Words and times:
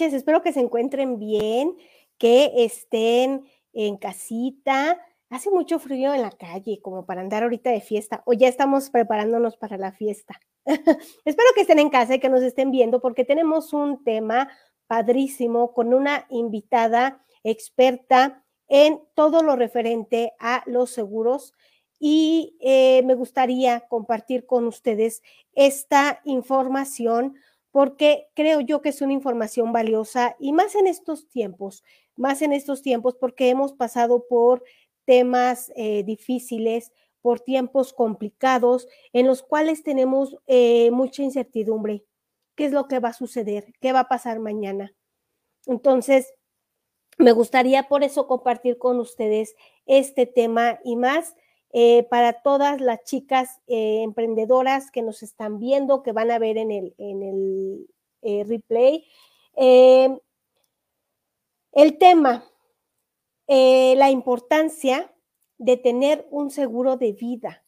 Espero 0.00 0.42
que 0.42 0.52
se 0.52 0.60
encuentren 0.60 1.18
bien, 1.18 1.76
que 2.18 2.52
estén 2.56 3.44
en 3.72 3.96
casita. 3.96 4.98
Hace 5.28 5.50
mucho 5.50 5.78
frío 5.78 6.12
en 6.14 6.22
la 6.22 6.30
calle, 6.30 6.80
como 6.82 7.06
para 7.06 7.20
andar 7.20 7.42
ahorita 7.42 7.70
de 7.70 7.80
fiesta, 7.80 8.22
o 8.26 8.32
ya 8.32 8.48
estamos 8.48 8.90
preparándonos 8.90 9.56
para 9.56 9.76
la 9.76 9.92
fiesta. 9.92 10.40
Espero 10.66 11.48
que 11.54 11.62
estén 11.62 11.78
en 11.78 11.90
casa 11.90 12.14
y 12.14 12.20
que 12.20 12.28
nos 12.28 12.42
estén 12.42 12.70
viendo, 12.70 13.00
porque 13.00 13.24
tenemos 13.24 13.72
un 13.72 14.02
tema 14.02 14.48
padrísimo 14.86 15.72
con 15.72 15.94
una 15.94 16.26
invitada 16.30 17.24
experta 17.44 18.44
en 18.68 19.00
todo 19.14 19.42
lo 19.42 19.56
referente 19.56 20.32
a 20.40 20.62
los 20.66 20.90
seguros 20.90 21.54
y 22.00 22.56
eh, 22.60 23.02
me 23.04 23.14
gustaría 23.14 23.80
compartir 23.88 24.46
con 24.46 24.66
ustedes 24.66 25.22
esta 25.52 26.20
información 26.24 27.34
porque 27.70 28.28
creo 28.34 28.60
yo 28.60 28.80
que 28.82 28.88
es 28.88 29.00
una 29.00 29.12
información 29.12 29.72
valiosa 29.72 30.36
y 30.38 30.52
más 30.52 30.74
en 30.74 30.86
estos 30.86 31.28
tiempos, 31.28 31.84
más 32.16 32.42
en 32.42 32.52
estos 32.52 32.82
tiempos 32.82 33.16
porque 33.16 33.48
hemos 33.48 33.72
pasado 33.72 34.26
por 34.28 34.62
temas 35.04 35.72
eh, 35.76 36.02
difíciles, 36.04 36.92
por 37.22 37.40
tiempos 37.40 37.92
complicados 37.92 38.88
en 39.12 39.26
los 39.26 39.42
cuales 39.42 39.82
tenemos 39.82 40.36
eh, 40.46 40.90
mucha 40.90 41.22
incertidumbre. 41.22 42.04
¿Qué 42.54 42.66
es 42.66 42.72
lo 42.72 42.88
que 42.88 42.98
va 42.98 43.10
a 43.10 43.14
suceder? 43.14 43.72
¿Qué 43.80 43.92
va 43.92 44.00
a 44.00 44.08
pasar 44.08 44.38
mañana? 44.38 44.94
Entonces, 45.66 46.34
me 47.18 47.32
gustaría 47.32 47.88
por 47.88 48.02
eso 48.02 48.26
compartir 48.26 48.78
con 48.78 48.98
ustedes 48.98 49.54
este 49.86 50.26
tema 50.26 50.80
y 50.84 50.96
más 50.96 51.36
eh, 51.72 52.02
para 52.10 52.32
todas 52.42 52.80
las 52.80 53.04
chicas 53.04 53.60
eh, 53.68 54.02
emprendedoras 54.02 54.90
que 54.90 55.02
nos 55.02 55.22
están 55.22 55.60
viendo, 55.60 56.02
que 56.02 56.10
van 56.10 56.32
a 56.32 56.40
ver 56.40 56.58
en 56.58 56.72
el, 56.72 56.94
en 56.98 57.22
el 57.22 57.86
eh, 58.22 58.44
replay. 58.44 59.06
el 61.72 61.98
tema, 61.98 62.44
la 63.46 64.10
importancia 64.10 65.14
de 65.58 65.76
tener 65.76 66.26
un 66.30 66.50
seguro 66.50 66.96
de 66.96 67.12
vida. 67.12 67.64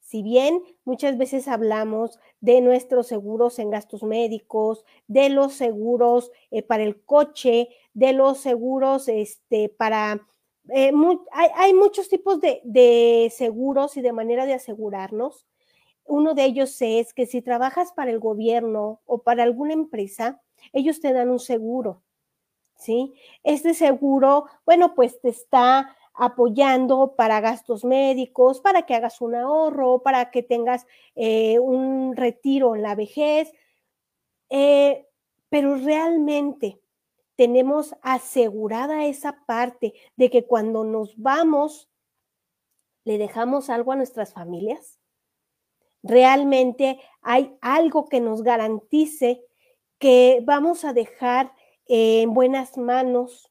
Si 0.00 0.22
bien 0.22 0.62
muchas 0.84 1.16
veces 1.16 1.46
hablamos 1.46 2.18
de 2.40 2.60
nuestros 2.60 3.06
seguros 3.06 3.60
en 3.60 3.70
gastos 3.70 4.02
médicos, 4.02 4.84
de 5.06 5.28
los 5.28 5.52
seguros 5.52 6.32
para 6.66 6.82
el 6.82 7.04
coche, 7.04 7.68
de 7.94 8.12
los 8.12 8.38
seguros 8.38 9.06
este, 9.06 9.68
para 9.68 10.26
eh, 10.68 10.92
hay, 11.32 11.74
muchos 11.74 12.08
tipos 12.08 12.40
de, 12.40 13.32
seguros 13.34 13.96
y 13.96 14.02
de 14.02 14.12
manera 14.12 14.46
de 14.46 14.54
asegurarnos. 14.54 15.46
Uno 16.04 16.34
de 16.34 16.44
ellos 16.44 16.76
es 16.80 17.14
que 17.14 17.26
si 17.26 17.42
trabajas 17.42 17.92
para 17.92 18.10
el 18.10 18.18
gobierno 18.18 19.00
o 19.06 19.22
para 19.22 19.42
alguna 19.42 19.72
empresa, 19.72 20.40
ellos 20.72 21.00
te 21.00 21.12
dan 21.12 21.30
un 21.30 21.38
seguro, 21.38 22.02
¿sí? 22.76 23.14
Este 23.44 23.74
seguro, 23.74 24.46
bueno, 24.66 24.94
pues 24.94 25.20
te 25.20 25.28
está 25.28 25.96
apoyando 26.14 27.14
para 27.16 27.40
gastos 27.40 27.84
médicos, 27.84 28.60
para 28.60 28.82
que 28.82 28.94
hagas 28.94 29.20
un 29.20 29.34
ahorro, 29.34 30.02
para 30.02 30.30
que 30.30 30.42
tengas 30.42 30.86
eh, 31.14 31.58
un 31.58 32.16
retiro 32.16 32.74
en 32.74 32.82
la 32.82 32.94
vejez, 32.94 33.52
eh, 34.50 35.06
pero 35.48 35.76
realmente 35.76 36.79
tenemos 37.40 37.96
asegurada 38.02 39.06
esa 39.06 39.46
parte 39.46 39.94
de 40.14 40.28
que 40.28 40.44
cuando 40.44 40.84
nos 40.84 41.16
vamos, 41.16 41.88
le 43.06 43.16
dejamos 43.16 43.70
algo 43.70 43.92
a 43.92 43.96
nuestras 43.96 44.34
familias. 44.34 45.00
Realmente 46.02 47.00
hay 47.22 47.56
algo 47.62 48.10
que 48.10 48.20
nos 48.20 48.42
garantice 48.42 49.42
que 49.98 50.42
vamos 50.44 50.84
a 50.84 50.92
dejar 50.92 51.54
en 51.86 52.34
buenas 52.34 52.76
manos 52.76 53.50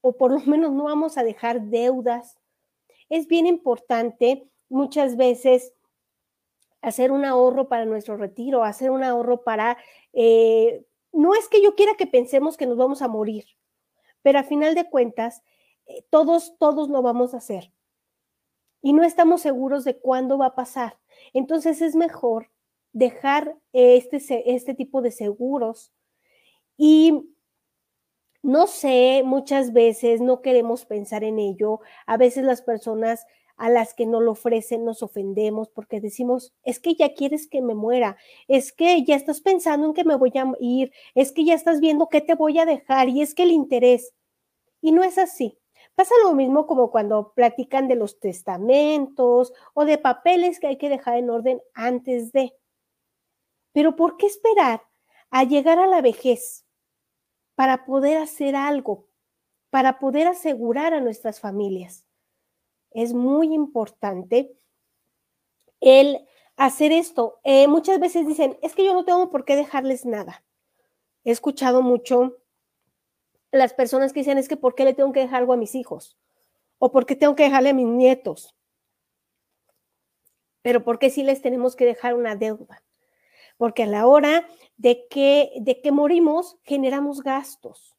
o 0.00 0.16
por 0.16 0.32
lo 0.32 0.40
menos 0.40 0.72
no 0.72 0.82
vamos 0.82 1.16
a 1.16 1.22
dejar 1.22 1.60
deudas. 1.60 2.40
Es 3.08 3.28
bien 3.28 3.46
importante 3.46 4.50
muchas 4.68 5.16
veces 5.16 5.72
hacer 6.80 7.12
un 7.12 7.24
ahorro 7.24 7.68
para 7.68 7.84
nuestro 7.84 8.16
retiro, 8.16 8.64
hacer 8.64 8.90
un 8.90 9.04
ahorro 9.04 9.44
para 9.44 9.78
eh, 10.12 10.87
no 11.12 11.34
es 11.34 11.48
que 11.48 11.62
yo 11.62 11.74
quiera 11.74 11.94
que 11.94 12.06
pensemos 12.06 12.56
que 12.56 12.66
nos 12.66 12.76
vamos 12.76 13.02
a 13.02 13.08
morir, 13.08 13.44
pero 14.22 14.38
a 14.38 14.44
final 14.44 14.74
de 14.74 14.88
cuentas, 14.88 15.42
eh, 15.86 16.04
todos, 16.10 16.56
todos 16.58 16.88
lo 16.88 17.02
vamos 17.02 17.34
a 17.34 17.38
hacer. 17.38 17.72
Y 18.80 18.92
no 18.92 19.02
estamos 19.02 19.42
seguros 19.42 19.84
de 19.84 19.98
cuándo 19.98 20.38
va 20.38 20.46
a 20.46 20.54
pasar. 20.54 20.98
Entonces 21.32 21.82
es 21.82 21.96
mejor 21.96 22.50
dejar 22.92 23.56
este, 23.72 24.54
este 24.54 24.74
tipo 24.74 25.02
de 25.02 25.10
seguros. 25.10 25.92
Y 26.76 27.34
no 28.42 28.66
sé, 28.66 29.22
muchas 29.24 29.72
veces 29.72 30.20
no 30.20 30.42
queremos 30.42 30.84
pensar 30.86 31.24
en 31.24 31.38
ello. 31.38 31.80
A 32.06 32.16
veces 32.16 32.44
las 32.44 32.62
personas 32.62 33.26
a 33.58 33.68
las 33.68 33.92
que 33.92 34.06
no 34.06 34.20
lo 34.20 34.32
ofrecen 34.32 34.84
nos 34.84 35.02
ofendemos 35.02 35.68
porque 35.68 36.00
decimos, 36.00 36.54
es 36.62 36.78
que 36.78 36.94
ya 36.94 37.12
quieres 37.12 37.48
que 37.48 37.60
me 37.60 37.74
muera, 37.74 38.16
es 38.46 38.72
que 38.72 39.04
ya 39.04 39.16
estás 39.16 39.40
pensando 39.40 39.86
en 39.86 39.94
que 39.94 40.04
me 40.04 40.14
voy 40.14 40.32
a 40.36 40.52
ir, 40.60 40.92
es 41.14 41.32
que 41.32 41.44
ya 41.44 41.54
estás 41.54 41.80
viendo 41.80 42.08
qué 42.08 42.20
te 42.20 42.36
voy 42.36 42.58
a 42.58 42.66
dejar 42.66 43.08
y 43.08 43.20
es 43.20 43.34
que 43.34 43.42
el 43.42 43.50
interés. 43.50 44.14
Y 44.80 44.92
no 44.92 45.02
es 45.02 45.18
así. 45.18 45.58
Pasa 45.96 46.14
lo 46.22 46.32
mismo 46.32 46.66
como 46.68 46.92
cuando 46.92 47.32
platican 47.34 47.88
de 47.88 47.96
los 47.96 48.20
testamentos 48.20 49.52
o 49.74 49.84
de 49.84 49.98
papeles 49.98 50.60
que 50.60 50.68
hay 50.68 50.78
que 50.78 50.88
dejar 50.88 51.16
en 51.16 51.28
orden 51.28 51.60
antes 51.74 52.30
de. 52.30 52.54
Pero 53.72 53.96
¿por 53.96 54.16
qué 54.16 54.26
esperar 54.26 54.82
a 55.30 55.42
llegar 55.42 55.80
a 55.80 55.88
la 55.88 56.00
vejez 56.00 56.64
para 57.56 57.84
poder 57.84 58.18
hacer 58.18 58.54
algo, 58.54 59.08
para 59.70 59.98
poder 59.98 60.28
asegurar 60.28 60.94
a 60.94 61.00
nuestras 61.00 61.40
familias? 61.40 62.07
Es 62.90 63.12
muy 63.12 63.54
importante 63.54 64.56
el 65.80 66.26
hacer 66.56 66.92
esto. 66.92 67.40
Eh, 67.44 67.68
muchas 67.68 68.00
veces 68.00 68.26
dicen, 68.26 68.58
es 68.62 68.74
que 68.74 68.84
yo 68.84 68.92
no 68.92 69.04
tengo 69.04 69.30
por 69.30 69.44
qué 69.44 69.56
dejarles 69.56 70.04
nada. 70.04 70.44
He 71.24 71.30
escuchado 71.30 71.82
mucho 71.82 72.36
las 73.50 73.72
personas 73.72 74.12
que 74.12 74.20
dicen, 74.20 74.38
es 74.38 74.48
que 74.48 74.56
¿por 74.56 74.74
qué 74.74 74.84
le 74.84 74.94
tengo 74.94 75.12
que 75.12 75.20
dejar 75.20 75.40
algo 75.40 75.52
a 75.52 75.56
mis 75.56 75.74
hijos? 75.74 76.18
¿O 76.78 76.92
por 76.92 77.06
qué 77.06 77.16
tengo 77.16 77.34
que 77.34 77.44
dejarle 77.44 77.70
a 77.70 77.74
mis 77.74 77.86
nietos? 77.86 78.54
Pero 80.62 80.84
¿por 80.84 80.98
qué 80.98 81.10
sí 81.10 81.22
les 81.22 81.40
tenemos 81.40 81.76
que 81.76 81.84
dejar 81.84 82.14
una 82.14 82.36
deuda? 82.36 82.82
Porque 83.56 83.84
a 83.84 83.86
la 83.86 84.06
hora 84.06 84.48
de 84.76 85.06
que, 85.08 85.52
de 85.60 85.80
que 85.80 85.92
morimos, 85.92 86.58
generamos 86.64 87.22
gastos. 87.22 87.96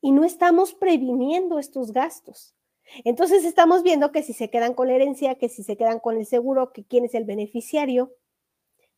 Y 0.00 0.12
no 0.12 0.24
estamos 0.24 0.74
previniendo 0.74 1.58
estos 1.58 1.92
gastos. 1.92 2.55
Entonces 3.04 3.44
estamos 3.44 3.82
viendo 3.82 4.12
que 4.12 4.22
si 4.22 4.32
se 4.32 4.50
quedan 4.50 4.74
con 4.74 4.88
la 4.88 4.94
herencia, 4.94 5.36
que 5.36 5.48
si 5.48 5.62
se 5.62 5.76
quedan 5.76 6.00
con 6.00 6.16
el 6.16 6.26
seguro, 6.26 6.72
que 6.72 6.84
quién 6.84 7.04
es 7.04 7.14
el 7.14 7.24
beneficiario, 7.24 8.14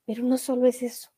pero 0.07 0.23
no 0.23 0.39
solo 0.39 0.67
es 0.67 0.83
eso. 0.83 1.11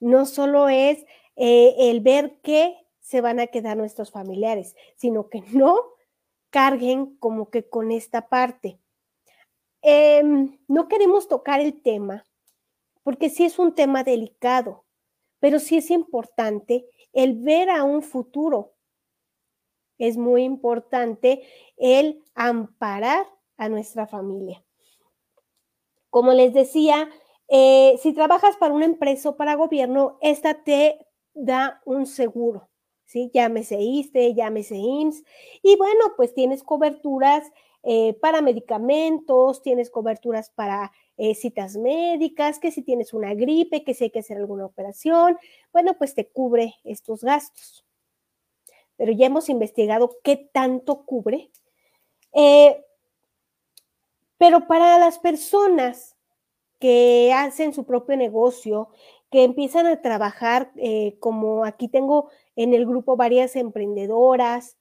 No 0.00 0.26
solo 0.26 0.68
es 0.68 1.04
eh, 1.36 1.74
el 1.78 2.00
ver 2.00 2.38
qué 2.42 2.76
se 3.00 3.20
van 3.20 3.40
a 3.40 3.46
quedar 3.46 3.76
nuestros 3.76 4.10
familiares, 4.10 4.74
sino 4.96 5.28
que 5.28 5.42
no 5.52 5.76
carguen 6.50 7.16
como 7.16 7.50
que 7.50 7.68
con 7.68 7.90
esta 7.90 8.28
parte. 8.28 8.78
Em, 9.82 10.58
no 10.68 10.88
queremos 10.88 11.28
tocar 11.28 11.60
el 11.60 11.82
tema, 11.82 12.24
porque 13.02 13.28
sí 13.28 13.44
es 13.44 13.58
un 13.58 13.74
tema 13.74 14.04
delicado, 14.04 14.84
pero 15.40 15.58
sí 15.58 15.76
es 15.76 15.90
importante 15.90 16.86
el 17.12 17.42
ver 17.42 17.70
a 17.70 17.84
un 17.84 18.02
futuro, 18.02 18.73
es 19.98 20.16
muy 20.16 20.42
importante 20.42 21.42
el 21.76 22.22
amparar 22.34 23.26
a 23.56 23.68
nuestra 23.68 24.06
familia. 24.06 24.64
Como 26.10 26.32
les 26.32 26.52
decía, 26.52 27.08
eh, 27.48 27.98
si 28.00 28.12
trabajas 28.12 28.56
para 28.56 28.74
una 28.74 28.84
empresa 28.84 29.30
o 29.30 29.36
para 29.36 29.54
gobierno, 29.54 30.18
esta 30.20 30.62
te 30.62 30.98
da 31.34 31.82
un 31.84 32.06
seguro, 32.06 32.68
¿sí? 33.04 33.30
Llámese 33.34 33.80
ISTE, 33.80 34.34
llámese 34.34 34.76
IMSS, 34.76 35.24
y 35.62 35.76
bueno, 35.76 36.12
pues 36.16 36.32
tienes 36.34 36.62
coberturas 36.62 37.50
eh, 37.82 38.14
para 38.14 38.40
medicamentos, 38.40 39.62
tienes 39.62 39.90
coberturas 39.90 40.50
para 40.50 40.92
eh, 41.16 41.34
citas 41.34 41.76
médicas, 41.76 42.58
que 42.58 42.70
si 42.70 42.82
tienes 42.82 43.12
una 43.12 43.34
gripe, 43.34 43.84
que 43.84 43.92
si 43.94 44.04
hay 44.04 44.10
que 44.10 44.20
hacer 44.20 44.38
alguna 44.38 44.66
operación, 44.66 45.36
bueno, 45.72 45.94
pues 45.98 46.14
te 46.14 46.28
cubre 46.28 46.76
estos 46.84 47.22
gastos 47.22 47.83
pero 48.96 49.12
ya 49.12 49.26
hemos 49.26 49.48
investigado 49.48 50.16
qué 50.22 50.36
tanto 50.36 51.04
cubre. 51.04 51.50
Eh, 52.32 52.84
pero 54.38 54.66
para 54.66 54.98
las 54.98 55.18
personas 55.18 56.16
que 56.78 57.32
hacen 57.34 57.72
su 57.72 57.84
propio 57.84 58.16
negocio, 58.16 58.90
que 59.30 59.44
empiezan 59.44 59.86
a 59.86 60.00
trabajar, 60.00 60.70
eh, 60.76 61.16
como 61.18 61.64
aquí 61.64 61.88
tengo 61.88 62.30
en 62.56 62.74
el 62.74 62.86
grupo 62.86 63.16
varias 63.16 63.56
emprendedoras, 63.56 64.76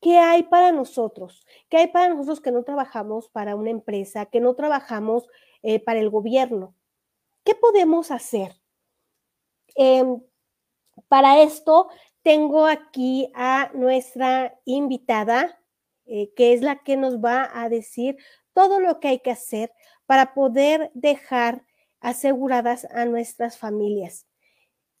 ¿qué 0.00 0.18
hay 0.18 0.42
para 0.42 0.72
nosotros? 0.72 1.46
¿Qué 1.68 1.78
hay 1.78 1.86
para 1.86 2.08
nosotros 2.08 2.40
que 2.40 2.52
no 2.52 2.64
trabajamos 2.64 3.28
para 3.28 3.54
una 3.54 3.70
empresa, 3.70 4.26
que 4.26 4.40
no 4.40 4.54
trabajamos 4.54 5.28
eh, 5.62 5.78
para 5.78 6.00
el 6.00 6.10
gobierno? 6.10 6.74
¿Qué 7.44 7.54
podemos 7.54 8.10
hacer? 8.10 8.60
Em, 9.76 10.20
para 11.08 11.42
esto 11.42 11.88
tengo 12.22 12.66
aquí 12.66 13.30
a 13.34 13.70
nuestra 13.74 14.58
invitada, 14.64 15.58
eh, 16.06 16.32
que 16.34 16.52
es 16.52 16.62
la 16.62 16.82
que 16.82 16.96
nos 16.96 17.18
va 17.18 17.50
a 17.52 17.68
decir 17.68 18.16
todo 18.52 18.80
lo 18.80 19.00
que 19.00 19.08
hay 19.08 19.20
que 19.20 19.30
hacer 19.30 19.72
para 20.06 20.34
poder 20.34 20.90
dejar 20.94 21.64
aseguradas 22.00 22.86
a 22.86 23.04
nuestras 23.04 23.58
familias. 23.58 24.26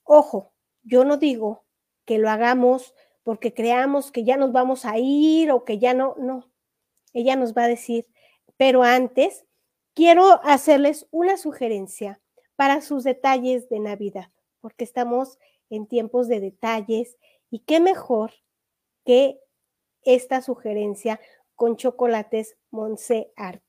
Ojo, 0.04 0.52
yo 0.82 1.04
no 1.04 1.16
digo 1.16 1.64
que 2.04 2.18
lo 2.18 2.30
hagamos 2.30 2.94
porque 3.22 3.52
creamos 3.52 4.12
que 4.12 4.24
ya 4.24 4.36
nos 4.36 4.52
vamos 4.52 4.84
a 4.84 4.98
ir 4.98 5.50
o 5.52 5.64
que 5.64 5.78
ya 5.78 5.94
no, 5.94 6.14
no. 6.18 6.50
Ella 7.12 7.36
nos 7.36 7.54
va 7.54 7.64
a 7.64 7.68
decir, 7.68 8.06
pero 8.56 8.82
antes 8.82 9.46
quiero 9.94 10.40
hacerles 10.44 11.06
una 11.10 11.36
sugerencia 11.36 12.20
para 12.56 12.80
sus 12.80 13.04
detalles 13.04 13.68
de 13.68 13.80
Navidad, 13.80 14.30
porque 14.60 14.84
estamos 14.84 15.38
en 15.70 15.86
tiempos 15.86 16.28
de 16.28 16.40
detalles 16.40 17.16
y 17.50 17.60
qué 17.60 17.80
mejor 17.80 18.32
que 19.04 19.40
esta 20.02 20.42
sugerencia 20.42 21.20
con 21.54 21.76
chocolates 21.76 22.56
Monse 22.70 23.32
Art. 23.36 23.62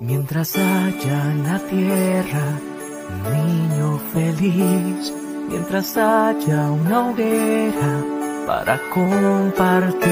Mientras 0.00 0.56
haya 0.56 1.30
en 1.30 1.42
la 1.44 1.58
tierra 1.68 2.60
un 3.08 3.32
niño 3.32 3.98
feliz, 4.12 5.21
mientras 5.48 5.96
haya 5.96 6.70
una 6.70 7.10
hoguera 7.10 8.04
para 8.46 8.80
compartir, 8.90 10.10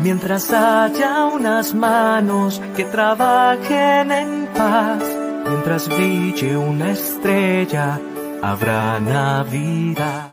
mientras 0.00 0.52
haya 0.52 1.26
unas 1.26 1.74
manos 1.74 2.60
que 2.76 2.84
trabajen 2.84 4.10
en 4.10 4.46
paz, 4.54 5.02
mientras 5.48 5.88
brille 5.88 6.56
una 6.56 6.92
estrella, 6.92 8.00
habrá 8.42 9.00
Navidad. 9.00 10.32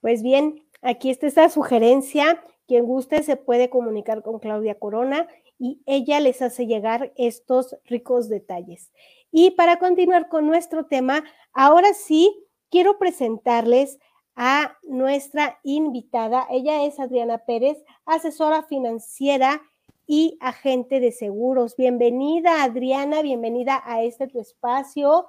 Pues 0.00 0.22
bien, 0.22 0.64
aquí 0.82 1.10
está 1.10 1.26
esta 1.26 1.48
sugerencia. 1.48 2.40
Quien 2.66 2.84
guste 2.84 3.22
se 3.22 3.36
puede 3.36 3.70
comunicar 3.70 4.22
con 4.22 4.38
Claudia 4.40 4.78
Corona 4.78 5.28
y 5.58 5.82
ella 5.86 6.20
les 6.20 6.42
hace 6.42 6.66
llegar 6.66 7.12
estos 7.16 7.76
ricos 7.84 8.28
detalles. 8.28 8.92
Y 9.38 9.50
para 9.50 9.78
continuar 9.78 10.30
con 10.30 10.46
nuestro 10.46 10.86
tema, 10.86 11.22
ahora 11.52 11.92
sí 11.92 12.34
quiero 12.70 12.98
presentarles 12.98 13.98
a 14.34 14.78
nuestra 14.88 15.60
invitada. 15.62 16.46
Ella 16.48 16.86
es 16.86 16.98
Adriana 16.98 17.44
Pérez, 17.44 17.76
asesora 18.06 18.62
financiera 18.62 19.60
y 20.06 20.38
agente 20.40 21.00
de 21.00 21.12
seguros. 21.12 21.76
Bienvenida, 21.76 22.62
Adriana, 22.62 23.20
bienvenida 23.20 23.82
a 23.84 24.02
este 24.02 24.26
tu 24.26 24.40
espacio, 24.40 25.26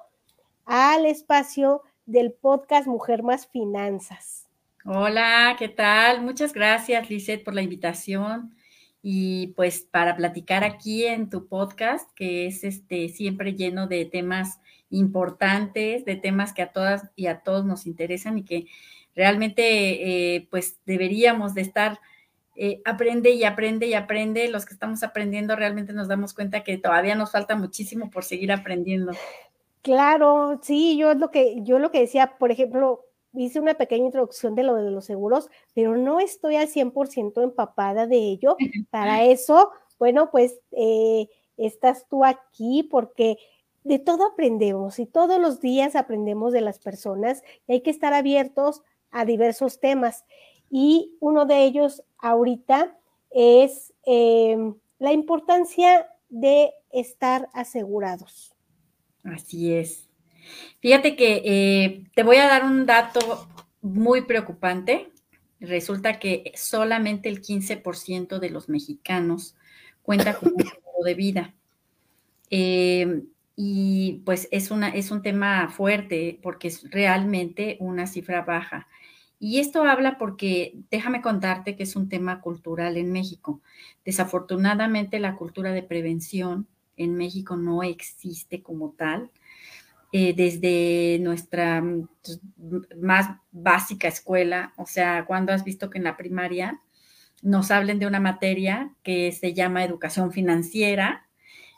al 0.64 1.04
espacio 1.04 1.82
del 2.06 2.32
podcast 2.32 2.86
Mujer 2.86 3.22
Más 3.22 3.46
Finanzas. 3.46 4.48
Hola, 4.86 5.54
¿qué 5.58 5.68
tal? 5.68 6.22
Muchas 6.22 6.54
gracias, 6.54 7.10
Lizeth, 7.10 7.44
por 7.44 7.52
la 7.52 7.60
invitación 7.60 8.54
y 9.02 9.48
pues 9.48 9.82
para 9.82 10.16
platicar 10.16 10.64
aquí 10.64 11.04
en 11.04 11.30
tu 11.30 11.46
podcast, 11.46 12.10
que 12.14 12.46
es 12.46 12.64
este 12.64 13.08
siempre 13.08 13.54
lleno 13.54 13.86
de 13.86 14.04
temas 14.04 14.60
importantes, 14.90 16.04
de 16.04 16.16
temas 16.16 16.52
que 16.52 16.62
a 16.62 16.72
todas 16.72 17.10
y 17.14 17.26
a 17.26 17.40
todos 17.40 17.64
nos 17.64 17.86
interesan 17.86 18.38
y 18.38 18.44
que 18.44 18.66
realmente 19.14 20.34
eh, 20.34 20.48
pues 20.50 20.78
deberíamos 20.84 21.54
de 21.54 21.62
estar 21.62 22.00
eh, 22.60 22.82
aprende 22.84 23.30
y 23.30 23.44
aprende 23.44 23.86
y 23.86 23.94
aprende. 23.94 24.48
Los 24.48 24.66
que 24.66 24.74
estamos 24.74 25.04
aprendiendo 25.04 25.54
realmente 25.54 25.92
nos 25.92 26.08
damos 26.08 26.34
cuenta 26.34 26.64
que 26.64 26.76
todavía 26.76 27.14
nos 27.14 27.30
falta 27.30 27.54
muchísimo 27.54 28.10
por 28.10 28.24
seguir 28.24 28.50
aprendiendo. 28.50 29.12
Claro, 29.82 30.58
sí, 30.60 30.98
yo 30.98 31.14
lo 31.14 31.30
que 31.30 31.62
yo 31.62 31.78
lo 31.78 31.92
que 31.92 32.00
decía, 32.00 32.36
por 32.36 32.50
ejemplo, 32.50 33.04
hice 33.34 33.60
una 33.60 33.74
pequeña 33.74 34.06
introducción 34.06 34.54
de 34.54 34.62
lo 34.62 34.74
de 34.74 34.90
los 34.90 35.04
seguros, 35.04 35.50
pero 35.74 35.96
no 35.96 36.20
estoy 36.20 36.56
al 36.56 36.68
100% 36.68 37.42
empapada 37.42 38.06
de 38.06 38.16
ello. 38.16 38.56
Para 38.90 39.24
eso, 39.24 39.70
bueno, 39.98 40.30
pues 40.30 40.60
eh, 40.72 41.28
estás 41.56 42.06
tú 42.08 42.24
aquí 42.24 42.82
porque 42.90 43.38
de 43.84 43.98
todo 43.98 44.26
aprendemos 44.26 44.98
y 44.98 45.06
todos 45.06 45.40
los 45.40 45.60
días 45.60 45.96
aprendemos 45.96 46.52
de 46.52 46.60
las 46.60 46.78
personas 46.78 47.42
y 47.66 47.72
hay 47.72 47.80
que 47.80 47.90
estar 47.90 48.12
abiertos 48.12 48.82
a 49.10 49.24
diversos 49.24 49.80
temas. 49.80 50.24
Y 50.70 51.16
uno 51.20 51.46
de 51.46 51.64
ellos 51.64 52.02
ahorita 52.18 52.98
es 53.30 53.94
em, 54.04 54.74
la 54.98 55.12
importancia 55.12 56.08
de 56.28 56.72
estar 56.90 57.48
asegurados. 57.52 58.54
Así 59.24 59.74
es. 59.74 60.07
Fíjate 60.80 61.16
que 61.16 61.42
eh, 61.44 62.04
te 62.14 62.22
voy 62.22 62.36
a 62.36 62.46
dar 62.46 62.64
un 62.64 62.86
dato 62.86 63.48
muy 63.82 64.22
preocupante. 64.22 65.10
Resulta 65.60 66.18
que 66.18 66.52
solamente 66.54 67.28
el 67.28 67.40
15% 67.40 68.38
de 68.38 68.50
los 68.50 68.68
mexicanos 68.68 69.56
cuenta 70.02 70.34
con 70.34 70.52
un 70.54 70.58
seguro 70.64 71.04
de 71.04 71.14
vida. 71.14 71.54
Eh, 72.50 73.22
y 73.56 74.22
pues 74.24 74.48
es, 74.52 74.70
una, 74.70 74.88
es 74.90 75.10
un 75.10 75.20
tema 75.20 75.68
fuerte 75.68 76.38
porque 76.42 76.68
es 76.68 76.88
realmente 76.90 77.76
una 77.80 78.06
cifra 78.06 78.42
baja. 78.42 78.86
Y 79.40 79.58
esto 79.58 79.84
habla 79.84 80.18
porque, 80.18 80.78
déjame 80.90 81.22
contarte 81.22 81.76
que 81.76 81.84
es 81.84 81.96
un 81.96 82.08
tema 82.08 82.40
cultural 82.40 82.96
en 82.96 83.12
México. 83.12 83.60
Desafortunadamente 84.04 85.20
la 85.20 85.36
cultura 85.36 85.72
de 85.72 85.82
prevención 85.82 86.66
en 86.96 87.16
México 87.16 87.56
no 87.56 87.82
existe 87.82 88.62
como 88.62 88.90
tal. 88.90 89.30
Eh, 90.10 90.32
desde 90.34 91.18
nuestra 91.20 91.82
mm, 91.82 92.08
pues, 92.22 92.40
más 92.98 93.36
básica 93.50 94.08
escuela, 94.08 94.72
o 94.78 94.86
sea, 94.86 95.26
cuando 95.26 95.52
has 95.52 95.64
visto 95.64 95.90
que 95.90 95.98
en 95.98 96.04
la 96.04 96.16
primaria 96.16 96.80
nos 97.42 97.70
hablen 97.70 97.98
de 97.98 98.06
una 98.06 98.18
materia 98.18 98.94
que 99.02 99.32
se 99.32 99.52
llama 99.52 99.84
educación 99.84 100.32
financiera, 100.32 101.26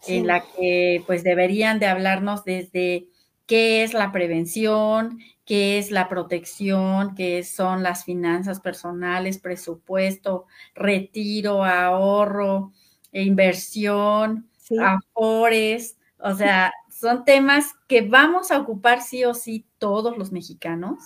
en 0.06 0.26
la 0.26 0.42
que 0.56 1.02
pues 1.06 1.24
deberían 1.24 1.78
de 1.78 1.86
hablarnos 1.86 2.44
desde 2.44 3.08
qué 3.46 3.82
es 3.82 3.92
la 3.92 4.12
prevención, 4.12 5.18
qué 5.44 5.78
es 5.78 5.90
la 5.90 6.08
protección, 6.08 7.14
qué 7.14 7.42
son 7.42 7.82
las 7.82 8.04
finanzas 8.04 8.60
personales, 8.60 9.38
presupuesto, 9.38 10.46
retiro, 10.74 11.64
ahorro, 11.64 12.72
e 13.12 13.24
inversión, 13.24 14.48
afores, 14.78 15.98
o 16.18 16.34
sea, 16.34 16.72
son 17.00 17.24
temas 17.24 17.74
que 17.88 18.02
vamos 18.02 18.50
a 18.50 18.58
ocupar 18.58 19.00
sí 19.00 19.24
o 19.24 19.32
sí 19.32 19.64
todos 19.78 20.18
los 20.18 20.32
mexicanos 20.32 20.98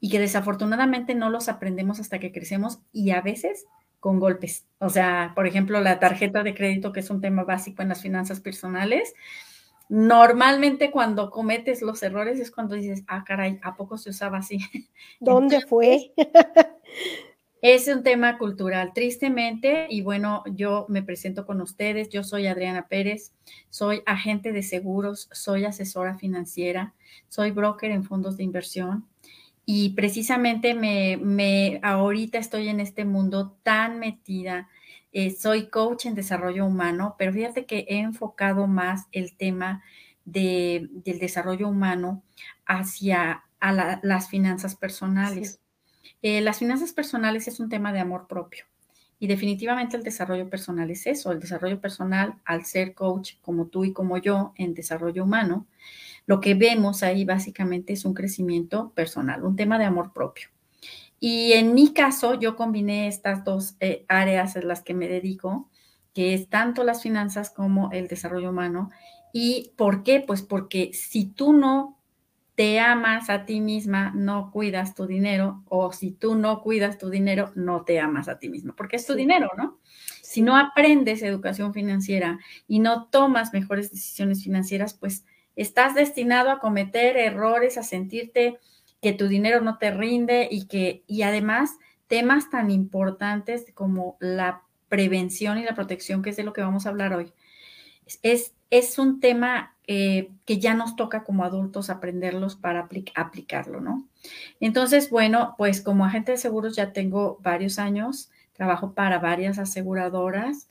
y 0.00 0.08
que 0.08 0.18
desafortunadamente 0.18 1.14
no 1.14 1.28
los 1.28 1.50
aprendemos 1.50 2.00
hasta 2.00 2.18
que 2.18 2.32
crecemos 2.32 2.80
y 2.90 3.10
a 3.10 3.20
veces 3.20 3.66
con 3.98 4.18
golpes. 4.18 4.66
O 4.78 4.88
sea, 4.88 5.32
por 5.34 5.46
ejemplo, 5.46 5.78
la 5.82 5.98
tarjeta 6.00 6.42
de 6.42 6.54
crédito, 6.54 6.90
que 6.92 7.00
es 7.00 7.10
un 7.10 7.20
tema 7.20 7.44
básico 7.44 7.82
en 7.82 7.90
las 7.90 8.00
finanzas 8.00 8.40
personales. 8.40 9.12
Normalmente 9.90 10.90
cuando 10.90 11.30
cometes 11.30 11.82
los 11.82 12.02
errores 12.02 12.40
es 12.40 12.50
cuando 12.50 12.76
dices, 12.76 13.04
ah, 13.06 13.22
caray, 13.26 13.60
¿a 13.62 13.76
poco 13.76 13.98
se 13.98 14.08
usaba 14.08 14.38
así? 14.38 14.58
¿Dónde 15.20 15.60
fue? 15.60 16.14
Es 17.62 17.88
un 17.88 18.02
tema 18.02 18.38
cultural, 18.38 18.92
tristemente, 18.94 19.86
y 19.90 20.00
bueno, 20.00 20.42
yo 20.46 20.86
me 20.88 21.02
presento 21.02 21.44
con 21.44 21.60
ustedes. 21.60 22.08
Yo 22.08 22.24
soy 22.24 22.46
Adriana 22.46 22.88
Pérez, 22.88 23.34
soy 23.68 24.02
agente 24.06 24.52
de 24.52 24.62
seguros, 24.62 25.28
soy 25.32 25.66
asesora 25.66 26.16
financiera, 26.16 26.94
soy 27.28 27.50
broker 27.50 27.90
en 27.90 28.04
fondos 28.04 28.38
de 28.38 28.44
inversión 28.44 29.06
y 29.66 29.90
precisamente 29.90 30.74
me, 30.74 31.18
me 31.18 31.80
ahorita 31.82 32.38
estoy 32.38 32.68
en 32.68 32.80
este 32.80 33.04
mundo 33.04 33.56
tan 33.62 33.98
metida. 33.98 34.68
Eh, 35.12 35.30
soy 35.30 35.68
coach 35.68 36.06
en 36.06 36.14
desarrollo 36.14 36.64
humano, 36.66 37.14
pero 37.18 37.32
fíjate 37.32 37.66
que 37.66 37.84
he 37.88 37.98
enfocado 37.98 38.66
más 38.66 39.06
el 39.12 39.36
tema 39.36 39.82
de, 40.24 40.88
del 40.90 41.18
desarrollo 41.18 41.68
humano 41.68 42.22
hacia 42.64 43.44
a 43.60 44.00
las 44.02 44.30
finanzas 44.30 44.74
personales. 44.74 45.60
Eh, 46.22 46.40
las 46.40 46.58
finanzas 46.58 46.92
personales 46.92 47.48
es 47.48 47.60
un 47.60 47.68
tema 47.68 47.92
de 47.92 48.00
amor 48.00 48.26
propio 48.26 48.64
y 49.20 49.26
definitivamente 49.26 49.96
el 49.96 50.02
desarrollo 50.02 50.48
personal 50.48 50.90
es 50.90 51.06
eso, 51.06 51.30
el 51.30 51.40
desarrollo 51.40 51.80
personal 51.80 52.34
al 52.44 52.64
ser 52.64 52.94
coach 52.94 53.34
como 53.42 53.66
tú 53.66 53.84
y 53.84 53.92
como 53.92 54.16
yo 54.16 54.54
en 54.56 54.74
desarrollo 54.74 55.24
humano, 55.24 55.66
lo 56.26 56.40
que 56.40 56.54
vemos 56.54 57.02
ahí 57.02 57.24
básicamente 57.24 57.92
es 57.92 58.04
un 58.04 58.14
crecimiento 58.14 58.92
personal, 58.94 59.44
un 59.44 59.56
tema 59.56 59.78
de 59.78 59.84
amor 59.84 60.12
propio. 60.12 60.48
Y 61.20 61.52
en 61.52 61.74
mi 61.74 61.92
caso, 61.92 62.40
yo 62.40 62.56
combiné 62.56 63.08
estas 63.08 63.44
dos 63.44 63.76
eh, 63.80 64.06
áreas 64.08 64.56
en 64.56 64.66
las 64.66 64.82
que 64.82 64.94
me 64.94 65.06
dedico, 65.06 65.68
que 66.14 66.32
es 66.32 66.48
tanto 66.48 66.82
las 66.82 67.02
finanzas 67.02 67.50
como 67.50 67.92
el 67.92 68.08
desarrollo 68.08 68.50
humano. 68.50 68.90
¿Y 69.34 69.72
por 69.76 70.02
qué? 70.02 70.24
Pues 70.26 70.40
porque 70.40 70.92
si 70.94 71.26
tú 71.26 71.52
no 71.52 71.99
te 72.60 72.78
amas 72.78 73.30
a 73.30 73.46
ti 73.46 73.58
misma, 73.58 74.12
no 74.14 74.50
cuidas 74.50 74.94
tu 74.94 75.06
dinero, 75.06 75.64
o 75.66 75.94
si 75.94 76.10
tú 76.10 76.34
no 76.34 76.60
cuidas 76.60 76.98
tu 76.98 77.08
dinero, 77.08 77.52
no 77.54 77.86
te 77.86 77.98
amas 77.98 78.28
a 78.28 78.38
ti 78.38 78.50
misma, 78.50 78.76
porque 78.76 78.96
es 78.96 79.06
tu 79.06 79.14
dinero, 79.14 79.48
¿no? 79.56 79.78
Si 80.20 80.42
no 80.42 80.58
aprendes 80.58 81.22
educación 81.22 81.72
financiera 81.72 82.38
y 82.68 82.80
no 82.80 83.06
tomas 83.06 83.54
mejores 83.54 83.90
decisiones 83.90 84.44
financieras, 84.44 84.92
pues 84.92 85.24
estás 85.56 85.94
destinado 85.94 86.50
a 86.50 86.58
cometer 86.58 87.16
errores, 87.16 87.78
a 87.78 87.82
sentirte 87.82 88.58
que 89.00 89.14
tu 89.14 89.26
dinero 89.26 89.62
no 89.62 89.78
te 89.78 89.90
rinde 89.90 90.46
y 90.50 90.66
que, 90.66 91.02
y 91.06 91.22
además, 91.22 91.78
temas 92.08 92.50
tan 92.50 92.70
importantes 92.70 93.72
como 93.72 94.18
la 94.20 94.64
prevención 94.90 95.56
y 95.56 95.64
la 95.64 95.74
protección, 95.74 96.20
que 96.20 96.28
es 96.28 96.36
de 96.36 96.42
lo 96.42 96.52
que 96.52 96.60
vamos 96.60 96.84
a 96.84 96.90
hablar 96.90 97.14
hoy. 97.14 97.32
Es, 98.22 98.52
es 98.70 98.98
un 98.98 99.20
tema 99.20 99.76
eh, 99.86 100.30
que 100.44 100.58
ya 100.58 100.74
nos 100.74 100.94
toca 100.96 101.24
como 101.24 101.44
adultos 101.44 101.90
aprenderlos 101.90 102.54
para 102.54 102.88
aplicarlo, 103.16 103.80
¿no? 103.80 104.06
Entonces, 104.60 105.10
bueno, 105.10 105.54
pues 105.58 105.80
como 105.80 106.04
agente 106.04 106.32
de 106.32 106.38
seguros 106.38 106.76
ya 106.76 106.92
tengo 106.92 107.38
varios 107.42 107.78
años, 107.78 108.30
trabajo 108.52 108.92
para 108.92 109.18
varias 109.18 109.58
aseguradoras 109.58 110.68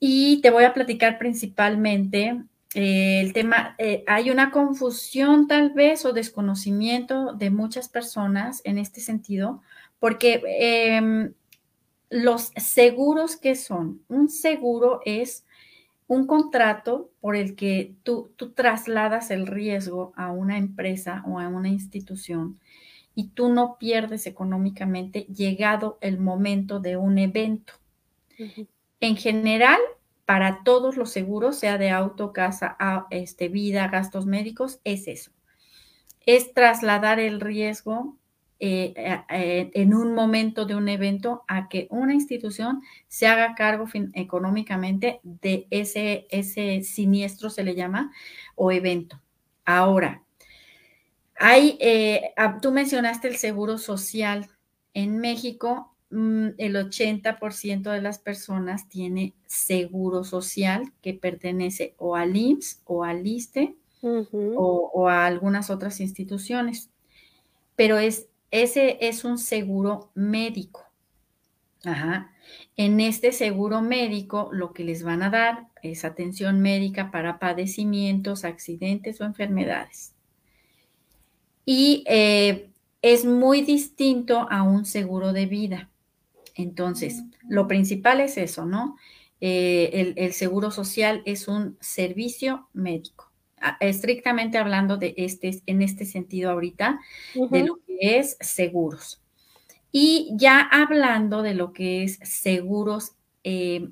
y 0.00 0.40
te 0.40 0.50
voy 0.50 0.64
a 0.64 0.74
platicar 0.74 1.18
principalmente 1.18 2.42
eh, 2.74 3.20
el 3.20 3.32
tema, 3.32 3.74
eh, 3.78 4.04
hay 4.06 4.30
una 4.30 4.50
confusión 4.50 5.46
tal 5.46 5.70
vez 5.70 6.04
o 6.04 6.12
desconocimiento 6.12 7.32
de 7.32 7.50
muchas 7.50 7.88
personas 7.88 8.60
en 8.64 8.78
este 8.78 9.00
sentido, 9.00 9.62
porque 9.98 10.42
em, 10.58 11.32
los 12.10 12.52
seguros 12.56 13.36
que 13.36 13.54
son, 13.54 14.02
un 14.08 14.28
seguro 14.28 15.00
es 15.06 15.45
un 16.08 16.26
contrato 16.26 17.10
por 17.20 17.36
el 17.36 17.56
que 17.56 17.94
tú, 18.02 18.32
tú 18.36 18.52
trasladas 18.52 19.30
el 19.30 19.46
riesgo 19.46 20.12
a 20.16 20.30
una 20.30 20.58
empresa 20.58 21.22
o 21.26 21.40
a 21.40 21.48
una 21.48 21.68
institución 21.68 22.60
y 23.14 23.28
tú 23.28 23.48
no 23.48 23.78
pierdes 23.78 24.26
económicamente 24.26 25.22
llegado 25.22 25.98
el 26.00 26.18
momento 26.18 26.80
de 26.80 26.96
un 26.96 27.18
evento. 27.18 27.72
En 29.00 29.16
general, 29.16 29.80
para 30.26 30.62
todos 30.64 30.96
los 30.96 31.10
seguros, 31.10 31.56
sea 31.56 31.78
de 31.78 31.90
auto, 31.90 32.32
casa, 32.32 32.76
este, 33.10 33.48
vida, 33.48 33.88
gastos 33.88 34.26
médicos, 34.26 34.80
es 34.84 35.08
eso. 35.08 35.32
Es 36.26 36.52
trasladar 36.52 37.18
el 37.18 37.40
riesgo 37.40 38.18
eh, 38.58 38.94
eh, 39.28 39.70
en 39.74 39.92
un 39.92 40.14
momento 40.14 40.64
de 40.64 40.74
un 40.74 40.88
evento 40.88 41.44
a 41.46 41.68
que 41.68 41.88
una 41.90 42.14
institución 42.14 42.80
se 43.06 43.26
haga 43.26 43.54
cargo 43.54 43.86
económicamente 44.14 45.20
de 45.22 45.66
ese, 45.70 46.26
ese 46.30 46.82
siniestro, 46.82 47.50
se 47.50 47.64
le 47.64 47.74
llama, 47.74 48.12
o 48.54 48.72
evento. 48.72 49.20
Ahora, 49.66 50.22
hay, 51.34 51.76
eh, 51.80 52.32
ah, 52.36 52.58
tú 52.62 52.72
mencionaste 52.72 53.28
el 53.28 53.36
seguro 53.36 53.76
social. 53.76 54.48
En 54.94 55.18
México, 55.18 55.94
mm, 56.08 56.48
el 56.56 56.76
80% 56.76 57.90
de 57.90 58.00
las 58.00 58.18
personas 58.18 58.88
tiene 58.88 59.34
seguro 59.46 60.24
social 60.24 60.94
que 61.02 61.12
pertenece 61.12 61.94
o 61.98 62.16
al 62.16 62.34
IMSS 62.36 62.80
o 62.86 63.04
al 63.04 63.26
ISTE 63.26 63.76
o, 64.00 64.90
o 64.94 65.08
a 65.08 65.26
algunas 65.26 65.68
otras 65.68 66.00
instituciones. 66.00 66.90
Pero 67.74 67.98
es 67.98 68.28
ese 68.50 68.98
es 69.00 69.24
un 69.24 69.38
seguro 69.38 70.10
médico. 70.14 70.84
Ajá. 71.84 72.32
En 72.76 73.00
este 73.00 73.32
seguro 73.32 73.80
médico 73.82 74.48
lo 74.52 74.72
que 74.72 74.84
les 74.84 75.02
van 75.02 75.22
a 75.22 75.30
dar 75.30 75.68
es 75.82 76.04
atención 76.04 76.60
médica 76.60 77.10
para 77.10 77.38
padecimientos, 77.38 78.44
accidentes 78.44 79.20
o 79.20 79.24
enfermedades. 79.24 80.14
Y 81.64 82.04
eh, 82.06 82.70
es 83.02 83.24
muy 83.24 83.62
distinto 83.62 84.46
a 84.50 84.62
un 84.62 84.84
seguro 84.84 85.32
de 85.32 85.46
vida. 85.46 85.90
Entonces, 86.54 87.22
lo 87.48 87.68
principal 87.68 88.20
es 88.20 88.38
eso, 88.38 88.64
¿no? 88.64 88.96
Eh, 89.40 90.14
el 90.16 90.32
seguro 90.32 90.70
social 90.70 91.22
es 91.26 91.46
un 91.46 91.76
servicio 91.80 92.68
médico 92.72 93.25
estrictamente 93.80 94.58
hablando 94.58 94.96
de 94.96 95.14
este, 95.16 95.62
en 95.66 95.82
este 95.82 96.04
sentido 96.04 96.50
ahorita, 96.50 97.00
de 97.50 97.64
lo 97.64 97.76
que 97.86 98.18
es 98.18 98.36
seguros. 98.40 99.22
Y 99.92 100.30
ya 100.34 100.60
hablando 100.60 101.42
de 101.42 101.54
lo 101.54 101.72
que 101.72 102.02
es 102.04 102.18
seguros 102.22 103.12
eh, 103.44 103.88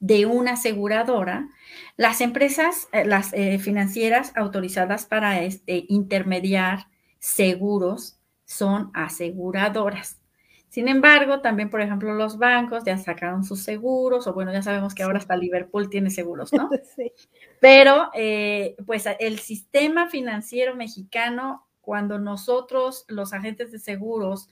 de 0.00 0.26
una 0.26 0.52
aseguradora, 0.52 1.48
las 1.96 2.20
empresas, 2.20 2.88
eh, 2.92 3.04
las 3.04 3.32
eh, 3.32 3.58
financieras 3.58 4.32
autorizadas 4.36 5.06
para 5.06 5.40
este, 5.42 5.86
intermediar 5.88 6.88
seguros 7.18 8.18
son 8.44 8.90
aseguradoras. 8.94 10.20
Sin 10.68 10.88
embargo, 10.88 11.40
también, 11.40 11.70
por 11.70 11.80
ejemplo, 11.80 12.12
los 12.14 12.36
bancos 12.36 12.84
ya 12.84 12.98
sacaron 12.98 13.44
sus 13.44 13.62
seguros, 13.62 14.26
o 14.26 14.34
bueno, 14.34 14.52
ya 14.52 14.62
sabemos 14.62 14.94
que 14.94 15.04
ahora 15.04 15.18
hasta 15.18 15.36
Liverpool 15.36 15.88
tiene 15.88 16.10
seguros, 16.10 16.52
¿no? 16.52 16.68
Sí. 16.96 17.12
Pero, 17.60 18.10
eh, 18.14 18.76
pues, 18.86 19.06
el 19.18 19.38
sistema 19.38 20.08
financiero 20.08 20.76
mexicano, 20.76 21.66
cuando 21.80 22.18
nosotros, 22.18 23.04
los 23.08 23.32
agentes 23.32 23.72
de 23.72 23.78
seguros, 23.78 24.48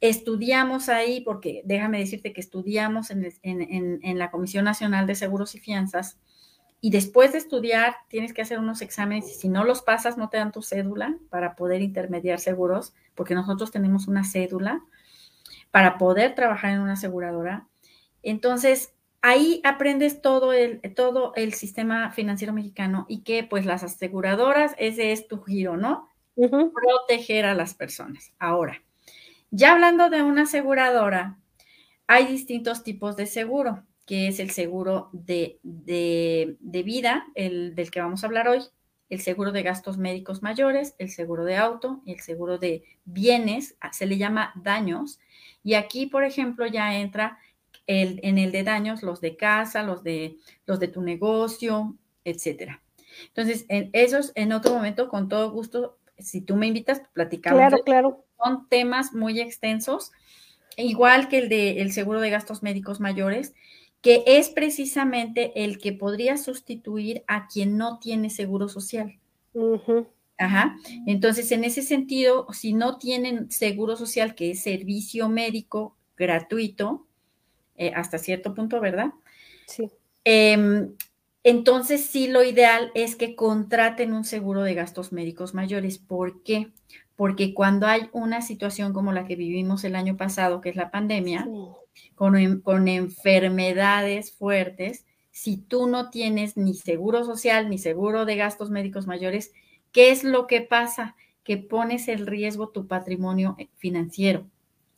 estudiamos 0.00 0.88
ahí, 0.88 1.20
porque 1.20 1.62
déjame 1.64 1.98
decirte 1.98 2.32
que 2.32 2.40
estudiamos 2.40 3.10
en, 3.10 3.30
en, 3.42 4.18
la 4.18 4.30
Comisión 4.30 4.64
Nacional 4.64 5.06
de 5.06 5.14
Seguros 5.14 5.54
y 5.54 5.60
Fianzas, 5.60 6.18
y 6.80 6.90
después 6.90 7.32
de 7.32 7.38
estudiar 7.38 7.96
tienes 8.08 8.32
que 8.32 8.40
hacer 8.40 8.58
unos 8.58 8.80
exámenes 8.80 9.30
y 9.30 9.34
si 9.34 9.50
no 9.50 9.64
los 9.64 9.82
pasas 9.82 10.16
no 10.16 10.30
te 10.30 10.38
dan 10.38 10.50
tu 10.50 10.62
cédula 10.62 11.18
para 11.28 11.54
poder 11.54 11.82
intermediar 11.82 12.40
seguros, 12.40 12.94
porque 13.14 13.34
nosotros 13.34 13.70
tenemos 13.70 14.08
una 14.08 14.24
cédula 14.24 14.82
para 15.70 15.98
poder 15.98 16.34
trabajar 16.34 16.72
en 16.72 16.80
una 16.80 16.94
aseguradora. 16.94 17.68
Entonces, 18.22 18.94
ahí 19.22 19.60
aprendes 19.64 20.22
todo 20.22 20.52
el, 20.52 20.80
todo 20.94 21.32
el 21.36 21.54
sistema 21.54 22.10
financiero 22.10 22.52
mexicano 22.52 23.06
y 23.08 23.22
que 23.22 23.44
pues 23.44 23.66
las 23.66 23.82
aseguradoras, 23.82 24.74
ese 24.78 25.12
es 25.12 25.28
tu 25.28 25.42
giro, 25.42 25.76
¿no? 25.76 26.08
Proteger 26.34 27.44
a 27.44 27.54
las 27.54 27.74
personas. 27.74 28.32
Ahora, 28.38 28.82
ya 29.50 29.72
hablando 29.72 30.10
de 30.10 30.22
una 30.22 30.42
aseguradora, 30.42 31.38
hay 32.06 32.26
distintos 32.26 32.82
tipos 32.82 33.16
de 33.16 33.26
seguro, 33.26 33.84
que 34.06 34.28
es 34.28 34.40
el 34.40 34.50
seguro 34.50 35.10
de, 35.12 35.58
de, 35.62 36.56
de 36.60 36.82
vida, 36.82 37.26
el 37.34 37.74
del 37.74 37.90
que 37.90 38.00
vamos 38.00 38.22
a 38.22 38.26
hablar 38.26 38.48
hoy, 38.48 38.60
el 39.10 39.20
seguro 39.20 39.52
de 39.52 39.62
gastos 39.62 39.98
médicos 39.98 40.40
mayores, 40.42 40.94
el 40.98 41.10
seguro 41.10 41.44
de 41.44 41.56
auto, 41.56 42.00
el 42.06 42.20
seguro 42.20 42.58
de 42.58 42.84
bienes, 43.04 43.76
se 43.92 44.06
le 44.06 44.18
llama 44.18 44.52
daños, 44.54 45.18
y 45.62 45.74
aquí, 45.74 46.06
por 46.06 46.24
ejemplo, 46.24 46.66
ya 46.66 46.96
entra 46.98 47.38
el, 47.90 48.20
en 48.22 48.38
el 48.38 48.52
de 48.52 48.62
daños 48.62 49.02
los 49.02 49.20
de 49.20 49.36
casa, 49.36 49.82
los 49.82 50.04
de, 50.04 50.38
los 50.64 50.78
de 50.78 50.86
tu 50.86 51.02
negocio, 51.02 51.96
etcétera. 52.24 52.82
Entonces, 53.26 53.66
en 53.68 53.90
esos, 53.92 54.30
en 54.36 54.52
otro 54.52 54.72
momento, 54.72 55.08
con 55.08 55.28
todo 55.28 55.50
gusto, 55.50 55.98
si 56.16 56.40
tú 56.40 56.54
me 56.54 56.68
invitas, 56.68 57.02
platicamos. 57.12 57.58
Claro, 57.58 57.78
claro. 57.84 58.24
Son 58.38 58.68
temas 58.68 59.12
muy 59.12 59.40
extensos, 59.40 60.12
igual 60.76 61.28
que 61.28 61.38
el 61.38 61.48
de 61.48 61.80
el 61.80 61.92
seguro 61.92 62.20
de 62.20 62.30
gastos 62.30 62.62
médicos 62.62 63.00
mayores, 63.00 63.54
que 64.02 64.22
es 64.24 64.50
precisamente 64.50 65.64
el 65.64 65.78
que 65.78 65.92
podría 65.92 66.36
sustituir 66.36 67.24
a 67.26 67.48
quien 67.48 67.76
no 67.76 67.98
tiene 67.98 68.30
seguro 68.30 68.68
social. 68.68 69.18
Ajá. 70.38 70.76
Entonces, 71.06 71.50
en 71.50 71.64
ese 71.64 71.82
sentido, 71.82 72.46
si 72.52 72.72
no 72.72 72.98
tienen 72.98 73.50
seguro 73.50 73.96
social, 73.96 74.36
que 74.36 74.52
es 74.52 74.62
servicio 74.62 75.28
médico 75.28 75.96
gratuito, 76.16 77.08
eh, 77.80 77.92
hasta 77.94 78.18
cierto 78.18 78.54
punto, 78.54 78.80
¿verdad? 78.80 79.12
Sí. 79.66 79.90
Em, 80.24 80.94
entonces, 81.42 82.06
sí, 82.06 82.28
lo 82.28 82.44
ideal 82.44 82.92
es 82.94 83.16
que 83.16 83.34
contraten 83.34 84.12
un 84.12 84.24
seguro 84.24 84.62
de 84.62 84.74
gastos 84.74 85.12
médicos 85.12 85.54
mayores. 85.54 85.98
¿Por 85.98 86.42
qué? 86.44 86.70
Porque 87.16 87.54
cuando 87.54 87.86
hay 87.86 88.08
una 88.12 88.42
situación 88.42 88.92
como 88.92 89.12
la 89.12 89.26
que 89.26 89.36
vivimos 89.36 89.82
el 89.84 89.96
año 89.96 90.16
pasado, 90.16 90.60
que 90.60 90.68
es 90.68 90.76
la 90.76 90.90
pandemia, 90.90 91.48
con, 92.14 92.60
con 92.60 92.86
enfermedades 92.86 94.32
fuertes, 94.32 95.06
si 95.32 95.56
tú 95.56 95.88
no 95.88 96.10
tienes 96.10 96.56
ni 96.56 96.74
seguro 96.74 97.24
social 97.24 97.68
ni 97.68 97.78
seguro 97.78 98.24
de 98.24 98.36
gastos 98.36 98.70
médicos 98.70 99.06
mayores, 99.06 99.52
¿Qué 99.92 100.10
es 100.10 100.24
lo 100.24 100.46
que 100.46 100.60
pasa? 100.60 101.16
Que 101.42 101.56
pones 101.56 102.08
el 102.08 102.26
riesgo 102.26 102.68
tu 102.68 102.86
patrimonio 102.86 103.56
eh, 103.58 103.68
financiero, 103.76 104.46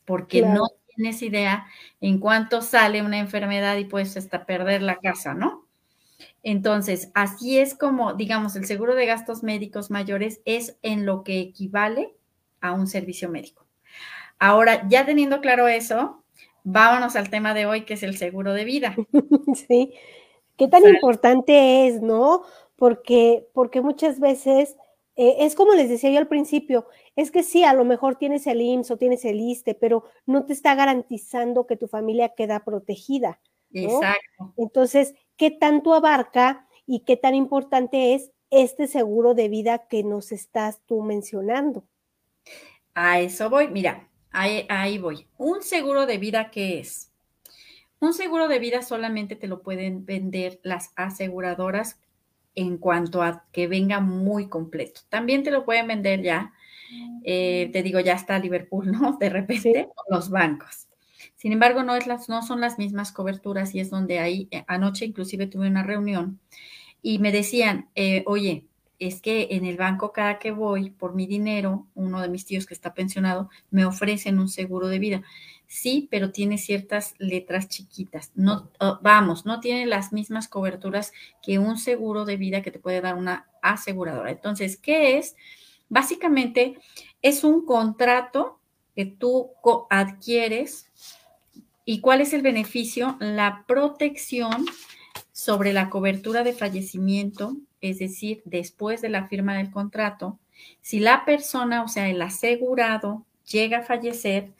porque 0.05 0.43
no 0.43 0.67
tienes 0.95 1.23
idea 1.23 1.67
en 2.01 2.19
cuánto 2.19 2.63
sale 2.63 3.03
una 3.03 3.19
enfermedad 3.19 3.77
y 3.79 3.85
puedes 3.85 4.17
hasta 4.17 4.47
perder 4.47 4.83
la 4.83 4.97
casa, 4.97 5.35
¿no? 5.35 5.67
Entonces, 6.43 7.11
así 7.15 7.59
es 7.59 7.75
como, 7.75 8.15
digamos, 8.15 8.57
el 8.57 8.67
seguro 8.67 8.95
de 8.95 9.07
gastos 9.07 9.43
médicos 9.43 9.91
mayores 9.91 10.41
es 10.45 10.79
en 10.83 11.07
lo 11.07 11.25
que 11.25 11.41
equivale 11.41 12.15
a 12.61 12.73
un 12.73 12.87
servicio 12.87 13.29
médico. 13.29 13.67
Ahora, 14.39 14.89
ya 14.89 15.07
teniendo 15.07 15.41
claro 15.41 15.69
eso, 15.69 16.25
vámonos 16.65 17.17
al 17.17 17.31
tema 17.31 17.55
de 17.55 17.67
hoy, 17.67 17.85
que 17.85 17.95
es 17.95 18.03
el 18.03 18.17
seguro 18.17 18.53
de 18.55 18.65
vida. 18.65 18.97
Sí, 19.69 19.95
qué 20.57 20.69
tan 20.69 20.87
importante 20.87 21.87
es, 21.89 22.03
¿no? 22.03 22.43
Porque, 22.77 23.47
porque 23.55 23.81
muchas 23.83 24.21
veces 24.21 24.77
eh, 25.15 25.37
es 25.41 25.55
como 25.55 25.75
les 25.75 25.89
decía 25.89 26.11
yo 26.11 26.19
al 26.19 26.29
principio, 26.29 26.87
es 27.17 27.31
que 27.31 27.43
sí, 27.43 27.65
a 27.65 27.75
lo 27.75 27.85
mejor 27.85 28.17
tienes 28.17 28.47
el 28.47 28.61
IMSS 28.61 28.93
o 28.93 28.97
tienes 28.97 29.25
el 29.25 29.41
ISTE, 29.41 29.75
pero 29.75 30.05
no 30.27 30.47
te 30.47 30.53
está 30.53 30.75
garantizando 30.75 31.67
que 31.67 31.77
tu 31.77 31.87
familia 31.87 32.31
queda 32.31 32.65
protegida. 32.65 33.41
Exacto. 33.73 34.55
Entonces, 34.57 35.15
¿qué 35.37 35.51
tanto 35.51 35.95
abarca 35.95 36.67
y 36.87 37.01
qué 37.01 37.17
tan 37.17 37.35
importante 37.35 38.15
es 38.15 38.31
este 38.51 38.87
seguro 38.87 39.35
de 39.35 39.49
vida 39.49 39.87
que 39.89 40.03
nos 40.03 40.33
estás 40.33 40.81
tú 40.87 41.03
mencionando? 41.03 41.87
A 42.95 43.21
eso 43.21 43.49
voy, 43.49 43.69
mira, 43.69 44.09
ahí, 44.31 44.67
ahí 44.69 44.99
voy. 44.99 45.27
Un 45.39 45.63
seguro 45.63 46.07
de 46.07 46.19
vida, 46.19 46.51
¿qué 46.51 46.81
es? 46.81 47.13
Un 48.01 48.13
seguro 48.15 48.49
de 48.49 48.59
vida 48.59 48.83
solamente 48.83 49.37
te 49.37 49.47
lo 49.47 49.63
pueden 49.63 50.05
vender 50.05 50.59
las 50.63 50.91
aseguradoras 50.97 52.01
en 52.55 52.79
cuanto 52.79 53.23
a 53.23 53.45
que 53.53 53.67
venga 53.67 54.01
muy 54.01 54.49
completo. 54.49 55.01
También 55.09 55.43
te 55.43 55.51
lo 55.51 55.65
pueden 55.65 55.87
vender 55.87 56.23
ya, 56.23 56.53
eh, 57.25 57.71
te 57.73 57.83
digo, 57.83 58.01
ya 58.01 58.15
está 58.15 58.39
Liverpool, 58.39 58.91
¿no? 58.93 59.17
De 59.21 59.31
repente, 59.31 59.89
los 60.09 60.31
bancos. 60.31 60.89
Sin 61.37 61.53
embargo, 61.53 61.83
no, 61.83 61.97
es 61.97 62.07
las, 62.07 62.29
no 62.29 62.43
son 62.43 62.61
las 62.61 62.79
mismas 62.79 63.13
coberturas 63.13 63.75
y 63.75 63.81
es 63.81 63.91
donde 63.91 64.19
ahí, 64.19 64.49
eh, 64.51 64.65
anoche 64.69 65.07
inclusive 65.07 65.47
tuve 65.47 65.69
una 65.69 65.83
reunión 65.83 66.39
y 67.03 67.19
me 67.19 67.33
decían, 67.33 67.89
eh, 67.95 68.23
oye, 68.27 68.67
es 69.01 69.21
que 69.21 69.49
en 69.51 69.65
el 69.65 69.77
banco 69.77 70.13
cada 70.13 70.39
que 70.39 70.53
voy 70.53 70.91
por 70.91 71.15
mi 71.15 71.27
dinero, 71.27 71.89
uno 71.95 72.21
de 72.21 72.29
mis 72.29 72.45
tíos 72.47 72.67
que 72.67 72.75
está 72.75 72.95
pensionado, 72.95 73.51
me 73.71 73.85
ofrecen 73.85 74.39
un 74.39 74.49
seguro 74.49 74.87
de 74.87 75.01
vida 75.01 75.23
sí, 75.73 76.07
pero 76.11 76.33
tiene 76.33 76.59
ciertas 76.59 77.15
letras 77.17 77.67
chiquitas. 77.67 78.31
No, 78.35 78.69
oh, 78.79 78.99
vamos, 79.01 79.47
no 79.47 79.59
tiene 79.59 79.87
las 79.87 80.13
mismas 80.13 80.47
coberturas 80.47 81.15
que 81.43 81.59
un 81.59 81.79
seguro 81.79 82.27
de 82.27 82.37
vida 82.37 82.61
que 82.61 82.71
te 82.71 82.79
puede 82.79 83.01
dar 83.01 83.15
una 83.15 83.49
aseguradora. 83.63 84.31
Entonces, 84.31 84.77
¿qué 84.77 85.17
es? 85.17 85.35
Básicamente 85.89 86.77
es 87.23 87.43
un 87.43 87.65
contrato 87.65 88.61
que 88.95 89.07
tú 89.07 89.53
adquieres 89.89 90.91
y 91.87 92.03
cuál 92.03 92.21
es 92.21 92.35
el 92.35 92.43
beneficio? 92.43 93.17
La 93.19 93.65
protección 93.67 94.67
sobre 95.33 95.73
la 95.73 95.89
cobertura 95.89 96.45
de 96.45 96.53
fallecimiento, 96.53 97.57
es 97.81 97.99
decir, 97.99 98.43
después 98.45 99.01
de 99.01 99.09
la 99.09 99.27
firma 99.27 99.57
del 99.57 99.71
contrato, 99.71 100.39
si 100.83 101.01
la 101.01 101.25
persona, 101.25 101.83
o 101.83 101.89
sea, 101.89 102.11
el 102.11 102.21
asegurado, 102.21 103.25
llega 103.51 103.79
a 103.79 103.83
fallecer, 103.83 104.53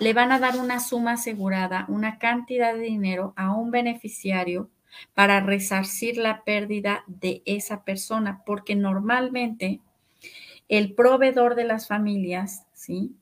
le 0.00 0.12
van 0.12 0.32
a 0.32 0.38
dar 0.38 0.56
una 0.56 0.80
suma 0.80 1.12
asegurada, 1.12 1.86
una 1.88 2.18
cantidad 2.18 2.74
de 2.74 2.80
dinero 2.80 3.32
a 3.36 3.54
un 3.54 3.70
beneficiario 3.70 4.70
para 5.14 5.40
resarcir 5.40 6.16
la 6.16 6.44
pérdida 6.44 7.04
de 7.06 7.42
esa 7.46 7.84
persona, 7.84 8.42
porque 8.46 8.76
normalmente 8.76 9.80
el 10.68 10.94
proveedor 10.94 11.54
de 11.54 11.64
las 11.64 11.88
familias, 11.88 12.66
¿sí? 12.72 13.14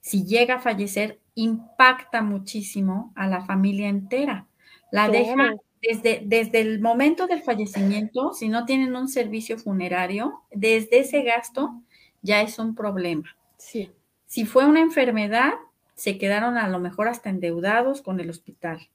Si 0.00 0.24
llega 0.24 0.56
a 0.56 0.60
fallecer, 0.60 1.20
impacta 1.34 2.22
muchísimo 2.22 3.12
a 3.16 3.26
la 3.26 3.44
familia 3.44 3.88
entera. 3.88 4.46
La 4.92 5.08
deja 5.08 5.54
desde, 5.82 6.22
desde 6.24 6.60
el 6.60 6.80
momento 6.80 7.26
del 7.26 7.42
fallecimiento, 7.42 8.32
si 8.32 8.48
no 8.48 8.64
tienen 8.64 8.96
un 8.96 9.08
servicio 9.08 9.58
funerario, 9.58 10.42
desde 10.50 11.00
ese 11.00 11.22
gasto 11.22 11.82
ya 12.22 12.40
es 12.42 12.58
un 12.58 12.74
problema. 12.74 13.36
Sí. 13.58 13.90
Si 14.26 14.44
fue 14.46 14.64
una 14.64 14.80
enfermedad, 14.80 15.52
se 15.96 16.18
quedaron 16.18 16.58
a 16.58 16.68
lo 16.68 16.78
mejor 16.78 17.08
hasta 17.08 17.30
endeudados 17.30 18.02
con 18.02 18.20
el 18.20 18.30
hospital. 18.30 18.88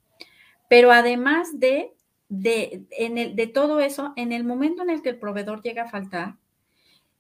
Pero 0.70 0.92
además 0.92 1.60
de, 1.60 1.94
de, 2.30 2.86
en 2.92 3.18
el, 3.18 3.36
de 3.36 3.48
todo 3.48 3.82
eso, 3.82 4.14
en 4.16 4.32
el 4.32 4.46
momento 4.46 4.84
en 4.84 4.92
el 4.92 5.02
que 5.02 5.10
el 5.10 5.20
proveedor 5.20 5.62
llega 5.62 5.84
a 5.84 5.90
faltar, 5.90 6.36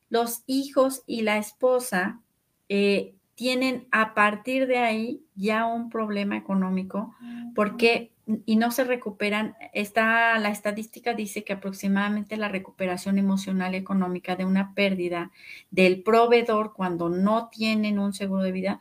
los 0.10 0.44
hijos 0.46 1.04
y 1.06 1.24
la 1.24 1.38
esposa 1.38 2.22
eh, 2.70 3.16
tienen 3.36 3.88
a 3.92 4.14
partir 4.14 4.68
de 4.68 4.78
ahí 4.78 5.22
ya 5.36 5.66
un 5.66 5.90
problema 5.90 6.38
económico 6.38 7.16
porque 7.56 8.12
y 8.46 8.56
no 8.56 8.72
se 8.72 8.84
recuperan. 8.84 9.56
Está, 9.74 10.38
la 10.40 10.50
estadística 10.50 11.14
dice 11.14 11.44
que 11.44 11.54
aproximadamente 11.54 12.38
la 12.38 12.50
recuperación 12.50 13.18
emocional 13.18 13.74
y 13.74 13.78
económica 13.78 14.36
de 14.36 14.46
una 14.46 14.74
pérdida 14.74 15.32
del 15.70 16.04
proveedor 16.04 16.74
cuando 16.74 17.10
no 17.10 17.50
tienen 17.50 18.00
un 18.00 18.14
seguro 18.14 18.44
de 18.44 18.52
vida 18.52 18.80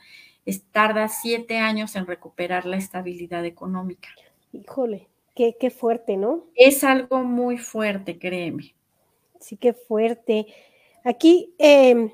tarda 0.58 1.08
siete 1.08 1.58
años 1.58 1.96
en 1.96 2.06
recuperar 2.06 2.66
la 2.66 2.76
estabilidad 2.76 3.44
económica. 3.44 4.08
Híjole, 4.52 5.08
qué, 5.34 5.56
qué 5.58 5.70
fuerte, 5.70 6.16
¿no? 6.16 6.46
Es 6.54 6.84
algo 6.84 7.22
muy 7.22 7.58
fuerte, 7.58 8.18
créeme. 8.18 8.74
Sí, 9.40 9.56
qué 9.56 9.72
fuerte. 9.72 10.46
Aquí 11.04 11.54
em, 11.58 12.10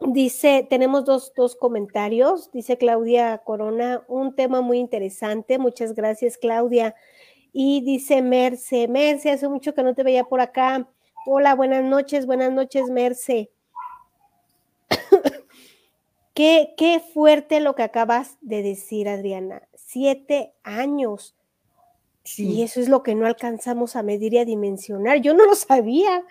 dice, 0.00 0.66
tenemos 0.68 1.04
dos, 1.04 1.32
dos 1.36 1.56
comentarios. 1.56 2.50
Dice 2.52 2.78
Claudia 2.78 3.38
Corona, 3.38 4.04
un 4.08 4.34
tema 4.34 4.60
muy 4.60 4.78
interesante. 4.78 5.58
Muchas 5.58 5.94
gracias, 5.94 6.38
Claudia. 6.38 6.94
Y 7.52 7.82
dice 7.82 8.22
Merce, 8.22 8.86
Merce, 8.86 9.30
hace 9.32 9.48
mucho 9.48 9.74
que 9.74 9.82
no 9.82 9.94
te 9.94 10.04
veía 10.04 10.24
por 10.24 10.40
acá. 10.40 10.88
Hola, 11.26 11.54
buenas 11.54 11.84
noches, 11.84 12.26
buenas 12.26 12.52
noches, 12.52 12.88
Merce. 12.90 13.50
Qué, 16.34 17.02
fuerte 17.12 17.60
lo 17.60 17.74
que 17.74 17.82
acabas 17.82 18.38
de 18.40 18.62
decir, 18.62 19.08
Adriana. 19.08 19.62
Siete 19.74 20.52
años. 20.62 21.34
Y 22.36 22.62
eso 22.62 22.80
es 22.80 22.88
lo 22.88 23.02
que 23.02 23.14
no 23.14 23.26
alcanzamos 23.26 23.96
a 23.96 24.02
medir 24.02 24.34
y 24.34 24.38
a 24.38 24.44
dimensionar. 24.44 25.20
Yo 25.20 25.34
no 25.34 25.46
lo 25.46 25.54
sabía. 25.54 26.22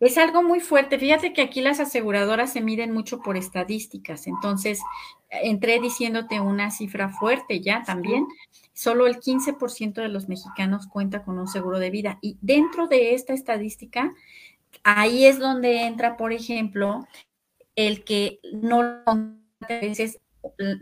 Es 0.00 0.18
algo 0.18 0.42
muy 0.42 0.60
fuerte. 0.60 0.98
Fíjate 0.98 1.32
que 1.32 1.42
aquí 1.42 1.60
las 1.60 1.80
aseguradoras 1.80 2.52
se 2.52 2.60
miden 2.60 2.92
mucho 2.92 3.20
por 3.20 3.36
estadísticas. 3.36 4.26
Entonces, 4.26 4.80
entré 5.30 5.80
diciéndote 5.80 6.40
una 6.40 6.70
cifra 6.70 7.08
fuerte 7.08 7.60
ya 7.60 7.84
también. 7.84 8.26
Solo 8.72 9.06
el 9.06 9.20
15% 9.20 9.94
de 9.94 10.08
los 10.08 10.28
mexicanos 10.28 10.88
cuenta 10.88 11.22
con 11.22 11.38
un 11.38 11.46
seguro 11.46 11.78
de 11.78 11.90
vida. 11.90 12.18
Y 12.20 12.36
dentro 12.40 12.88
de 12.88 13.14
esta 13.14 13.32
estadística, 13.32 14.12
ahí 14.82 15.26
es 15.26 15.38
donde 15.38 15.82
entra, 15.82 16.16
por 16.16 16.32
ejemplo, 16.32 17.06
el 17.76 18.04
que 18.04 18.40
no 18.52 19.04
veces 19.68 20.20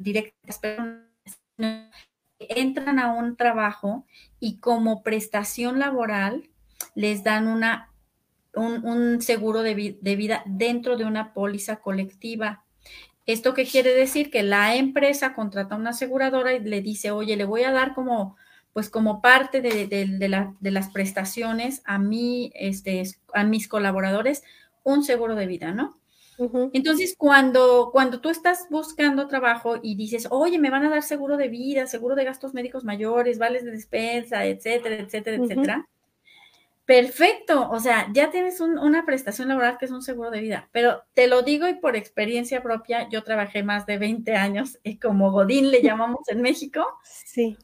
directas 0.00 0.60
entran 2.38 2.98
a 2.98 3.12
un 3.12 3.36
trabajo 3.36 4.06
y 4.40 4.58
como 4.58 5.02
prestación 5.02 5.78
laboral 5.78 6.48
les 6.94 7.22
dan 7.22 7.46
una, 7.46 7.90
un, 8.54 9.22
seguro 9.22 9.62
de, 9.62 9.98
de, 10.00 10.16
vida 10.16 10.42
dentro 10.46 10.96
de 10.96 11.04
una 11.04 11.32
póliza 11.32 11.76
colectiva. 11.76 12.64
¿Esto 13.26 13.54
qué 13.54 13.64
quiere 13.64 13.94
decir? 13.94 14.30
Que 14.30 14.42
la 14.42 14.74
empresa 14.74 15.34
contrata 15.34 15.74
a 15.74 15.78
una 15.78 15.90
aseguradora 15.90 16.54
y 16.54 16.60
le 16.60 16.82
dice, 16.82 17.12
oye, 17.12 17.36
le 17.36 17.44
voy 17.44 17.62
a 17.62 17.70
dar 17.70 17.94
como, 17.94 18.36
pues 18.72 18.90
como 18.90 19.22
parte 19.22 19.60
de, 19.60 19.86
de, 19.86 20.28
la, 20.28 20.54
de 20.60 20.70
las 20.70 20.90
prestaciones 20.90 21.82
a, 21.84 21.98
mí, 21.98 22.52
este, 22.54 23.02
a 23.32 23.44
mis 23.44 23.68
colaboradores 23.68 24.42
un 24.82 25.04
seguro 25.04 25.36
de 25.36 25.46
vida, 25.46 25.72
¿no? 25.72 26.01
Entonces, 26.72 27.14
cuando, 27.16 27.90
cuando 27.92 28.20
tú 28.20 28.30
estás 28.30 28.66
buscando 28.70 29.28
trabajo 29.28 29.76
y 29.82 29.94
dices, 29.96 30.26
oye, 30.30 30.58
me 30.58 30.70
van 30.70 30.84
a 30.84 30.90
dar 30.90 31.02
seguro 31.02 31.36
de 31.36 31.48
vida, 31.48 31.86
seguro 31.86 32.14
de 32.14 32.24
gastos 32.24 32.54
médicos 32.54 32.84
mayores, 32.84 33.38
vales 33.38 33.64
de 33.64 33.70
despensa, 33.70 34.44
etcétera, 34.44 34.96
etcétera, 34.96 35.36
etcétera. 35.36 35.88
Perfecto, 36.84 37.70
o 37.70 37.78
sea, 37.78 38.08
ya 38.12 38.30
tienes 38.30 38.60
una 38.60 39.06
prestación 39.06 39.48
laboral 39.48 39.78
que 39.78 39.84
es 39.84 39.92
un 39.92 40.02
seguro 40.02 40.30
de 40.30 40.40
vida, 40.40 40.68
pero 40.72 41.04
te 41.14 41.28
lo 41.28 41.42
digo 41.42 41.68
y 41.68 41.74
por 41.74 41.94
experiencia 41.94 42.62
propia, 42.62 43.08
yo 43.08 43.22
trabajé 43.22 43.62
más 43.62 43.86
de 43.86 43.98
20 43.98 44.34
años, 44.34 44.78
y 44.82 44.98
como 44.98 45.30
Godín 45.30 45.70
le 45.70 45.82
llamamos 45.82 46.28
en 46.28 46.42
México. 46.42 46.84
Sí 47.04 47.56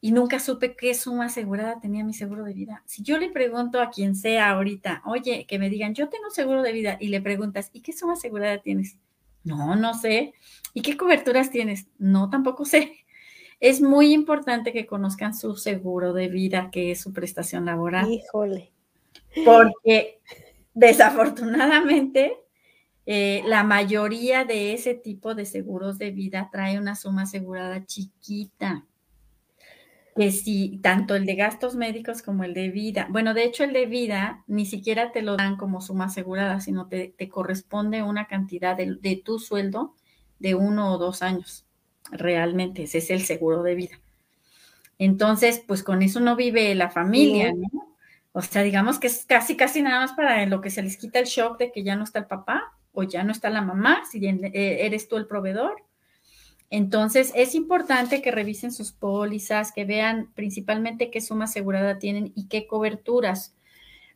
y 0.00 0.12
nunca 0.12 0.40
supe 0.40 0.74
qué 0.76 0.94
suma 0.94 1.26
asegurada 1.26 1.78
tenía 1.78 2.04
mi 2.04 2.14
seguro 2.14 2.44
de 2.44 2.54
vida. 2.54 2.82
Si 2.86 3.02
yo 3.02 3.18
le 3.18 3.28
pregunto 3.28 3.80
a 3.80 3.90
quien 3.90 4.16
sea 4.16 4.50
ahorita, 4.50 5.02
oye, 5.04 5.44
que 5.46 5.58
me 5.58 5.68
digan, 5.68 5.94
yo 5.94 6.08
tengo 6.08 6.30
seguro 6.30 6.62
de 6.62 6.72
vida, 6.72 6.96
y 7.00 7.08
le 7.08 7.20
preguntas, 7.20 7.70
¿y 7.72 7.82
qué 7.82 7.92
suma 7.92 8.14
asegurada 8.14 8.58
tienes? 8.62 8.96
No, 9.44 9.76
no 9.76 9.94
sé. 9.94 10.32
¿Y 10.72 10.80
qué 10.82 10.96
coberturas 10.96 11.50
tienes? 11.50 11.86
No, 11.98 12.30
tampoco 12.30 12.64
sé. 12.64 12.92
Es 13.58 13.82
muy 13.82 14.14
importante 14.14 14.72
que 14.72 14.86
conozcan 14.86 15.34
su 15.34 15.54
seguro 15.56 16.14
de 16.14 16.28
vida, 16.28 16.70
que 16.72 16.92
es 16.92 17.00
su 17.00 17.12
prestación 17.12 17.66
laboral. 17.66 18.10
Híjole. 18.10 18.72
Porque 19.44 20.20
desafortunadamente 20.72 22.38
eh, 23.04 23.42
la 23.44 23.64
mayoría 23.64 24.46
de 24.46 24.72
ese 24.72 24.94
tipo 24.94 25.34
de 25.34 25.44
seguros 25.44 25.98
de 25.98 26.10
vida 26.10 26.48
trae 26.50 26.78
una 26.78 26.96
suma 26.96 27.22
asegurada 27.22 27.84
chiquita 27.84 28.86
que 30.16 30.32
si 30.32 30.78
tanto 30.82 31.14
el 31.14 31.24
de 31.24 31.34
gastos 31.34 31.76
médicos 31.76 32.22
como 32.22 32.44
el 32.44 32.54
de 32.54 32.70
vida, 32.70 33.06
bueno, 33.10 33.34
de 33.34 33.44
hecho 33.44 33.64
el 33.64 33.72
de 33.72 33.86
vida 33.86 34.44
ni 34.46 34.66
siquiera 34.66 35.12
te 35.12 35.22
lo 35.22 35.36
dan 35.36 35.56
como 35.56 35.80
suma 35.80 36.06
asegurada, 36.06 36.60
sino 36.60 36.88
te, 36.88 37.14
te 37.16 37.28
corresponde 37.28 38.02
una 38.02 38.26
cantidad 38.26 38.76
de, 38.76 39.22
tu 39.24 39.38
sueldo 39.38 39.94
de 40.38 40.54
uno 40.54 40.92
o 40.92 40.98
dos 40.98 41.22
años. 41.22 41.64
Realmente, 42.10 42.84
ese 42.84 42.98
es 42.98 43.10
el 43.10 43.22
seguro 43.22 43.62
de 43.62 43.74
vida. 43.74 44.00
Entonces, 44.98 45.62
pues 45.66 45.82
con 45.82 46.02
eso 46.02 46.20
no 46.20 46.36
vive 46.36 46.74
la 46.74 46.90
familia, 46.90 47.52
¿no? 47.54 47.96
O 48.32 48.42
sea, 48.42 48.62
digamos 48.62 48.98
que 48.98 49.08
es 49.08 49.24
casi, 49.26 49.56
casi 49.56 49.82
nada 49.82 50.00
más 50.00 50.12
para 50.12 50.44
lo 50.46 50.60
que 50.60 50.70
se 50.70 50.82
les 50.82 50.96
quita 50.96 51.18
el 51.18 51.26
shock 51.26 51.58
de 51.58 51.72
que 51.72 51.82
ya 51.82 51.96
no 51.96 52.04
está 52.04 52.20
el 52.20 52.26
papá 52.26 52.72
o 52.92 53.02
ya 53.02 53.24
no 53.24 53.32
está 53.32 53.50
la 53.50 53.62
mamá, 53.62 54.02
si 54.10 54.24
eh, 54.24 54.86
eres 54.86 55.08
tú 55.08 55.16
el 55.16 55.26
proveedor. 55.26 55.82
Entonces, 56.70 57.32
es 57.34 57.56
importante 57.56 58.22
que 58.22 58.30
revisen 58.30 58.70
sus 58.70 58.92
pólizas, 58.92 59.72
que 59.72 59.84
vean 59.84 60.30
principalmente 60.34 61.10
qué 61.10 61.20
suma 61.20 61.44
asegurada 61.44 61.98
tienen 61.98 62.32
y 62.36 62.46
qué 62.46 62.68
coberturas. 62.68 63.56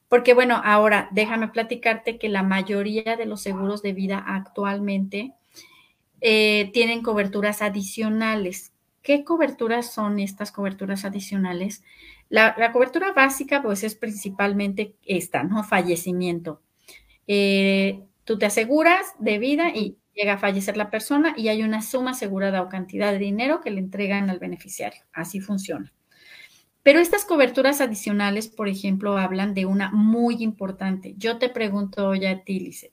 Porque 0.08 0.34
bueno, 0.34 0.60
ahora 0.64 1.08
déjame 1.10 1.48
platicarte 1.48 2.18
que 2.18 2.28
la 2.28 2.44
mayoría 2.44 3.16
de 3.16 3.26
los 3.26 3.42
seguros 3.42 3.82
de 3.82 3.92
vida 3.92 4.22
actualmente 4.24 5.32
eh, 6.20 6.70
tienen 6.72 7.02
coberturas 7.02 7.60
adicionales. 7.60 8.72
¿Qué 9.02 9.24
coberturas 9.24 9.92
son 9.92 10.20
estas 10.20 10.52
coberturas 10.52 11.04
adicionales? 11.04 11.82
La, 12.28 12.54
cobertura 12.72 13.12
básica, 13.12 13.62
pues 13.62 13.82
es 13.82 13.96
principalmente 13.96 14.94
esta, 15.04 15.42
¿no? 15.42 15.64
Fallecimiento. 15.64 16.62
Eh, 17.26 18.00
tú 18.24 18.38
te 18.38 18.46
aseguras 18.46 19.14
de 19.18 19.38
vida 19.38 19.70
y 19.74 19.96
llega 20.14 20.34
a 20.34 20.38
fallecer 20.38 20.76
la 20.76 20.90
persona 20.90 21.34
y 21.36 21.48
hay 21.48 21.62
una 21.62 21.82
suma 21.82 22.12
asegurada 22.12 22.62
o 22.62 22.68
cantidad 22.68 23.12
de 23.12 23.18
dinero 23.18 23.60
que 23.60 23.70
le 23.70 23.80
entregan 23.80 24.30
al 24.30 24.38
beneficiario. 24.38 25.02
Así 25.12 25.40
funciona. 25.40 25.92
Pero 26.82 27.00
estas 27.00 27.24
coberturas 27.24 27.80
adicionales, 27.80 28.48
por 28.48 28.68
ejemplo, 28.68 29.16
hablan 29.16 29.54
de 29.54 29.64
una 29.64 29.90
muy 29.90 30.42
importante. 30.42 31.14
Yo 31.16 31.38
te 31.38 31.48
pregunto 31.48 32.08
hoy 32.08 32.26
a 32.26 32.44
ti, 32.44 32.60
Lice, 32.60 32.92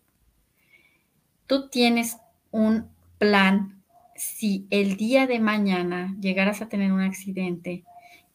¿tú 1.45 1.69
tienes 1.69 2.17
un 2.51 2.89
plan 3.17 3.81
si 4.15 4.67
el 4.69 4.97
día 4.97 5.27
de 5.27 5.39
mañana 5.39 6.15
llegaras 6.21 6.61
a 6.61 6.69
tener 6.69 6.91
un 6.91 7.01
accidente 7.01 7.83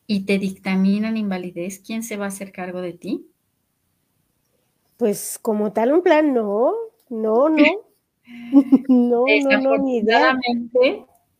y 0.07 0.25
te 0.25 0.39
dictaminan 0.39 1.17
invalidez, 1.17 1.81
¿quién 1.81 2.03
se 2.03 2.17
va 2.17 2.27
a 2.27 2.29
hacer 2.29 2.53
cargo 2.53 2.81
de 2.81 2.93
ti? 2.93 3.27
Pues 4.97 5.39
como 5.41 5.73
tal 5.73 5.93
un 5.93 6.03
plan, 6.03 6.33
no, 6.33 6.73
no, 7.09 7.49
no. 7.49 7.57
no, 8.89 9.25
no, 9.27 9.61
no, 9.61 9.79
ni 9.79 9.99
idea. 9.99 10.37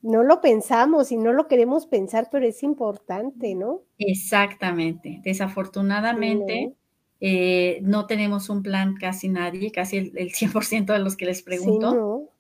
No 0.03 0.23
lo 0.23 0.41
pensamos 0.41 1.11
y 1.11 1.17
no 1.17 1.33
lo 1.33 1.49
queremos 1.49 1.87
pensar, 1.87 2.29
pero 2.31 2.47
es 2.47 2.63
importante, 2.63 3.55
¿no? 3.55 3.83
Exactamente. 3.99 5.21
Desafortunadamente, 5.25 6.75
eh, 7.21 7.81
no, 7.83 8.07
tenemos 8.07 8.49
un 8.49 8.63
plan 8.63 8.95
casi 8.95 9.29
nadie, 9.29 9.73
casi 9.73 9.97
el, 9.97 10.33
100% 10.33 10.93
de 10.93 10.99
los 11.01 11.17
que 11.17 11.27
les 11.27 11.43
pregunto. 11.43 12.31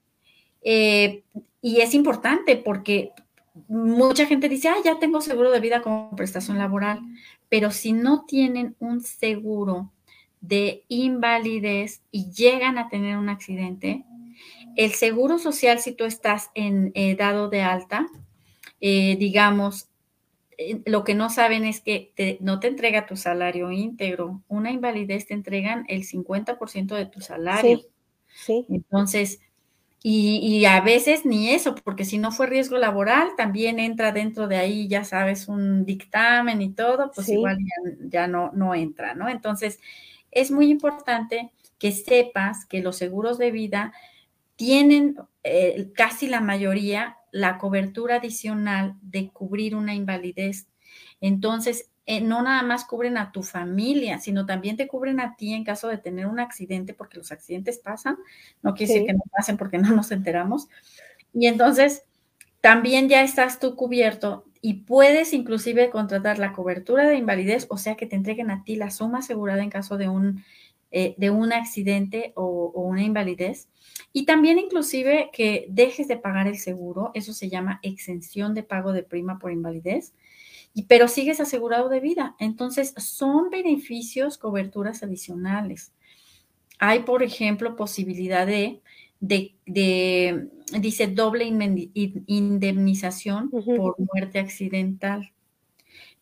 Eh, 0.63 1.25
y 1.61 1.81
es 1.81 1.95
importante 1.95 2.57
porque 2.57 3.11
mucha 3.69 4.27
gente 4.27 4.49
dice, 4.49 4.69
ah, 4.69 4.77
ya 4.85 4.99
tengo 4.99 5.21
seguro 5.21 5.51
de 5.51 5.61
vida 5.61 5.83
como 5.83 6.15
prestación 6.15 6.59
laboral, 6.59 7.01
pero 7.49 7.71
si 7.71 7.93
no 7.93 8.25
tienen 8.27 8.77
un 8.79 9.01
seguro 9.01 9.91
de 10.41 10.85
invalidez 10.89 12.03
y 12.11 12.31
llegan 12.31 12.79
a 12.79 12.89
tener 12.89 13.17
un 13.17 13.29
accidente, 13.29 14.05
el 14.77 14.93
seguro 14.93 15.39
social, 15.39 15.79
si 15.81 15.93
tú 15.93 16.05
estás 16.05 16.51
en 16.55 16.93
eh, 16.95 17.17
dado 17.17 17.49
de 17.49 17.63
alta, 17.63 18.07
eh, 18.81 19.17
digamos, 19.17 19.89
eh, 20.59 20.81
lo 20.87 21.05
que 21.05 21.15
no 21.15 21.31
saben 21.31 21.65
es 21.65 21.81
que 21.81 22.39
no 22.41 22.61
te 22.61 22.69
entrega 22.69 23.07
tu 23.07 23.17
salario 23.17 23.71
íntegro. 23.71 24.43
Una 24.49 24.71
invalidez 24.71 25.27
te 25.27 25.35
entregan 25.35 25.85
el 25.89 26.05
50% 26.05 26.95
de 26.95 27.07
tu 27.07 27.21
salario. 27.21 27.81
Sí, 28.29 28.67
Entonces, 28.69 29.41
y, 30.09 30.65
a 30.67 30.81
veces 30.83 31.25
ni 31.27 31.51
eso, 31.51 31.75
porque 31.75 32.05
si 32.05 32.19
no 32.19 32.31
fue 32.31 32.47
riesgo 32.47 32.79
laboral, 32.79 33.31
también 33.37 33.81
entra 33.81 34.13
dentro 34.13 34.47
de 34.47 34.57
ahí, 34.57 34.87
ya 34.87 35.03
sabes, 35.03 35.49
un 35.49 35.85
dictamen 35.85 36.63
y 36.63 36.73
todo, 36.73 37.11
pues 37.13 37.29
igual 37.29 37.59
ya, 38.09 38.29
no, 38.29 38.53
no 38.53 38.73
entra, 38.77 39.15
¿no? 39.15 39.29
Entonces, 39.29 39.81
es 40.31 40.53
muy 40.53 40.71
importante 40.71 41.51
que 41.79 41.91
sepas 41.91 42.67
que 42.67 42.83
los 42.83 42.97
seguros 42.97 43.37
de 43.37 43.51
vida 43.51 43.93
tienen 44.57 45.17
eh, 45.45 45.91
casi 45.95 46.27
la 46.27 46.41
mayoría 46.41 47.19
la 47.31 47.59
cobertura 47.59 48.17
adicional 48.17 48.95
de 49.03 49.29
cubrir 49.29 49.77
una 49.77 49.95
invalidez. 49.95 50.69
Entonces, 51.21 51.91
eh, 52.07 52.21
no 52.21 52.43
nada 52.43 52.63
más 52.63 52.85
cubren 52.85 53.19
a 53.19 53.33
tu 53.33 53.43
familia, 53.43 54.19
sino 54.21 54.47
también 54.47 54.77
te 54.77 54.87
cubren 54.87 55.21
a 55.21 55.37
ti 55.37 55.53
en 55.53 55.65
caso 55.65 55.89
de 55.89 55.99
tener 55.99 56.27
un 56.27 56.41
accidente, 56.41 56.95
porque 56.95 57.19
los 57.19 57.33
accidentes 57.33 57.79
pasan, 57.79 58.17
no 58.63 58.75
quiere 58.75 58.93
decir 58.93 59.07
que 59.07 59.13
no 59.13 59.23
pasen 59.37 59.57
porque 59.57 59.79
no 59.79 59.91
nos 59.95 60.11
enteramos. 60.13 60.69
Y 61.35 61.47
entonces, 61.47 62.05
también 62.61 63.09
ya 63.09 63.23
estás 63.23 63.59
tú 63.59 63.77
cubierto 63.77 64.45
y 64.63 64.75
puedes 64.85 65.33
inclusive 65.33 65.91
contratar 65.91 66.39
la 66.39 66.53
cobertura 66.53 67.07
de 67.07 67.17
invalidez, 67.17 67.67
o 67.71 67.77
sea 67.77 67.97
que 67.97 68.07
te 68.07 68.17
entreguen 68.17 68.51
a 68.51 68.65
ti 68.65 68.77
la 68.77 68.91
suma 68.91 69.19
asegurada 69.19 69.63
en 69.63 69.71
caso 69.71 69.97
de 69.99 70.09
un, 70.09 70.43
eh, 70.91 71.15
de 71.19 71.31
un 71.31 71.53
accidente 71.53 72.33
o, 72.37 72.73
o, 72.75 72.83
una 72.83 73.03
invalidez. 73.03 73.69
Y 74.13 74.25
también 74.25 74.59
inclusive 74.59 75.31
que 75.33 75.67
dejes 75.69 76.09
de 76.09 76.17
pagar 76.17 76.47
el 76.47 76.59
seguro, 76.59 77.11
eso 77.15 77.33
se 77.33 77.49
llama 77.49 77.81
exención 77.83 78.55
de 78.55 78.63
pago 78.63 78.93
de 78.93 79.03
prima 79.03 79.39
por 79.39 79.51
invalidez, 79.53 80.15
y, 80.75 80.85
pero 80.85 81.09
sigues 81.09 81.41
asegurado 81.41 81.89
de 81.89 82.01
vida. 82.01 82.37
Entonces, 82.39 82.95
son 82.99 83.51
beneficios, 83.51 84.39
coberturas 84.39 85.03
adicionales. 85.03 85.93
Hay, 86.79 87.01
por 87.01 87.23
ejemplo, 87.23 87.77
posibilidad 87.77 88.47
de, 88.47 88.83
de, 89.21 90.49
dice, 90.79 91.07
doble 91.09 91.47
indemnización 92.27 93.51
por 93.51 93.97
muerte 93.99 94.39
accidental. 94.39 95.33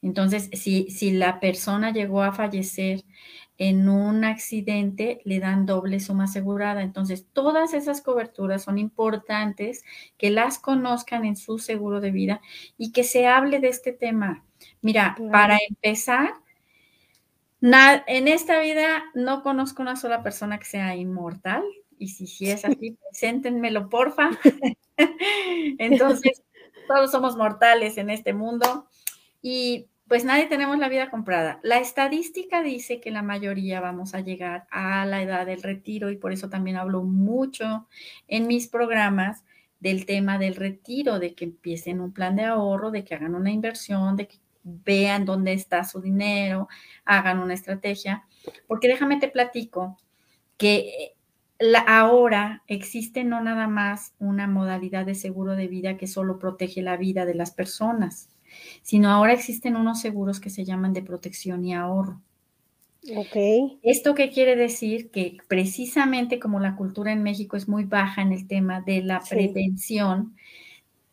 Entonces, 0.03 0.51
si, 0.53 0.91
si 0.91 1.11
la 1.13 1.41
persona 1.41 1.93
llegó 1.93 2.23
a 2.23 2.33
fallecer 2.33 3.05
en 3.57 3.89
un 3.89 4.25
accidente 4.25 5.21
le 5.25 5.39
dan 5.39 5.67
doble 5.67 6.01
suma 6.01 6.25
asegurada. 6.25 6.83
Entonces, 6.83 7.27
todas 7.33 7.73
esas 7.73 8.01
coberturas 8.01 8.65
son 8.65 8.79
importantes 8.79 9.85
que 10.19 10.31
las 10.31 10.59
conozcan 10.59 11.25
en 11.25 11.37
su 11.37 11.59
seguro 11.59 12.01
de 12.01 12.11
vida 12.11 12.41
y 12.77 12.93
que 12.93 13.05
se 13.05 13.27
hable 13.27 13.61
de 13.61 13.69
este 13.69 13.93
tema. 13.93 14.45
Mira, 14.81 15.17
para 15.31 15.59
empezar, 15.69 16.35
en 17.61 18.29
esta 18.29 18.61
vida 18.61 19.05
no 19.15 19.43
conozco 19.43 19.83
una 19.83 19.97
sola 19.97 20.23
persona 20.23 20.59
que 20.59 20.67
sea 20.67 20.97
inmortal. 20.97 21.63
Y 21.97 22.09
si, 22.09 22.27
si 22.27 22.51
es 22.51 22.65
así, 22.65 22.99
preséntenmelo, 23.09 23.89
porfa. 23.89 24.31
Entonces, 25.79 26.43
todos 26.89 27.13
somos 27.13 27.37
mortales 27.37 27.97
en 27.99 28.11
este 28.11 28.33
mundo. 28.33 28.89
Y 29.41 29.87
pues 30.09 30.25
nadie 30.25 30.47
tenemos 30.47 30.79
la 30.79 30.89
vida 30.89 31.11
comprada. 31.11 31.61
La 31.63 31.79
estadística 31.79 32.63
dice 32.63 33.01
que 33.01 33.11
la 33.11 33.23
mayoría 33.23 33.81
vamos 33.81 34.15
a 34.15 34.21
llegar 34.21 34.67
a 34.71 35.07
la 35.07 35.23
edad 35.23 35.47
del 35.47 35.63
retiro 35.63 36.11
y 36.11 36.17
por 36.17 36.33
eso 36.33 36.51
también 36.51 36.77
hablo 36.77 37.03
mucho 37.03 37.89
en 38.29 38.47
mis 38.47 38.69
programas 38.69 39.45
del 39.81 40.07
tema 40.07 40.39
del 40.39 40.57
retiro, 40.57 41.19
de 41.19 41.35
que 41.35 41.45
empiecen 41.45 42.01
un 42.01 42.13
plan 42.13 42.37
de 42.37 42.45
ahorro, 42.45 42.91
de 42.91 43.05
que 43.05 43.15
hagan 43.15 43.35
una 43.35 43.51
inversión, 43.51 44.17
de 44.17 44.29
que 44.29 44.39
vean 44.63 45.25
dónde 45.25 45.53
está 45.53 45.85
su 45.85 46.01
dinero, 46.01 46.69
hagan 47.05 47.39
una 47.39 47.55
estrategia, 47.55 48.25
porque 48.67 48.89
déjame 48.89 49.19
te 49.19 49.29
platico 49.29 49.99
que 50.57 51.15
la, 51.59 51.81
ahora 51.81 52.63
existe 52.67 53.25
no 53.25 53.43
nada 53.43 53.69
más 53.69 54.15
una 54.19 54.47
modalidad 54.47 55.07
de 55.07 55.15
seguro 55.15 55.55
de 55.55 55.69
vida 55.69 55.97
que 55.97 56.07
solo 56.07 56.39
protege 56.39 56.83
la 56.83 56.97
vida 56.97 57.27
de 57.27 57.35
las 57.35 57.51
personas 57.51 58.34
sino 58.83 59.11
ahora 59.11 59.33
existen 59.33 59.77
unos 59.77 60.01
seguros 60.01 60.41
que 60.41 60.51
se 60.51 60.65
llaman 60.65 60.93
de 60.93 61.03
protección 61.03 61.65
y 61.65 61.75
ahorro. 61.75 62.21
Ok. 63.17 63.79
¿Esto 63.83 64.15
qué 64.15 64.31
quiere 64.31 64.57
decir? 64.57 65.11
Que 65.11 65.37
precisamente 65.47 66.39
como 66.39 66.59
la 66.59 66.75
cultura 66.75 67.13
en 67.13 67.23
México 67.23 67.57
es 67.57 67.69
muy 67.69 67.85
baja 67.85 68.23
en 68.23 68.33
el 68.33 68.47
tema 68.47 68.81
de 68.81 69.03
la 69.03 69.21
prevención, 69.21 70.35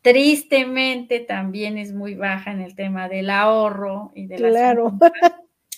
tristemente 0.00 1.20
también 1.20 1.78
es 1.78 1.92
muy 1.92 2.14
baja 2.14 2.50
en 2.52 2.60
el 2.60 2.74
tema 2.74 3.08
del 3.08 3.30
ahorro 3.30 4.12
y 4.14 4.26
de 4.26 4.36
claro. 4.36 4.98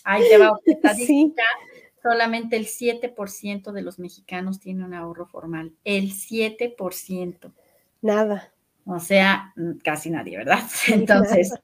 Ahí 0.04 0.22
te 0.28 0.38
va 0.38 0.56
estadística. 0.66 1.42
Solamente 2.02 2.56
el 2.56 2.66
7% 2.66 3.72
de 3.72 3.82
los 3.82 3.98
mexicanos 3.98 4.60
tiene 4.60 4.84
un 4.84 4.94
ahorro 4.94 5.26
formal. 5.26 5.72
El 5.84 6.12
7%. 6.12 7.52
Nada. 8.02 8.53
O 8.86 9.00
sea, 9.00 9.54
casi 9.82 10.10
nadie, 10.10 10.36
¿verdad? 10.36 10.60
Entonces, 10.88 11.54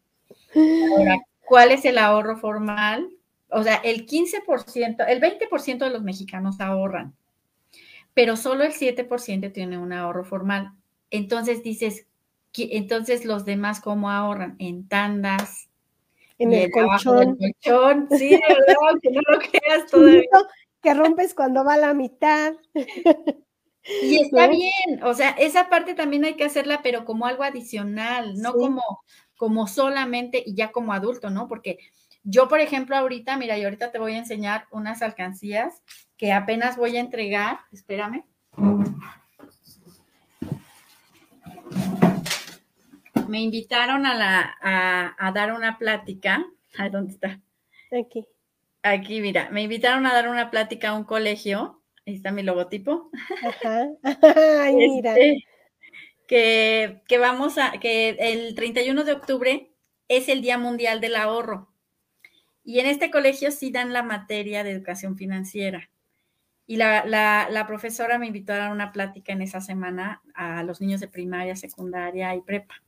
ahora, 0.55 1.19
¿cuál 1.45 1.73
es 1.73 1.85
el 1.85 1.99
ahorro 1.99 2.37
formal? 2.37 3.11
O 3.51 3.63
sea, 3.63 3.77
el 3.77 4.07
15%, 4.07 5.05
el 5.09 5.21
20% 5.21 5.79
de 5.79 5.91
los 5.91 6.03
mexicanos 6.03 6.61
ahorran, 6.61 7.15
pero 8.15 8.37
solo 8.37 8.65
el 8.65 8.73
7% 8.73 9.53
tiene 9.53 9.79
un 9.79 9.93
ahorro 9.93 10.25
formal. 10.25 10.73
Entonces 11.11 11.63
dices, 11.63 12.07
entonces 12.57 13.25
los 13.25 13.45
demás, 13.45 13.81
¿cómo 13.81 14.11
ahorran? 14.11 14.57
En 14.59 14.89
tandas. 14.89 15.69
En 16.39 16.53
el, 16.53 16.71
colchón. 16.71 17.37
colchón. 17.37 18.09
Sí, 18.17 18.31
de 18.31 18.41
verdad, 18.49 19.01
que 19.03 19.11
no 19.11 19.21
lo 19.29 19.39
creas 19.39 19.87
todavía. 19.91 20.23
Que 20.83 20.95
rompes 20.95 21.35
cuando 21.35 21.65
va 21.65 21.75
a 21.75 21.79
la 21.79 21.95
mitad. 21.95 22.55
Y 23.85 24.17
está 24.23 24.49
bien, 24.49 25.03
o 25.03 25.15
sea, 25.15 25.31
esa 25.31 25.69
parte 25.69 25.95
también 25.95 26.25
hay 26.25 26.35
que 26.35 26.45
hacerla, 26.45 26.81
pero 26.83 27.05
como 27.05 27.27
algo 27.27 27.43
adicional, 27.43 28.35
no 28.37 28.53
como, 28.53 28.83
como 29.37 29.67
solamente 29.67 30.43
y 30.45 30.55
ya 30.55 30.71
como 30.73 30.93
adulto, 30.93 31.31
¿no? 31.31 31.49
Porque 31.49 31.79
Yo, 32.23 32.49
por 32.49 32.61
ejemplo, 32.61 32.97
ahorita, 32.97 33.37
mira, 33.39 33.57
yo 33.57 33.65
ahorita 33.65 33.93
te 33.93 33.99
voy 33.99 34.13
a 34.13 34.19
enseñar 34.19 34.67
unas 34.71 35.01
alcancías 35.01 35.83
que 36.19 36.33
apenas 36.33 36.77
voy 36.77 36.99
a 36.99 37.01
entregar. 37.01 37.61
Espérame. 37.73 38.25
Me 43.27 43.41
invitaron 43.41 44.05
a, 44.05 44.15
la, 44.15 45.15
a, 45.19 45.33
dar 45.33 45.53
una 45.53 45.79
plática. 45.79 46.45
¿Dónde 46.91 47.13
está? 47.13 47.41
Aquí. 47.99 48.27
Aquí, 48.83 49.21
mira, 49.21 49.49
me 49.51 49.63
invitaron 49.63 50.05
a 50.07 50.13
dar 50.13 50.29
una 50.29 50.51
plática 50.51 50.91
a 50.91 50.95
un 50.95 51.05
colegio. 51.05 51.80
Ahí 52.11 52.17
está 52.17 52.33
mi 52.33 52.43
logotipo. 52.43 53.09
Ajá. 53.41 53.89
Ay, 54.65 54.75
mira. 54.75 55.17
Este, 55.17 55.45
que, 56.27 57.03
que 57.07 57.19
vamos 57.19 57.57
a, 57.57 57.79
que 57.81 58.17
el 58.19 58.57
31 58.57 59.05
de 59.05 59.13
octubre 59.13 59.71
es 60.09 60.29
el 60.29 60.43
Día 60.43 60.59
Mundial 60.59 61.01
del 61.01 61.15
Ahorro. 61.15 61.69
Y 62.65 62.81
en 62.81 62.87
este 62.87 63.13
colegio 63.13 63.53
sí 63.53 63.71
dan 63.71 63.93
la 63.93 64.03
materia 64.03 64.65
de 64.65 64.73
educación 64.73 65.17
financiera. 65.17 65.89
Y 66.67 66.79
la, 66.79 67.05
la, 67.07 67.67
profesora 67.69 68.19
me 68.19 68.27
invitó 68.27 68.55
a 68.55 68.59
dar 68.59 68.73
una 68.73 68.91
plática 68.91 69.33
en 69.33 69.43
esa 69.43 69.61
semana 69.61 70.21
a 70.35 70.65
los 70.65 70.81
niños 70.81 71.01
de 71.01 71.07
primaria, 71.07 71.55
secundaria 71.55 72.35
y 72.35 72.41
prepa. 72.41 72.83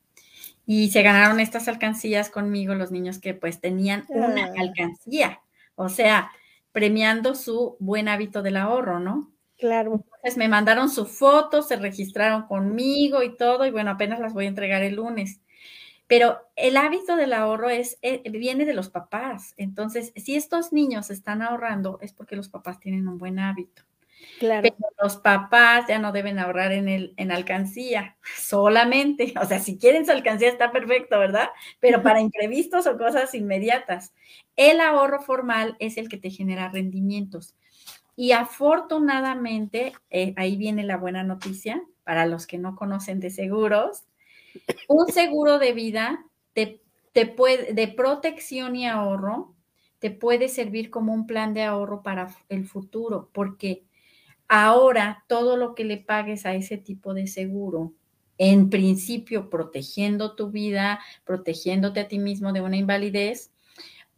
Y 0.66 0.90
se 0.90 1.02
ganaron 1.02 1.38
estas 1.38 1.68
alcancías 1.68 2.28
conmigo 2.28 2.74
los 2.74 2.90
niños 2.90 3.20
que 3.20 3.34
pues 3.34 3.60
tenían 3.60 4.04
una 4.08 4.46
ah. 4.46 4.54
alcancía, 4.58 5.40
o 5.76 5.88
sea, 5.88 6.32
premiando 6.72 7.34
su 7.34 7.76
buen 7.78 8.08
hábito 8.08 8.42
del 8.42 8.56
ahorro, 8.56 8.98
¿no? 8.98 9.30
Claro. 9.58 9.92
Entonces 9.92 10.36
me 10.36 10.48
mandaron 10.48 10.90
su 10.90 11.06
foto, 11.06 11.62
se 11.62 11.76
registraron 11.76 12.46
conmigo 12.46 13.22
y 13.22 13.36
todo, 13.36 13.64
y 13.64 13.70
bueno, 13.70 13.92
apenas 13.92 14.18
las 14.18 14.32
voy 14.32 14.46
a 14.46 14.48
entregar 14.48 14.82
el 14.82 14.96
lunes. 14.96 15.40
Pero 16.06 16.38
el 16.56 16.76
hábito 16.76 17.16
del 17.16 17.32
ahorro 17.32 17.70
es, 17.70 17.98
eh, 18.02 18.22
viene 18.30 18.64
de 18.64 18.74
los 18.74 18.90
papás. 18.90 19.54
Entonces, 19.56 20.12
si 20.16 20.34
estos 20.34 20.72
niños 20.72 21.10
están 21.10 21.42
ahorrando, 21.42 21.98
es 22.02 22.12
porque 22.12 22.36
los 22.36 22.48
papás 22.48 22.80
tienen 22.80 23.08
un 23.08 23.18
buen 23.18 23.38
hábito. 23.38 23.82
Claro. 24.38 24.62
Pero 24.62 24.88
los 25.02 25.16
papás 25.16 25.86
ya 25.88 25.98
no 25.98 26.12
deben 26.12 26.38
ahorrar 26.38 26.72
en, 26.72 26.88
el, 26.88 27.14
en 27.16 27.30
alcancía, 27.32 28.16
solamente. 28.36 29.34
O 29.40 29.44
sea, 29.44 29.58
si 29.60 29.78
quieren 29.78 30.04
su 30.04 30.12
alcancía 30.12 30.48
está 30.48 30.72
perfecto, 30.72 31.18
¿verdad? 31.18 31.50
Pero 31.80 32.02
para 32.02 32.20
imprevistos 32.20 32.86
o 32.86 32.98
cosas 32.98 33.34
inmediatas. 33.34 34.12
El 34.56 34.80
ahorro 34.80 35.20
formal 35.22 35.76
es 35.78 35.96
el 35.96 36.08
que 36.08 36.18
te 36.18 36.30
genera 36.30 36.68
rendimientos. 36.68 37.54
Y 38.16 38.32
afortunadamente, 38.32 39.92
eh, 40.10 40.34
ahí 40.36 40.56
viene 40.56 40.84
la 40.84 40.96
buena 40.96 41.22
noticia 41.22 41.82
para 42.04 42.26
los 42.26 42.46
que 42.46 42.58
no 42.58 42.76
conocen 42.76 43.20
de 43.20 43.30
seguros. 43.30 44.04
Un 44.88 45.08
seguro 45.08 45.58
de 45.58 45.72
vida 45.72 46.24
te, 46.52 46.82
te 47.12 47.26
puede, 47.26 47.72
de 47.72 47.88
protección 47.88 48.76
y 48.76 48.86
ahorro 48.86 49.54
te 49.98 50.10
puede 50.10 50.48
servir 50.48 50.90
como 50.90 51.14
un 51.14 51.26
plan 51.26 51.54
de 51.54 51.62
ahorro 51.62 52.02
para 52.02 52.34
el 52.48 52.66
futuro, 52.66 53.30
porque 53.32 53.84
ahora 54.54 55.24
todo 55.28 55.56
lo 55.56 55.74
que 55.74 55.82
le 55.82 55.96
pagues 55.96 56.44
a 56.44 56.54
ese 56.54 56.76
tipo 56.76 57.14
de 57.14 57.26
seguro, 57.26 57.94
en 58.36 58.68
principio 58.68 59.48
protegiendo 59.48 60.34
tu 60.34 60.50
vida, 60.50 61.00
protegiéndote 61.24 62.00
a 62.00 62.08
ti 62.08 62.18
mismo 62.18 62.52
de 62.52 62.60
una 62.60 62.76
invalidez, 62.76 63.50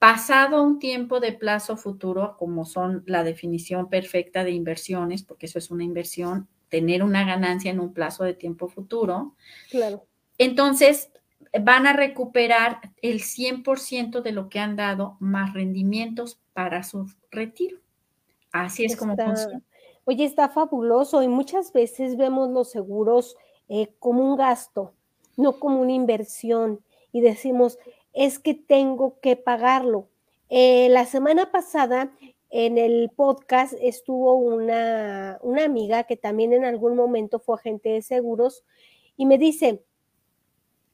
pasado 0.01 0.61
un 0.65 0.81
tiempo 0.81 1.21
de 1.21 1.35
plazo 1.35 1.77
futuro, 1.77 2.35
como 2.37 2.65
son 2.65 3.05
la 3.07 3.23
definición 3.23 3.89
perfecta 3.89 4.43
de 4.43 4.51
inversiones, 4.51 5.23
porque 5.23 5.47
eso 5.47 5.61
es 5.61 5.71
una 5.71 5.85
inversión, 5.85 6.49
tener 6.69 7.05
una 7.05 7.25
ganancia 7.25 7.71
en 7.71 7.79
un 7.79 7.95
plazo 7.95 8.25
de 8.25 8.35
tiempo 8.35 8.67
futuro. 8.67 9.37
Claro. 9.71 10.05
Entonces, 10.37 11.13
van 11.63 11.87
a 11.87 11.93
recuperar 11.93 12.81
el 13.03 13.21
100% 13.21 14.21
de 14.21 14.33
lo 14.33 14.49
que 14.49 14.59
han 14.59 14.75
dado 14.75 15.17
más 15.21 15.55
rendimientos 15.55 16.41
para 16.53 16.83
su 16.83 17.09
retiro. 17.31 17.79
Así 18.51 18.85
es 18.85 18.97
como 18.97 19.15
funciona. 19.17 19.63
Oye, 20.07 20.25
está 20.25 20.49
fabuloso 20.49 21.23
y 21.23 21.29
muchas 21.29 21.73
veces 21.73 22.17
vemos 22.17 22.51
los 22.51 22.71
seguros 22.71 23.37
eh, 23.69 23.89
como 23.99 24.23
un 24.23 24.37
gasto, 24.37 24.93
no 25.37 25.59
como 25.59 25.81
una 25.81 25.93
inversión 25.93 26.81
y 27.13 27.21
decimos, 27.21 27.79
es 28.13 28.39
que 28.39 28.55
tengo 28.55 29.19
que 29.21 29.37
pagarlo. 29.37 30.09
Eh, 30.51 30.89
la 30.91 31.07
semana 31.07 31.51
pasada 31.51 32.13
en 32.51 32.79
el 32.79 33.11
podcast 33.17 33.75
estuvo 33.81 34.35
una, 34.35 35.39
una 35.43 35.65
amiga 35.65 36.05
que 36.05 36.17
también 36.17 36.53
en 36.53 36.65
algún 36.65 36.95
momento 36.95 37.41
fue 37.41 37.57
agente 37.57 37.89
de 37.89 38.03
seguros 38.03 38.63
y 39.17 39.27
me 39.27 39.39
dice, 39.39 39.83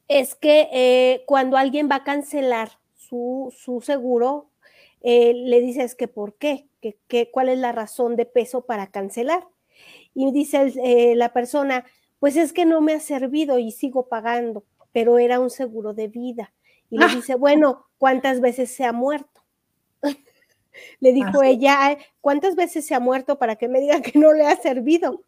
es 0.08 0.34
que 0.34 0.68
eh, 0.72 1.24
cuando 1.26 1.56
alguien 1.56 1.88
va 1.90 1.96
a 1.96 2.04
cancelar 2.04 2.70
su, 2.94 3.54
su 3.56 3.80
seguro, 3.80 4.48
eh, 5.02 5.34
le 5.34 5.60
dices 5.60 5.94
que 5.94 6.08
por 6.08 6.34
qué, 6.34 6.66
que, 6.80 7.30
cuál 7.30 7.48
es 7.48 7.58
la 7.58 7.72
razón 7.72 8.16
de 8.16 8.26
peso 8.26 8.64
para 8.64 8.90
cancelar. 8.90 9.46
Y 10.14 10.32
dice 10.32 10.72
eh, 10.82 11.14
la 11.14 11.32
persona, 11.32 11.84
pues 12.18 12.36
es 12.36 12.52
que 12.52 12.64
no 12.64 12.80
me 12.80 12.94
ha 12.94 13.00
servido 13.00 13.58
y 13.58 13.72
sigo 13.72 14.08
pagando, 14.08 14.64
pero 14.92 15.18
era 15.18 15.40
un 15.40 15.50
seguro 15.50 15.94
de 15.94 16.08
vida. 16.08 16.52
Y 16.90 16.98
le 16.98 17.04
ah. 17.04 17.14
dice, 17.14 17.34
bueno, 17.36 17.86
¿cuántas 17.98 18.40
veces 18.40 18.70
se 18.70 18.84
ha 18.84 18.92
muerto? 18.92 19.42
le 21.00 21.12
dijo 21.12 21.42
ella, 21.42 21.96
¿cuántas 22.20 22.56
veces 22.56 22.86
se 22.86 22.94
ha 22.94 23.00
muerto 23.00 23.38
para 23.38 23.56
que 23.56 23.68
me 23.68 23.80
diga 23.80 24.02
que 24.02 24.18
no 24.18 24.32
le 24.32 24.46
ha 24.46 24.56
servido? 24.56 25.22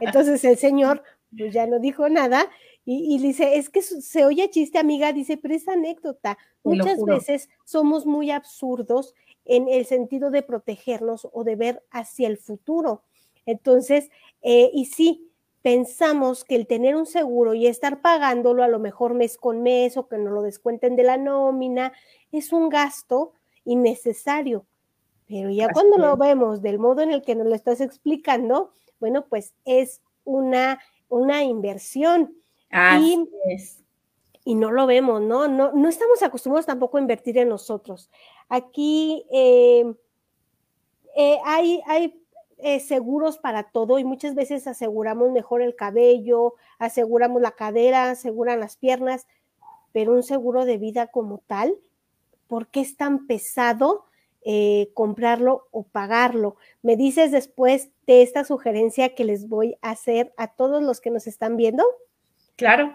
Entonces 0.00 0.44
el 0.44 0.56
señor 0.56 1.02
pues 1.36 1.52
ya 1.52 1.66
no 1.66 1.78
dijo 1.78 2.08
nada 2.08 2.48
y, 2.86 3.18
dice, 3.18 3.56
es 3.56 3.70
que 3.70 3.80
se 3.80 4.26
oye 4.26 4.50
chiste, 4.50 4.78
amiga, 4.78 5.10
dice, 5.14 5.38
pero 5.38 5.54
es 5.54 5.66
anécdota. 5.68 6.36
Muchas 6.62 7.02
veces 7.02 7.48
somos 7.64 8.04
muy 8.04 8.30
absurdos 8.30 9.14
en 9.44 9.68
el 9.68 9.84
sentido 9.86 10.30
de 10.30 10.42
protegernos 10.42 11.28
o 11.32 11.44
de 11.44 11.56
ver 11.56 11.82
hacia 11.90 12.28
el 12.28 12.38
futuro. 12.38 13.02
Entonces, 13.46 14.10
eh, 14.42 14.70
y 14.72 14.86
sí, 14.86 15.30
pensamos 15.62 16.44
que 16.44 16.56
el 16.56 16.66
tener 16.66 16.94
un 16.94 17.06
seguro 17.06 17.54
y 17.54 17.66
estar 17.66 18.02
pagándolo 18.02 18.62
a 18.62 18.68
lo 18.68 18.78
mejor 18.78 19.14
mes 19.14 19.38
con 19.38 19.62
mes 19.62 19.96
o 19.96 20.08
que 20.08 20.18
no 20.18 20.30
lo 20.30 20.42
descuenten 20.42 20.94
de 20.94 21.04
la 21.04 21.16
nómina 21.16 21.92
es 22.32 22.52
un 22.52 22.68
gasto 22.68 23.32
innecesario. 23.64 24.66
Pero 25.26 25.48
ya 25.50 25.68
cuando 25.72 25.96
lo 25.96 26.16
vemos 26.16 26.60
del 26.60 26.78
modo 26.78 27.00
en 27.00 27.10
el 27.10 27.22
que 27.22 27.34
nos 27.34 27.46
lo 27.46 27.54
estás 27.54 27.80
explicando, 27.80 28.72
bueno, 29.00 29.24
pues 29.26 29.54
es 29.64 30.02
una, 30.24 30.80
una 31.08 31.42
inversión 31.44 32.34
y, 33.00 33.26
y, 34.44 34.54
no 34.54 34.70
lo 34.70 34.86
vemos, 34.86 35.22
¿no? 35.22 35.48
¿no? 35.48 35.72
No 35.72 35.88
estamos 35.88 36.22
acostumbrados 36.22 36.66
tampoco 36.66 36.98
a 36.98 37.00
invertir 37.00 37.38
en 37.38 37.48
nosotros. 37.48 38.10
Aquí 38.48 39.24
eh, 39.32 39.94
eh, 41.16 41.38
hay, 41.44 41.80
hay 41.86 42.22
eh, 42.58 42.80
seguros 42.80 43.38
para 43.38 43.64
todo 43.64 43.98
y 43.98 44.04
muchas 44.04 44.34
veces 44.34 44.66
aseguramos 44.66 45.30
mejor 45.32 45.62
el 45.62 45.74
cabello, 45.74 46.54
aseguramos 46.78 47.42
la 47.42 47.52
cadera, 47.52 48.10
aseguran 48.10 48.60
las 48.60 48.76
piernas, 48.76 49.26
pero 49.92 50.12
un 50.12 50.22
seguro 50.22 50.64
de 50.64 50.78
vida 50.78 51.08
como 51.08 51.38
tal, 51.38 51.74
¿por 52.48 52.68
qué 52.68 52.80
es 52.80 52.96
tan 52.96 53.26
pesado? 53.26 54.06
comprarlo 54.92 55.68
o 55.70 55.84
pagarlo. 55.84 56.56
Me 56.82 56.98
dices 56.98 57.32
después 57.32 57.88
de 58.06 58.20
esta 58.20 58.44
sugerencia 58.44 59.14
que 59.14 59.24
les 59.24 59.48
voy 59.48 59.78
a 59.80 59.92
hacer 59.92 60.34
a 60.36 60.48
todos 60.48 60.82
los 60.82 61.00
que 61.00 61.08
nos 61.08 61.26
están 61.26 61.56
viendo. 61.56 61.82
Claro. 62.54 62.94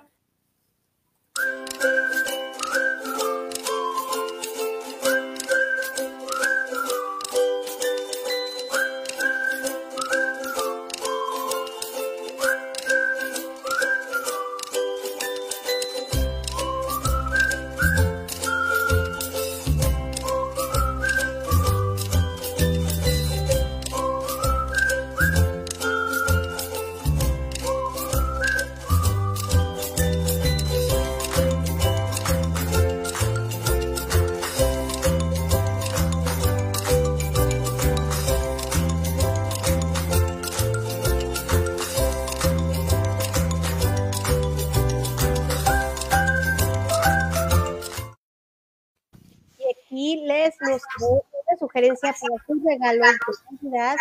Sugerencia 51.80 52.16
para 52.20 52.44
sus 52.46 52.64
regalos 52.64 53.16
de 53.50 53.70
Navidad 53.70 53.96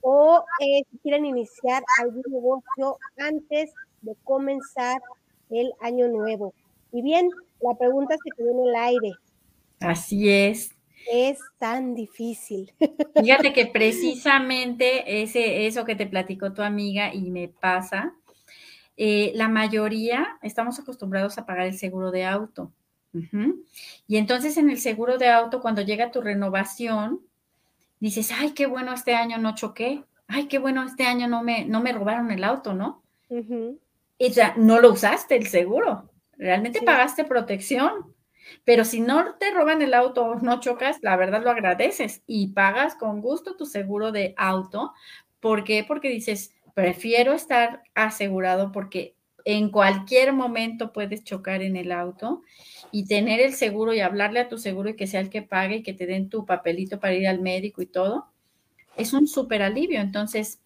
o 0.00 0.44
eh, 0.60 0.82
si 0.90 0.98
quieren 0.98 1.24
iniciar 1.24 1.82
algún 2.00 2.24
negocio 2.28 2.98
antes 3.18 3.72
de 4.02 4.16
comenzar 4.24 5.00
el 5.50 5.72
año 5.80 6.08
nuevo. 6.08 6.54
Y 6.92 7.02
bien, 7.02 7.30
la 7.60 7.76
pregunta 7.76 8.16
se 8.22 8.30
quedó 8.36 8.50
en 8.50 8.68
el 8.68 8.74
aire. 8.74 9.12
Así 9.80 10.28
es. 10.28 10.74
Es 11.10 11.38
tan 11.58 11.94
difícil. 11.94 12.72
Fíjate 13.22 13.52
que 13.52 13.66
precisamente 13.66 15.22
ese, 15.22 15.66
eso 15.66 15.84
que 15.84 15.96
te 15.96 16.06
platicó 16.06 16.52
tu 16.52 16.62
amiga 16.62 17.14
y 17.14 17.30
me 17.30 17.48
pasa, 17.48 18.14
eh, 18.96 19.32
la 19.34 19.48
mayoría 19.48 20.38
estamos 20.42 20.78
acostumbrados 20.78 21.38
a 21.38 21.46
pagar 21.46 21.66
el 21.66 21.78
seguro 21.78 22.10
de 22.10 22.24
auto. 22.24 22.72
Y 24.06 24.16
entonces 24.16 24.56
en 24.56 24.70
el 24.70 24.78
seguro 24.78 25.18
de 25.18 25.28
auto, 25.28 25.60
cuando 25.60 25.82
llega 25.82 26.10
tu 26.10 26.20
renovación, 26.20 27.20
dices, 28.00 28.32
ay, 28.32 28.52
qué 28.52 28.66
bueno, 28.66 28.92
este 28.92 29.14
año 29.14 29.38
no 29.38 29.54
choqué, 29.54 30.04
ay, 30.26 30.46
qué 30.46 30.58
bueno, 30.58 30.82
este 30.84 31.04
año 31.04 31.28
no 31.28 31.42
me, 31.42 31.64
no 31.64 31.80
me 31.80 31.92
robaron 31.92 32.30
el 32.30 32.42
auto, 32.42 32.74
¿no? 32.74 33.02
Y 34.18 34.30
ya 34.30 34.54
no 34.56 34.80
lo 34.80 34.92
usaste 34.92 35.36
el 35.36 35.46
seguro, 35.46 36.10
realmente 36.36 36.82
pagaste 36.82 37.24
protección. 37.24 38.14
Pero 38.64 38.84
si 38.84 39.00
no 39.00 39.36
te 39.36 39.52
roban 39.52 39.82
el 39.82 39.94
auto 39.94 40.24
o 40.24 40.34
no 40.40 40.58
chocas, 40.58 40.98
la 41.00 41.16
verdad 41.16 41.44
lo 41.44 41.50
agradeces 41.50 42.22
y 42.26 42.48
pagas 42.48 42.96
con 42.96 43.20
gusto 43.20 43.56
tu 43.56 43.66
seguro 43.66 44.10
de 44.10 44.34
auto. 44.36 44.92
¿Por 45.38 45.64
qué? 45.64 45.84
Porque 45.86 46.08
dices, 46.08 46.52
prefiero 46.74 47.32
estar 47.34 47.82
asegurado 47.94 48.72
porque 48.72 49.14
en 49.44 49.70
cualquier 49.70 50.32
momento 50.32 50.92
puedes 50.92 51.24
chocar 51.24 51.62
en 51.62 51.76
el 51.76 51.92
auto 51.92 52.42
y 52.92 53.06
tener 53.06 53.40
el 53.40 53.54
seguro 53.54 53.94
y 53.94 54.00
hablarle 54.00 54.40
a 54.40 54.48
tu 54.48 54.58
seguro 54.58 54.90
y 54.90 54.96
que 54.96 55.06
sea 55.06 55.20
el 55.20 55.30
que 55.30 55.42
pague 55.42 55.76
y 55.76 55.82
que 55.82 55.94
te 55.94 56.06
den 56.06 56.28
tu 56.28 56.44
papelito 56.44 57.00
para 57.00 57.14
ir 57.14 57.26
al 57.26 57.40
médico 57.40 57.82
y 57.82 57.86
todo, 57.86 58.26
es 58.96 59.14
un 59.14 59.26
súper 59.26 59.62
alivio. 59.62 60.00
Entonces, 60.00 60.60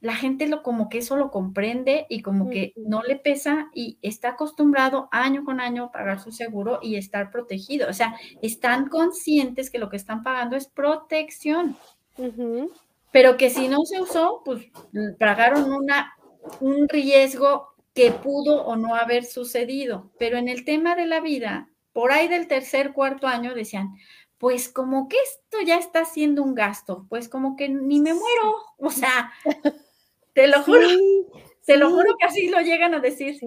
la 0.00 0.14
gente 0.14 0.46
lo 0.46 0.62
como 0.62 0.88
que 0.88 0.98
eso 0.98 1.16
lo 1.16 1.30
comprende 1.30 2.06
y 2.08 2.22
como 2.22 2.48
que 2.50 2.72
no 2.76 3.02
le 3.02 3.16
pesa 3.16 3.70
y 3.74 3.98
está 4.02 4.30
acostumbrado 4.30 5.08
año 5.10 5.44
con 5.44 5.60
año 5.60 5.84
a 5.84 5.92
pagar 5.92 6.20
su 6.20 6.32
seguro 6.32 6.80
y 6.82 6.96
estar 6.96 7.30
protegido. 7.30 7.88
O 7.88 7.92
sea, 7.92 8.14
están 8.40 8.88
conscientes 8.88 9.70
que 9.70 9.78
lo 9.78 9.88
que 9.88 9.96
están 9.96 10.22
pagando 10.22 10.56
es 10.56 10.66
protección. 10.68 11.76
Pero 13.12 13.36
que 13.36 13.50
si 13.50 13.68
no 13.68 13.84
se 13.84 14.00
usó, 14.00 14.42
pues 14.44 14.66
pagaron 15.18 15.72
una, 15.72 16.14
un 16.60 16.88
riesgo 16.88 17.75
que 17.96 18.12
pudo 18.12 18.62
o 18.62 18.76
no 18.76 18.94
haber 18.94 19.24
sucedido. 19.24 20.12
Pero 20.18 20.36
en 20.36 20.48
el 20.48 20.66
tema 20.66 20.94
de 20.94 21.06
la 21.06 21.20
vida, 21.20 21.70
por 21.94 22.12
ahí 22.12 22.28
del 22.28 22.46
tercer, 22.46 22.92
cuarto 22.92 23.26
año 23.26 23.54
decían, 23.54 23.96
pues 24.36 24.68
como 24.68 25.08
que 25.08 25.16
esto 25.16 25.62
ya 25.64 25.78
está 25.78 26.04
siendo 26.04 26.42
un 26.42 26.54
gasto, 26.54 27.06
pues 27.08 27.30
como 27.30 27.56
que 27.56 27.70
ni 27.70 28.00
me 28.00 28.12
muero, 28.12 28.54
o 28.76 28.90
sea, 28.90 29.32
te 30.34 30.46
lo 30.46 30.62
juro, 30.62 30.86
te 31.64 31.78
lo 31.78 31.90
juro 31.90 32.16
que 32.18 32.26
así 32.26 32.48
lo 32.48 32.60
llegan 32.60 32.92
a 32.92 33.00
decir, 33.00 33.40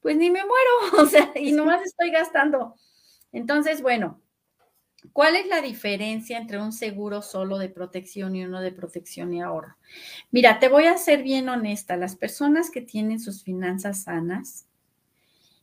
pues 0.00 0.16
ni 0.16 0.30
me 0.30 0.44
muero, 0.44 0.70
o 1.02 1.06
sea, 1.06 1.32
y 1.34 1.50
nomás 1.50 1.82
estoy 1.82 2.10
gastando. 2.10 2.76
Entonces, 3.32 3.82
bueno, 3.82 4.22
¿Cuál 5.12 5.36
es 5.36 5.46
la 5.46 5.60
diferencia 5.60 6.38
entre 6.38 6.60
un 6.60 6.72
seguro 6.72 7.22
solo 7.22 7.58
de 7.58 7.68
protección 7.68 8.36
y 8.36 8.44
uno 8.44 8.60
de 8.60 8.72
protección 8.72 9.32
y 9.32 9.42
ahorro? 9.42 9.76
Mira, 10.30 10.58
te 10.58 10.68
voy 10.68 10.84
a 10.84 10.96
ser 10.96 11.22
bien 11.22 11.48
honesta. 11.48 11.96
Las 11.96 12.16
personas 12.16 12.70
que 12.70 12.80
tienen 12.80 13.20
sus 13.20 13.42
finanzas 13.42 14.04
sanas 14.04 14.66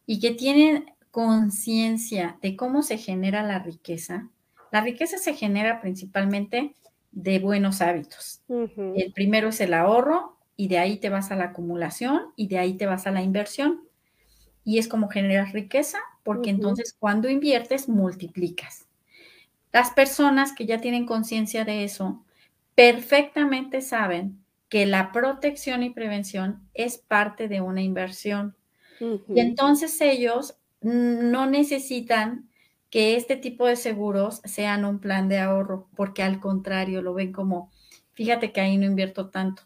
y 0.05 0.19
que 0.19 0.31
tienen 0.31 0.86
conciencia 1.12 2.38
de 2.41 2.55
cómo 2.55 2.84
se 2.84 2.97
genera 2.97 3.43
la 3.43 3.60
riqueza, 3.60 4.29
la 4.71 4.81
riqueza 4.81 5.17
se 5.17 5.34
genera 5.34 5.79
principalmente 5.79 6.75
de 7.12 7.39
buenos 7.39 7.81
hábitos. 7.81 8.41
El 8.49 9.13
primero 9.13 9.49
es 9.49 9.62
el 9.62 9.73
ahorro 9.73 10.38
y 10.58 10.67
de 10.67 10.79
ahí 10.79 10.97
te 10.97 11.10
vas 11.10 11.31
a 11.31 11.36
la 11.36 11.45
acumulación 11.45 12.34
y 12.36 12.47
de 12.47 12.58
ahí 12.58 12.73
te 12.73 12.86
vas 12.86 13.08
a 13.08 13.12
la 13.12 13.21
inversión. 13.21 13.81
Y 14.65 14.79
es 14.79 14.88
como 14.88 15.10
generas 15.10 15.53
riqueza 15.53 15.99
porque 16.23 16.49
entonces 16.49 16.95
cuando 16.97 17.29
inviertes 17.29 17.88
multiplicas. 17.88 18.88
Las 19.75 19.91
personas 19.91 20.53
que 20.53 20.65
ya 20.65 20.79
tienen 20.79 21.05
conciencia 21.05 21.65
de 21.65 21.83
eso 21.83 22.23
perfectamente 22.75 23.81
saben 23.81 24.41
que 24.69 24.85
la 24.85 25.11
protección 25.11 25.83
y 25.83 25.89
prevención 25.89 26.61
es 26.73 26.97
parte 26.97 27.49
de 27.49 27.59
una 27.59 27.81
inversión. 27.81 28.55
Y 29.01 29.41
entonces 29.41 29.99
ellos 29.99 30.55
no 30.79 31.45
necesitan 31.47 32.49
que 32.89 33.17
este 33.17 33.35
tipo 33.35 33.67
de 33.67 33.75
seguros 33.75 34.39
sean 34.45 34.85
un 34.85 34.99
plan 34.99 35.27
de 35.27 35.39
ahorro, 35.39 35.89
porque 35.93 36.23
al 36.23 36.39
contrario 36.39 37.01
lo 37.01 37.13
ven 37.13 37.33
como, 37.33 37.69
fíjate 38.13 38.53
que 38.53 38.61
ahí 38.61 38.77
no 38.77 38.85
invierto 38.85 39.29
tanto. 39.29 39.63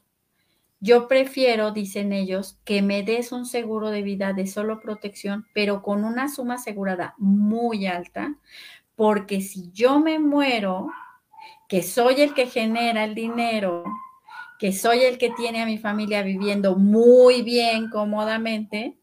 Yo 0.79 1.07
prefiero, 1.07 1.71
dicen 1.71 2.13
ellos, 2.13 2.57
que 2.63 2.81
me 2.81 3.03
des 3.03 3.31
un 3.31 3.45
seguro 3.45 3.91
de 3.91 4.01
vida 4.01 4.33
de 4.33 4.47
solo 4.47 4.79
protección, 4.79 5.45
pero 5.53 5.83
con 5.83 6.03
una 6.03 6.29
suma 6.29 6.55
asegurada 6.55 7.13
muy 7.17 7.85
alta, 7.85 8.37
porque 8.99 9.39
si 9.39 9.71
yo 9.71 10.01
me 10.01 10.19
muero, 10.19 10.91
que 11.69 11.83
soy 11.83 12.19
el 12.19 12.33
que 12.33 12.47
genera 12.47 13.05
el 13.05 13.15
dinero, 13.15 13.85
que 14.59 14.73
soy 14.73 15.03
el 15.05 15.17
que 15.17 15.29
tiene 15.29 15.61
a 15.61 15.65
mi 15.65 15.77
familia 15.77 16.21
viviendo 16.21 16.75
muy 16.75 17.41
bien, 17.41 17.89
cómodamente, 17.89 18.97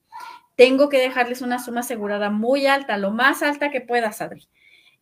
tengo 0.55 0.91
que 0.91 0.99
dejarles 0.99 1.41
una 1.41 1.59
suma 1.65 1.81
asegurada 1.81 2.29
muy 2.29 2.67
alta, 2.67 2.99
lo 2.99 3.11
más 3.11 3.43
alta 3.43 3.71
que 3.71 3.81
pueda, 3.81 4.15
Adri. 4.21 4.47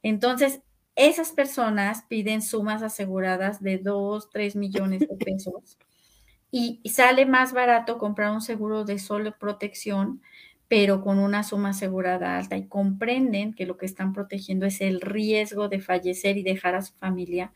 Entonces, 0.05 0.61
esas 0.95 1.33
personas 1.33 2.05
piden 2.05 2.41
sumas 2.41 2.85
aseguradas 2.85 3.61
de 3.61 3.79
2, 3.79 4.31
3 4.31 4.55
millones 4.55 5.01
de 5.01 5.17
pesos 5.25 5.77
y 6.53 6.81
sale 6.89 7.27
más 7.27 7.53
barato 7.53 7.99
comprar 7.99 8.31
un 8.31 8.43
seguro 8.43 8.85
de 8.85 9.01
solo 9.01 9.37
protección 9.41 10.23
pero 10.69 11.03
con 11.03 11.19
una 11.19 11.43
suma 11.43 11.71
asegurada 11.71 12.39
alta 12.39 12.57
y 12.57 12.67
comprenden 12.67 13.55
que 13.55 13.67
lo 13.67 13.77
que 13.77 13.87
están 13.87 14.13
protegiendo 14.13 14.67
es 14.67 14.81
el 14.81 15.01
riesgo 15.01 15.69
de 15.69 15.81
fallecer 15.81 16.37
y 16.37 16.43
dejar 16.43 16.75
a 16.75 16.83
su 16.83 16.95
familia 16.95 17.53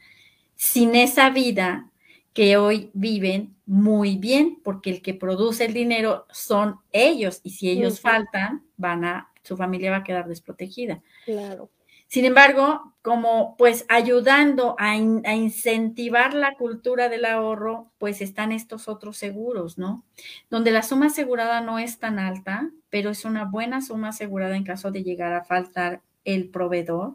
sin 0.55 0.95
esa 0.95 1.31
vida 1.31 1.91
que 2.33 2.57
hoy 2.57 2.91
viven 2.95 3.57
muy 3.67 4.17
bien, 4.17 4.61
porque 4.63 4.91
el 4.91 5.03
que 5.03 5.15
produce 5.15 5.65
el 5.65 5.75
dinero 5.75 6.27
son 6.31 6.77
ellos 6.93 7.41
y 7.43 7.51
si 7.51 7.71
ellos 7.71 8.01
faltan, 8.01 8.65
van 8.77 9.05
a 9.05 9.29
su 9.43 9.57
familia 9.57 9.91
va 9.91 9.99
a 9.99 10.05
quedar 10.05 10.29
desprotegida. 10.29 11.03
Claro. 11.25 11.71
Sin 12.09 12.25
embargo, 12.25 12.95
como 13.03 13.55
pues 13.59 13.85
ayudando 13.89 14.77
a, 14.79 14.97
incentivar 14.97 16.33
la 16.33 16.55
cultura 16.55 17.11
del 17.11 17.27
ahorro, 17.27 17.93
pues 17.99 18.23
están 18.23 18.51
estos 18.51 18.89
otros 18.89 19.19
seguros, 19.19 19.77
¿no? 19.77 20.05
Donde 20.51 20.71
la 20.71 20.83
suma 20.83 21.07
asegurada 21.07 21.61
no 21.61 21.79
es 21.79 21.99
tan 21.99 22.19
alta, 22.19 22.71
pero 22.89 23.11
es 23.11 23.27
una 23.27 23.45
buena 23.45 23.83
suma 23.83 24.09
asegurada 24.09 24.57
en 24.57 24.65
caso 24.65 24.91
de 24.91 25.05
llegar 25.05 25.35
a 25.35 25.45
faltar 25.45 26.01
el 26.25 26.49
proveedor 26.49 27.15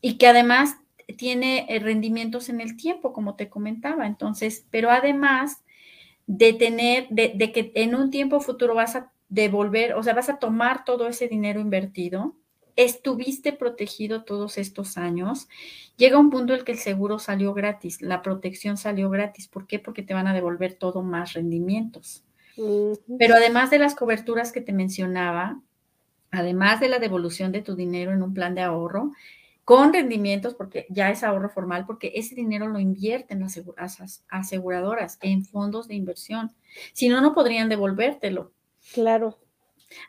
y 0.00 0.18
que 0.18 0.26
además 0.26 0.76
tiene 1.16 1.66
eh, 1.68 1.78
rendimientos 1.78 2.48
en 2.48 2.60
el 2.60 2.76
tiempo, 2.76 3.12
como 3.12 3.36
te 3.36 3.48
comentaba. 3.48 4.06
Entonces, 4.06 4.66
pero 4.70 4.90
además 4.90 5.62
de 6.26 6.52
tener, 6.54 7.08
de, 7.08 7.32
de 7.36 7.52
que 7.52 7.70
en 7.76 7.94
un 7.94 8.10
tiempo 8.10 8.40
futuro 8.40 8.74
vas 8.74 8.96
a 8.96 9.12
devolver, 9.28 9.94
o 9.94 10.02
sea, 10.02 10.14
vas 10.14 10.28
a 10.28 10.38
tomar 10.38 10.84
todo 10.84 11.06
ese 11.06 11.28
dinero 11.28 11.60
invertido 11.60 12.34
estuviste 12.76 13.52
protegido 13.52 14.24
todos 14.24 14.58
estos 14.58 14.96
años, 14.96 15.48
llega 15.96 16.18
un 16.18 16.30
punto 16.30 16.52
en 16.52 16.60
el 16.60 16.64
que 16.64 16.72
el 16.72 16.78
seguro 16.78 17.18
salió 17.18 17.54
gratis, 17.54 18.02
la 18.02 18.22
protección 18.22 18.76
salió 18.76 19.10
gratis. 19.10 19.48
¿Por 19.48 19.66
qué? 19.66 19.78
Porque 19.78 20.02
te 20.02 20.14
van 20.14 20.26
a 20.26 20.34
devolver 20.34 20.74
todo 20.74 21.02
más 21.02 21.34
rendimientos. 21.34 22.24
Pero 23.18 23.34
además 23.34 23.70
de 23.70 23.78
las 23.78 23.94
coberturas 23.94 24.52
que 24.52 24.60
te 24.60 24.72
mencionaba, 24.72 25.60
además 26.30 26.80
de 26.80 26.88
la 26.88 26.98
devolución 26.98 27.52
de 27.52 27.62
tu 27.62 27.74
dinero 27.76 28.12
en 28.12 28.22
un 28.22 28.34
plan 28.34 28.54
de 28.54 28.62
ahorro, 28.62 29.12
con 29.64 29.92
rendimientos, 29.92 30.54
porque 30.54 30.86
ya 30.90 31.10
es 31.10 31.22
ahorro 31.22 31.48
formal, 31.48 31.86
porque 31.86 32.12
ese 32.16 32.34
dinero 32.34 32.66
lo 32.68 32.80
invierten 32.80 33.40
las 33.40 33.60
aseguradoras 34.28 35.18
en 35.22 35.44
fondos 35.44 35.88
de 35.88 35.94
inversión. 35.94 36.52
Si 36.92 37.08
no, 37.08 37.20
no 37.20 37.32
podrían 37.32 37.68
devolvértelo. 37.68 38.52
Claro. 38.92 39.38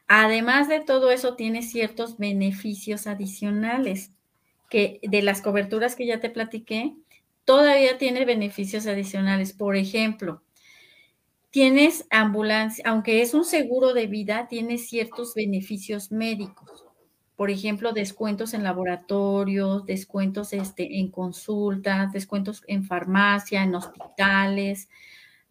Además 0.08 0.68
de 0.68 0.80
todo 0.80 1.12
eso, 1.12 1.36
tiene 1.36 1.62
ciertos 1.62 2.18
beneficios 2.18 3.08
adicionales 3.08 4.12
que 4.70 5.00
de 5.04 5.22
las 5.22 5.42
coberturas 5.42 5.96
que 5.96 6.06
ya 6.06 6.20
te 6.20 6.30
platiqué, 6.30 6.96
todavía 7.46 7.98
tiene 7.98 8.26
beneficios 8.26 8.88
adicionales. 8.88 9.54
Por 9.54 9.76
ejemplo, 9.76 10.42
tienes 11.52 12.08
ambulancia, 12.10 12.84
aunque 12.88 13.22
es 13.22 13.34
un 13.34 13.46
seguro 13.46 13.94
de 13.94 14.08
vida, 14.08 14.48
tiene 14.48 14.78
ciertos 14.78 15.36
beneficios 15.36 16.12
médicos. 16.12 16.86
Por 17.36 17.50
ejemplo, 17.50 17.94
descuentos 17.94 18.54
en 18.54 18.64
laboratorios, 18.64 19.86
descuentos 19.86 20.54
este, 20.54 21.00
en 21.00 21.10
consultas, 21.10 22.12
descuentos 22.12 22.64
en 22.68 22.86
farmacia, 22.86 23.64
en 23.64 23.76
hospitales, 23.76 24.90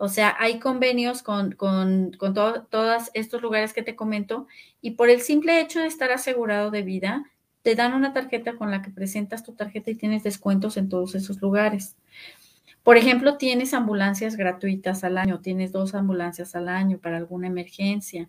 o 0.05 0.09
sea, 0.09 0.35
hay 0.41 0.59
convenios 0.59 1.23
con, 1.23 1.57
todos 1.57 3.11
estos 3.15 3.41
lugares 3.41 3.73
que 3.73 3.85
te 3.85 3.95
comento 3.95 4.49
y 4.81 4.97
por 4.97 5.09
el 5.09 5.21
simple 5.21 5.61
hecho 5.61 5.79
de 5.79 5.87
estar 5.87 6.11
asegurado 6.11 6.73
de 6.73 6.83
vida, 6.83 7.31
te 7.63 7.77
dan 7.77 7.95
una 7.95 8.13
tarjeta 8.13 8.57
con 8.57 8.73
la 8.73 8.83
que 8.83 8.91
presentas 8.91 9.45
tu 9.45 9.53
tarjeta 9.53 9.93
y 9.93 9.95
tienes 9.95 10.25
descuentos 10.25 10.77
en 10.77 10.89
todos 10.89 11.15
esos 11.15 11.41
lugares. 11.41 11.95
Por 12.83 12.97
ejemplo, 12.97 13.37
tienes 13.37 13.75
ambulancias 13.75 14.35
gratuitas 14.35 15.05
al 15.05 15.19
año, 15.19 15.39
tienes 15.39 15.71
dos 15.71 15.95
ambulancias 15.95 16.57
al 16.57 16.69
año 16.69 16.99
para 16.99 17.19
alguna 17.19 17.47
emergencia, 17.47 18.29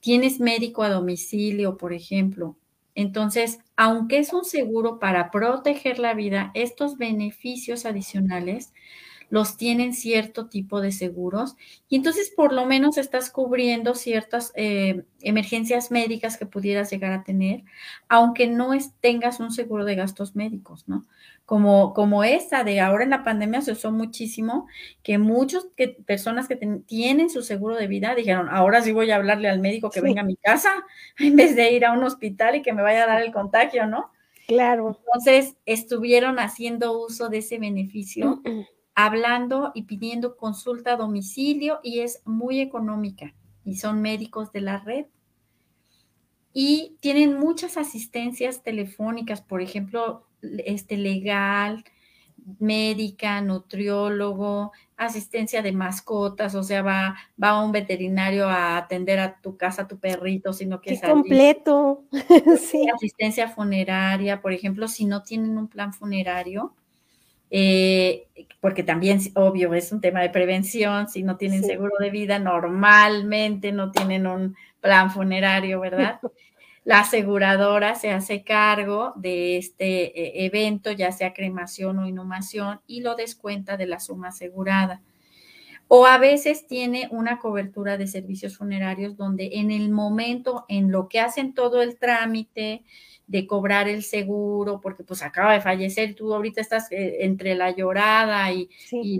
tienes 0.00 0.40
médico 0.40 0.82
a 0.82 0.88
domicilio, 0.88 1.76
por 1.76 1.92
ejemplo, 1.92 2.56
Entonces, 2.94 3.58
aunque 3.76 4.16
es 4.16 4.32
un 4.32 4.46
seguro 4.46 4.98
para 4.98 5.30
proteger 5.30 5.98
la 5.98 6.14
vida, 6.14 6.52
estos 6.54 6.96
beneficios 6.96 7.84
adicionales 7.84 8.72
los 9.32 9.56
tienen 9.56 9.94
cierto 9.94 10.50
tipo 10.50 10.82
de 10.82 10.92
seguros 10.92 11.56
y 11.88 11.96
entonces 11.96 12.30
por 12.36 12.52
lo 12.52 12.66
menos 12.66 12.98
estás 12.98 13.30
cubriendo 13.30 13.94
ciertas 13.94 14.52
eh, 14.56 15.04
emergencias 15.22 15.90
médicas 15.90 16.36
que 16.36 16.44
pudieras 16.44 16.90
llegar 16.90 17.14
a 17.14 17.24
tener, 17.24 17.64
aunque 18.10 18.46
no 18.46 18.72
tengas 19.00 19.40
un 19.40 19.50
seguro 19.50 19.86
de 19.86 19.94
gastos 19.94 20.36
médicos, 20.36 20.86
¿no? 20.86 21.06
Como, 21.46 21.94
como 21.94 22.24
esta 22.24 22.62
de 22.62 22.80
ahora 22.80 23.04
en 23.04 23.10
la 23.10 23.24
pandemia 23.24 23.62
se 23.62 23.72
usó 23.72 23.90
muchísimo, 23.90 24.66
que 25.02 25.16
muchas 25.16 25.64
que, 25.78 25.88
personas 25.88 26.46
que 26.46 26.56
tienen 26.84 27.30
su 27.30 27.40
seguro 27.42 27.76
de 27.76 27.86
vida 27.86 28.14
dijeron, 28.14 28.50
ahora 28.50 28.82
sí 28.82 28.92
voy 28.92 29.12
a 29.12 29.16
hablarle 29.16 29.48
al 29.48 29.60
médico 29.60 29.88
que 29.88 30.02
venga 30.02 30.20
a 30.20 30.26
mi 30.26 30.36
casa 30.36 30.84
en 31.18 31.36
vez 31.36 31.56
de 31.56 31.72
ir 31.72 31.86
a 31.86 31.92
un 31.92 32.04
hospital 32.04 32.56
y 32.56 32.62
que 32.62 32.74
me 32.74 32.82
vaya 32.82 33.04
a 33.04 33.06
dar 33.06 33.22
el 33.22 33.32
contagio, 33.32 33.86
¿no? 33.86 34.10
Claro. 34.46 34.98
Entonces 35.06 35.56
estuvieron 35.64 36.38
haciendo 36.38 37.00
uso 37.00 37.30
de 37.30 37.38
ese 37.38 37.58
beneficio 37.58 38.42
hablando 38.94 39.72
y 39.74 39.82
pidiendo 39.82 40.36
consulta 40.36 40.92
a 40.92 40.96
domicilio 40.96 41.80
y 41.82 42.00
es 42.00 42.22
muy 42.24 42.60
económica 42.60 43.34
y 43.64 43.76
son 43.76 44.02
médicos 44.02 44.52
de 44.52 44.60
la 44.60 44.78
red. 44.78 45.06
Y 46.52 46.96
tienen 47.00 47.38
muchas 47.38 47.78
asistencias 47.78 48.62
telefónicas, 48.62 49.40
por 49.40 49.62
ejemplo, 49.62 50.26
este 50.42 50.98
legal, 50.98 51.84
médica, 52.58 53.40
nutriólogo, 53.40 54.72
asistencia 54.96 55.62
de 55.62 55.72
mascotas, 55.72 56.54
o 56.54 56.62
sea, 56.62 56.82
va, 56.82 57.16
va 57.42 57.64
un 57.64 57.72
veterinario 57.72 58.48
a 58.48 58.76
atender 58.76 59.18
a 59.18 59.40
tu 59.40 59.56
casa, 59.56 59.82
a 59.82 59.88
tu 59.88 59.98
perrito, 59.98 60.52
sino 60.52 60.80
que 60.80 60.94
es 60.94 61.00
completo. 61.00 62.04
sí. 62.60 62.86
Asistencia 62.94 63.48
funeraria, 63.48 64.42
por 64.42 64.52
ejemplo, 64.52 64.88
si 64.88 65.04
no 65.04 65.22
tienen 65.22 65.56
un 65.56 65.68
plan 65.68 65.92
funerario, 65.92 66.74
eh, 67.54 68.28
porque 68.60 68.82
también, 68.82 69.20
obvio, 69.34 69.74
es 69.74 69.92
un 69.92 70.00
tema 70.00 70.22
de 70.22 70.30
prevención, 70.30 71.06
si 71.08 71.22
no 71.22 71.36
tienen 71.36 71.62
seguro 71.62 71.92
de 72.00 72.08
vida, 72.08 72.38
normalmente 72.38 73.72
no 73.72 73.92
tienen 73.92 74.26
un 74.26 74.56
plan 74.80 75.10
funerario, 75.10 75.78
¿verdad? 75.80 76.18
La 76.84 77.00
aseguradora 77.00 77.94
se 77.94 78.10
hace 78.10 78.42
cargo 78.42 79.12
de 79.16 79.58
este 79.58 80.18
eh, 80.18 80.46
evento, 80.46 80.90
ya 80.92 81.12
sea 81.12 81.34
cremación 81.34 81.98
o 81.98 82.08
inhumación, 82.08 82.80
y 82.86 83.02
lo 83.02 83.16
descuenta 83.16 83.76
de 83.76 83.86
la 83.86 84.00
suma 84.00 84.28
asegurada. 84.28 85.02
O 85.88 86.06
a 86.06 86.16
veces 86.16 86.66
tiene 86.66 87.06
una 87.10 87.38
cobertura 87.38 87.98
de 87.98 88.06
servicios 88.06 88.56
funerarios 88.56 89.16
donde 89.18 89.50
en 89.52 89.70
el 89.70 89.90
momento 89.90 90.64
en 90.68 90.90
lo 90.90 91.06
que 91.06 91.20
hacen 91.20 91.52
todo 91.52 91.82
el 91.82 91.98
trámite, 91.98 92.82
de 93.26 93.46
cobrar 93.46 93.88
el 93.88 94.02
seguro, 94.02 94.80
porque 94.80 95.04
pues 95.04 95.22
acaba 95.22 95.52
de 95.52 95.60
fallecer, 95.60 96.14
tú 96.14 96.34
ahorita 96.34 96.60
estás 96.60 96.90
eh, 96.92 97.18
entre 97.20 97.54
la 97.54 97.70
llorada 97.70 98.52
y, 98.52 98.68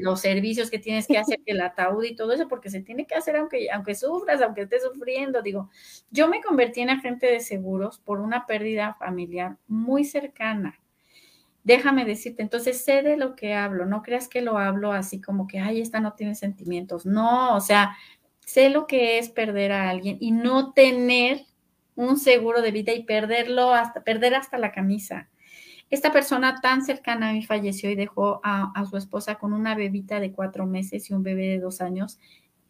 los 0.00 0.20
servicios 0.20 0.70
que 0.70 0.78
tienes 0.78 1.06
que 1.06 1.18
hacer, 1.18 1.40
el 1.46 1.60
ataúd 1.60 2.04
y 2.04 2.14
todo 2.14 2.32
eso, 2.32 2.48
porque 2.48 2.70
se 2.70 2.80
tiene 2.80 3.06
que 3.06 3.14
hacer 3.14 3.36
aunque, 3.36 3.70
aunque 3.70 3.94
sufras, 3.94 4.42
aunque 4.42 4.62
estés 4.62 4.82
sufriendo. 4.82 5.42
Digo, 5.42 5.70
yo 6.10 6.28
me 6.28 6.42
convertí 6.42 6.80
en 6.80 6.90
agente 6.90 7.26
de 7.26 7.40
seguros 7.40 7.98
por 7.98 8.20
una 8.20 8.46
pérdida 8.46 8.94
familiar 8.98 9.56
muy 9.66 10.04
cercana. 10.04 10.78
Déjame 11.64 12.04
decirte, 12.04 12.42
entonces 12.42 12.84
sé 12.84 13.02
de 13.02 13.16
lo 13.16 13.36
que 13.36 13.54
hablo, 13.54 13.86
no 13.86 14.02
creas 14.02 14.28
que 14.28 14.42
lo 14.42 14.58
hablo 14.58 14.92
así 14.92 15.20
como 15.20 15.46
que, 15.46 15.60
ay, 15.60 15.80
esta 15.80 16.00
no 16.00 16.14
tiene 16.14 16.34
sentimientos. 16.34 17.06
No, 17.06 17.54
o 17.56 17.60
sea, 17.60 17.96
sé 18.40 18.68
lo 18.68 18.86
que 18.86 19.18
es 19.18 19.30
perder 19.30 19.72
a 19.72 19.88
alguien 19.88 20.16
y 20.20 20.32
no 20.32 20.72
tener 20.72 21.46
un 22.02 22.18
seguro 22.18 22.62
de 22.62 22.70
vida 22.70 22.92
y 22.92 23.04
perderlo 23.04 23.72
hasta, 23.72 24.02
perder 24.02 24.34
hasta 24.34 24.58
la 24.58 24.72
camisa. 24.72 25.28
Esta 25.90 26.10
persona 26.10 26.60
tan 26.62 26.84
cercana 26.84 27.28
a 27.28 27.32
mí 27.32 27.42
falleció 27.42 27.90
y 27.90 27.94
dejó 27.94 28.40
a, 28.42 28.84
su 28.88 28.96
esposa 28.96 29.34
con 29.34 29.52
una 29.52 29.74
bebita 29.74 30.20
de 30.20 30.32
cuatro 30.32 30.66
meses 30.66 31.10
y 31.10 31.12
un 31.14 31.22
bebé 31.22 31.48
de 31.48 31.58
dos 31.58 31.82
años, 31.82 32.18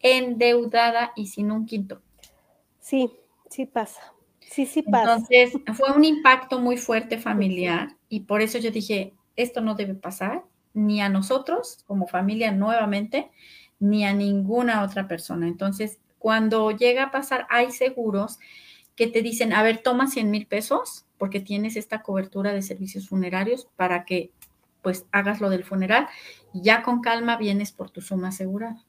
endeudada 0.01 1.13
y 1.15 1.27
sin 1.27 1.51
un 1.51 1.65
quinto. 1.65 2.01
Sí, 2.81 3.09
sí 3.49 3.65
pasa. 3.65 4.01
Sí, 4.41 4.65
sí 4.65 4.81
pasa. 4.81 5.13
Entonces, 5.13 5.53
fue 5.73 5.95
un 5.95 6.03
impacto 6.03 6.59
muy 6.59 6.75
fuerte 6.75 7.17
familiar 7.17 7.95
y 8.09 8.21
por 8.21 8.41
eso 8.41 8.57
yo 8.57 8.71
dije, 8.71 9.13
esto 9.37 9.61
no 9.61 9.75
debe 9.75 9.95
pasar 9.95 10.43
ni 10.73 11.01
a 11.01 11.07
nosotros 11.07 11.83
como 11.87 12.07
familia 12.07 12.51
nuevamente, 12.51 13.31
ni 13.79 14.05
a 14.05 14.13
ninguna 14.13 14.83
otra 14.83 15.07
persona. 15.07 15.47
Entonces, 15.47 15.99
cuando 16.19 16.71
llega 16.71 17.03
a 17.03 17.11
pasar, 17.11 17.47
hay 17.49 17.71
seguros 17.71 18.39
que 18.95 19.07
te 19.07 19.21
dicen, 19.21 19.53
a 19.53 19.63
ver, 19.63 19.79
toma 19.79 20.07
100 20.07 20.29
mil 20.29 20.47
pesos 20.47 21.05
porque 21.17 21.39
tienes 21.39 21.75
esta 21.75 22.01
cobertura 22.01 22.53
de 22.53 22.61
servicios 22.61 23.09
funerarios 23.09 23.67
para 23.75 24.05
que 24.05 24.31
pues 24.81 25.05
hagas 25.11 25.39
lo 25.41 25.49
del 25.49 25.63
funeral 25.63 26.07
y 26.53 26.61
ya 26.61 26.83
con 26.83 27.01
calma 27.01 27.37
vienes 27.37 27.71
por 27.71 27.89
tu 27.89 28.01
suma 28.01 28.27
asegurada. 28.27 28.83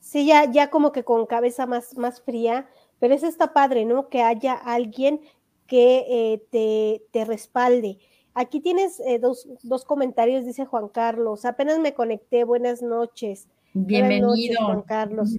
Sí, 0.00 0.26
ya, 0.26 0.50
ya 0.50 0.70
como 0.70 0.92
que 0.92 1.04
con 1.04 1.26
cabeza 1.26 1.66
más, 1.66 1.96
más 1.96 2.22
fría, 2.22 2.68
pero 2.98 3.14
eso 3.14 3.26
está 3.26 3.52
padre, 3.52 3.84
¿no? 3.84 4.08
Que 4.08 4.22
haya 4.22 4.54
alguien 4.54 5.20
que 5.66 6.04
eh, 6.08 6.42
te, 6.50 7.02
te, 7.12 7.24
respalde. 7.24 7.98
Aquí 8.34 8.60
tienes 8.60 9.00
eh, 9.00 9.18
dos, 9.18 9.48
dos, 9.62 9.84
comentarios, 9.84 10.44
dice 10.44 10.66
Juan 10.66 10.88
Carlos. 10.88 11.44
Apenas 11.44 11.78
me 11.78 11.94
conecté, 11.94 12.44
buenas 12.44 12.82
noches. 12.82 13.48
Bienvenido. 13.74 14.64
Juan 14.64 14.82
Carlos. 14.82 15.36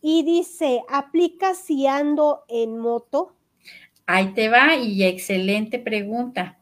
Y 0.00 0.22
dice, 0.22 0.82
¿aplica 0.88 1.54
si 1.54 1.86
ando 1.86 2.44
en 2.48 2.78
moto? 2.78 3.34
Ahí 4.06 4.32
te 4.32 4.48
va 4.48 4.76
y 4.76 5.02
excelente 5.04 5.78
pregunta. 5.78 6.58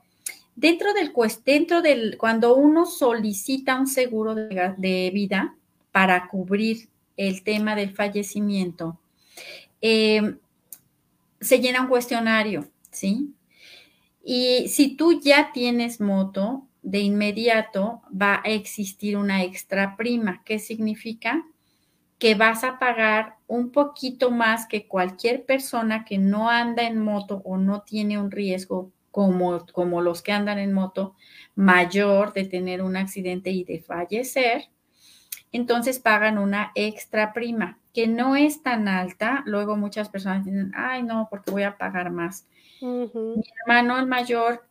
Dentro 0.55 0.95
del, 0.95 1.13
dentro 1.45 1.83
del, 1.83 2.17
cuando 2.17 2.57
uno 2.57 2.87
solicita 2.87 3.79
un 3.79 3.87
seguro 3.87 4.35
de, 4.35 5.11
vida 5.13 5.55
para 5.93 6.29
cubrir 6.29 6.89
el 7.17 7.43
tema 7.43 7.77
del 7.77 7.95
fallecimiento, 7.95 8.99
eh, 9.83 10.37
se 11.41 11.61
llena 11.61 11.83
un 11.83 11.89
cuestionario, 11.89 12.67
¿sí? 12.91 13.35
Y 14.25 14.69
si 14.69 14.97
tú 14.97 15.21
ya 15.21 15.53
tienes 15.53 16.01
moto, 16.01 16.67
de 16.87 17.01
inmediato 17.01 18.01
va 18.11 18.41
a 18.45 18.49
existir 18.49 19.17
una 19.17 19.43
extra 19.43 19.97
prima. 19.97 20.43
¿Qué 20.45 20.61
significa? 20.61 21.45
Que 22.19 22.35
vas 22.35 22.65
a 22.65 22.79
pagar 22.79 23.37
un 23.47 23.71
poquito 23.71 24.31
más 24.31 24.67
que 24.67 24.87
cualquier 24.87 25.45
persona 25.45 26.05
que 26.05 26.19
no 26.19 26.51
anda 26.51 26.83
en 26.83 26.99
moto 26.99 27.43
o 27.45 27.57
no 27.57 27.83
tiene 27.83 28.19
un 28.19 28.31
riesgo 28.31 28.91
como, 29.11 29.67
como 29.73 30.01
los 30.01 30.23
que 30.23 30.33
andan 30.33 30.59
en 30.59 30.73
moto 30.73 31.15
mayor 31.55 32.33
de 32.33 32.45
tener 32.45 32.83
un 32.83 32.97
accidente 32.97 33.51
y 33.51 33.65
de 33.65 33.81
fallecer, 33.81 34.69
entonces 35.53 35.99
pagan 35.99 36.39
una 36.39 36.73
extra 36.75 37.33
prima 37.33 37.79
que 37.95 38.07
no 38.07 38.37
es 38.37 38.63
tan 38.63 38.89
alta. 38.89 39.43
Luego 39.47 39.77
muchas 39.77 40.11
personas 40.11 40.45
dicen, 40.45 40.73
ay 40.75 41.03
no, 41.03 41.29
porque 41.31 41.51
voy 41.51 41.63
a 41.63 41.79
pagar 41.79 42.11
más. 42.11 42.47
Mi 42.83 43.43
hermano 43.63 43.99
el 43.99 44.07
mayor 44.07 44.67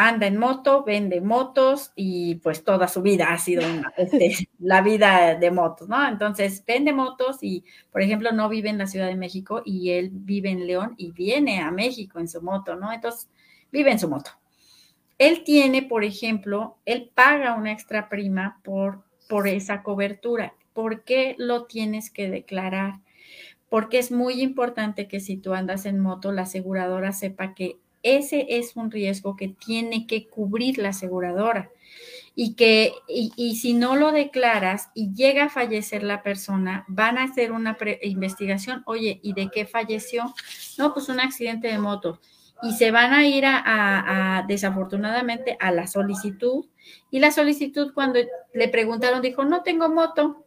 anda 0.00 0.28
en 0.28 0.36
moto, 0.36 0.84
vende 0.84 1.20
motos 1.20 1.90
y 1.96 2.36
pues 2.36 2.62
toda 2.62 2.86
su 2.86 3.02
vida 3.02 3.32
ha 3.32 3.38
sido 3.38 3.62
este, 3.96 4.48
la 4.60 4.80
vida 4.80 5.34
de 5.34 5.50
motos, 5.50 5.88
¿no? 5.88 6.06
Entonces 6.06 6.62
vende 6.64 6.92
motos 6.92 7.38
y, 7.42 7.64
por 7.90 8.00
ejemplo, 8.00 8.30
no 8.30 8.48
vive 8.48 8.70
en 8.70 8.78
la 8.78 8.86
Ciudad 8.86 9.08
de 9.08 9.16
México 9.16 9.60
y 9.64 9.90
él 9.90 10.10
vive 10.12 10.50
en 10.50 10.68
León 10.68 10.94
y 10.98 11.10
viene 11.10 11.60
a 11.60 11.72
México 11.72 12.20
en 12.20 12.28
su 12.28 12.40
moto, 12.40 12.76
¿no? 12.76 12.92
Entonces 12.92 13.28
vive 13.72 13.90
en 13.90 13.98
su 13.98 14.08
moto. 14.08 14.30
Él 15.18 15.42
tiene, 15.42 15.82
por 15.82 16.04
ejemplo, 16.04 16.78
él 16.84 17.10
paga 17.12 17.56
una 17.56 17.72
extra 17.72 18.08
prima 18.08 18.60
por, 18.62 19.02
por 19.28 19.48
esa 19.48 19.82
cobertura. 19.82 20.54
¿Por 20.74 21.02
qué 21.02 21.34
lo 21.38 21.64
tienes 21.64 22.08
que 22.08 22.30
declarar? 22.30 23.00
Porque 23.68 23.98
es 23.98 24.12
muy 24.12 24.42
importante 24.42 25.08
que 25.08 25.18
si 25.18 25.36
tú 25.36 25.54
andas 25.54 25.86
en 25.86 25.98
moto, 25.98 26.30
la 26.30 26.42
aseguradora 26.42 27.10
sepa 27.10 27.52
que 27.54 27.80
ese 28.02 28.46
es 28.48 28.76
un 28.76 28.90
riesgo 28.90 29.36
que 29.36 29.48
tiene 29.48 30.06
que 30.06 30.28
cubrir 30.28 30.78
la 30.78 30.90
aseguradora 30.90 31.70
y 32.40 32.54
que 32.54 32.92
y, 33.08 33.56
si 33.56 33.74
no 33.74 33.96
lo 33.96 34.12
declaras 34.12 34.90
y 34.94 35.12
llega 35.12 35.46
a 35.46 35.48
fallecer 35.48 36.04
la 36.04 36.22
persona, 36.22 36.84
van 36.86 37.18
a 37.18 37.24
hacer 37.24 37.50
una 37.50 37.76
investigación, 38.02 38.84
oye, 38.86 39.18
¿y 39.24 39.32
de 39.32 39.48
qué 39.52 39.66
falleció? 39.66 40.32
No, 40.78 40.94
pues 40.94 41.08
un 41.08 41.18
accidente 41.18 41.66
de 41.66 41.80
moto. 41.80 42.20
Y 42.62 42.74
se 42.74 42.92
van 42.92 43.12
a 43.12 43.26
ir 43.26 43.42
a, 43.44 44.44
desafortunadamente 44.46 45.56
a 45.58 45.72
la 45.72 45.88
solicitud. 45.88 46.66
Y 47.10 47.18
la 47.18 47.32
solicitud 47.32 47.92
cuando 47.92 48.20
le 48.54 48.68
preguntaron 48.68 49.20
dijo, 49.20 49.44
no 49.44 49.64
tengo 49.64 49.88
moto 49.88 50.44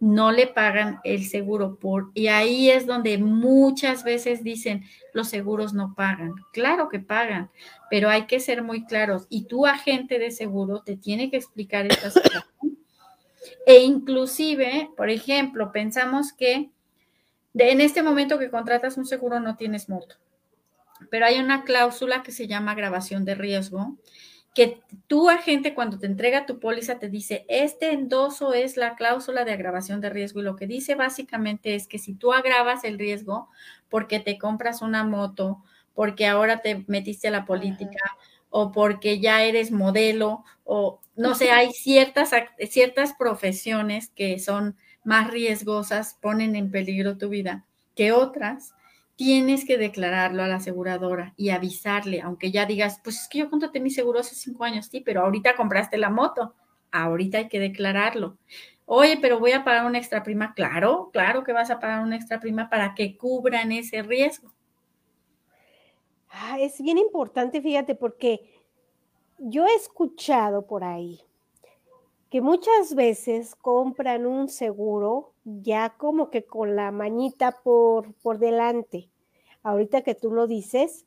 no 0.00 0.32
le 0.32 0.46
pagan 0.46 0.98
el 1.04 1.26
seguro 1.26 1.76
por 1.76 2.10
y 2.14 2.28
ahí 2.28 2.70
es 2.70 2.86
donde 2.86 3.18
muchas 3.18 4.02
veces 4.02 4.42
dicen 4.42 4.84
los 5.12 5.28
seguros 5.28 5.74
no 5.74 5.94
pagan. 5.94 6.32
Claro 6.52 6.88
que 6.88 7.00
pagan, 7.00 7.50
pero 7.90 8.08
hay 8.08 8.26
que 8.26 8.40
ser 8.40 8.62
muy 8.62 8.86
claros 8.86 9.26
y 9.28 9.44
tu 9.44 9.66
agente 9.66 10.18
de 10.18 10.30
seguro 10.30 10.82
te 10.82 10.96
tiene 10.96 11.30
que 11.30 11.36
explicar 11.36 11.86
esta 11.86 12.10
situación. 12.10 12.78
E 13.66 13.80
inclusive, 13.84 14.88
por 14.96 15.10
ejemplo, 15.10 15.70
pensamos 15.70 16.32
que 16.32 16.70
de, 17.52 17.70
en 17.70 17.82
este 17.82 18.02
momento 18.02 18.38
que 18.38 18.50
contratas 18.50 18.96
un 18.96 19.04
seguro 19.04 19.38
no 19.38 19.56
tienes 19.56 19.88
moto. 19.88 20.16
pero 21.10 21.26
hay 21.26 21.38
una 21.38 21.64
cláusula 21.64 22.22
que 22.22 22.32
se 22.32 22.46
llama 22.46 22.74
grabación 22.74 23.24
de 23.24 23.34
riesgo, 23.34 23.96
que 24.54 24.80
tu 25.06 25.30
agente 25.30 25.74
cuando 25.74 25.98
te 25.98 26.06
entrega 26.06 26.46
tu 26.46 26.58
póliza 26.58 26.98
te 26.98 27.08
dice, 27.08 27.44
este 27.48 27.92
endoso 27.92 28.52
es 28.52 28.76
la 28.76 28.96
cláusula 28.96 29.44
de 29.44 29.52
agravación 29.52 30.00
de 30.00 30.10
riesgo 30.10 30.40
y 30.40 30.44
lo 30.44 30.56
que 30.56 30.66
dice 30.66 30.96
básicamente 30.96 31.74
es 31.74 31.86
que 31.86 31.98
si 31.98 32.14
tú 32.14 32.32
agravas 32.32 32.84
el 32.84 32.98
riesgo 32.98 33.48
porque 33.88 34.18
te 34.18 34.38
compras 34.38 34.82
una 34.82 35.04
moto, 35.04 35.62
porque 35.94 36.26
ahora 36.26 36.62
te 36.62 36.84
metiste 36.88 37.28
a 37.28 37.32
la 37.32 37.44
política 37.44 38.16
o 38.48 38.72
porque 38.72 39.20
ya 39.20 39.44
eres 39.44 39.70
modelo 39.70 40.44
o 40.64 41.00
no 41.14 41.34
sé, 41.34 41.50
hay 41.50 41.72
ciertas, 41.72 42.30
ciertas 42.68 43.14
profesiones 43.14 44.08
que 44.08 44.38
son 44.38 44.76
más 45.04 45.30
riesgosas, 45.30 46.16
ponen 46.20 46.56
en 46.56 46.70
peligro 46.70 47.18
tu 47.18 47.28
vida 47.28 47.64
que 47.94 48.12
otras 48.12 48.74
tienes 49.20 49.66
que 49.66 49.76
declararlo 49.76 50.42
a 50.42 50.48
la 50.48 50.54
aseguradora 50.54 51.34
y 51.36 51.50
avisarle, 51.50 52.22
aunque 52.22 52.50
ya 52.50 52.64
digas, 52.64 53.02
pues 53.04 53.20
es 53.20 53.28
que 53.28 53.40
yo 53.40 53.50
contraté 53.50 53.78
mi 53.78 53.90
seguro 53.90 54.20
hace 54.20 54.34
cinco 54.34 54.64
años, 54.64 54.86
sí, 54.86 55.02
pero 55.02 55.20
ahorita 55.20 55.56
compraste 55.56 55.98
la 55.98 56.08
moto, 56.08 56.54
ahorita 56.90 57.36
hay 57.36 57.48
que 57.48 57.60
declararlo. 57.60 58.38
Oye, 58.86 59.18
pero 59.20 59.38
voy 59.38 59.52
a 59.52 59.62
pagar 59.62 59.84
una 59.84 59.98
extra 59.98 60.22
prima. 60.22 60.54
Claro, 60.54 61.10
claro 61.12 61.44
que 61.44 61.52
vas 61.52 61.70
a 61.70 61.78
pagar 61.78 62.02
una 62.02 62.16
extra 62.16 62.40
prima 62.40 62.70
para 62.70 62.94
que 62.94 63.18
cubran 63.18 63.72
ese 63.72 64.02
riesgo. 64.02 64.54
Ah, 66.30 66.58
es 66.58 66.80
bien 66.80 66.96
importante, 66.96 67.60
fíjate, 67.60 67.94
porque 67.94 68.40
yo 69.36 69.66
he 69.66 69.74
escuchado 69.74 70.66
por 70.66 70.82
ahí 70.82 71.20
que 72.30 72.40
muchas 72.40 72.94
veces 72.94 73.54
compran 73.54 74.24
un 74.24 74.48
seguro 74.48 75.34
ya 75.44 75.90
como 75.98 76.30
que 76.30 76.46
con 76.46 76.74
la 76.74 76.90
mañita 76.90 77.60
por, 77.62 78.14
por 78.14 78.38
delante. 78.38 79.09
Ahorita 79.62 80.02
que 80.02 80.14
tú 80.14 80.32
lo 80.32 80.46
dices, 80.46 81.06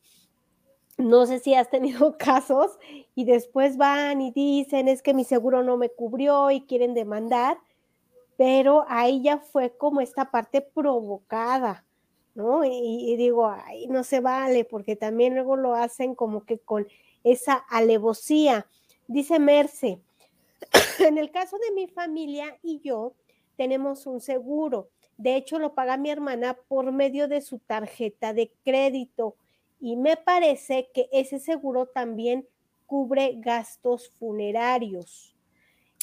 no 0.97 1.25
sé 1.25 1.39
si 1.39 1.53
has 1.53 1.69
tenido 1.69 2.17
casos 2.17 2.77
y 3.15 3.25
después 3.25 3.77
van 3.77 4.21
y 4.21 4.31
dicen 4.31 4.87
es 4.87 5.01
que 5.01 5.13
mi 5.13 5.23
seguro 5.23 5.63
no 5.63 5.77
me 5.77 5.89
cubrió 5.89 6.51
y 6.51 6.61
quieren 6.61 6.93
demandar, 6.93 7.57
pero 8.37 8.85
ahí 8.87 9.21
ya 9.21 9.39
fue 9.39 9.75
como 9.75 10.01
esta 10.01 10.31
parte 10.31 10.61
provocada, 10.61 11.85
¿no? 12.35 12.65
Y, 12.65 12.69
y 12.71 13.15
digo, 13.15 13.55
no 13.89 14.03
se 14.03 14.19
vale 14.19 14.65
porque 14.65 14.95
también 14.95 15.35
luego 15.35 15.55
lo 15.55 15.75
hacen 15.75 16.15
como 16.15 16.45
que 16.45 16.59
con 16.59 16.87
esa 17.23 17.53
alevosía. 17.53 18.65
Dice 19.07 19.39
Merce, 19.39 20.01
en 20.99 21.17
el 21.17 21.31
caso 21.31 21.57
de 21.57 21.71
mi 21.75 21.87
familia 21.87 22.57
y 22.63 22.79
yo, 22.79 23.13
tenemos 23.55 24.05
un 24.07 24.19
seguro. 24.19 24.89
De 25.17 25.35
hecho, 25.35 25.59
lo 25.59 25.73
paga 25.73 25.97
mi 25.97 26.09
hermana 26.09 26.57
por 26.67 26.91
medio 26.91 27.27
de 27.27 27.41
su 27.41 27.59
tarjeta 27.59 28.33
de 28.33 28.51
crédito 28.63 29.35
y 29.79 29.95
me 29.95 30.17
parece 30.17 30.89
que 30.93 31.09
ese 31.11 31.39
seguro 31.39 31.85
también 31.87 32.47
cubre 32.85 33.35
gastos 33.37 34.09
funerarios. 34.19 35.35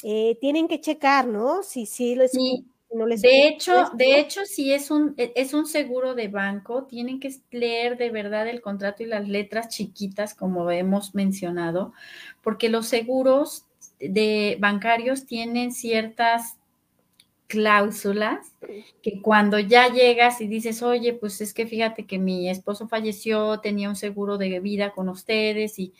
Eh, 0.03 0.37
tienen 0.39 0.67
que 0.67 0.79
checar, 0.79 1.27
¿no? 1.27 1.63
Si 1.63 1.85
sí, 1.85 2.17
sí. 2.31 2.65
No 2.93 3.05
les 3.05 3.21
de 3.21 3.47
hecho, 3.47 3.89
de 3.93 4.19
hecho, 4.19 4.45
si 4.45 4.73
es 4.73 4.91
un, 4.91 5.13
e, 5.15 5.31
es 5.35 5.53
un 5.53 5.65
seguro 5.65 6.13
de 6.13 6.27
banco, 6.27 6.83
tienen 6.83 7.21
que 7.21 7.33
leer 7.51 7.97
de 7.97 8.09
verdad 8.09 8.49
el 8.49 8.59
contrato 8.59 9.03
y 9.03 9.05
las 9.05 9.29
letras 9.29 9.69
chiquitas, 9.69 10.35
como 10.35 10.69
hemos 10.71 11.15
mencionado, 11.15 11.93
porque 12.43 12.67
los 12.67 12.87
seguros 12.87 13.65
de 13.99 14.57
bancarios 14.59 15.25
tienen 15.25 15.71
ciertas 15.71 16.57
cláusulas 17.51 18.55
que 19.03 19.21
cuando 19.21 19.59
ya 19.59 19.89
llegas 19.89 20.39
y 20.39 20.47
dices, 20.47 20.81
oye, 20.81 21.11
pues 21.11 21.41
es 21.41 21.53
que 21.53 21.67
fíjate 21.67 22.05
que 22.05 22.17
mi 22.17 22.49
esposo 22.49 22.87
falleció, 22.87 23.59
tenía 23.59 23.89
un 23.89 23.97
seguro 23.97 24.37
de 24.37 24.61
vida 24.61 24.91
con 24.91 25.09
ustedes 25.09 25.77
y, 25.77 25.93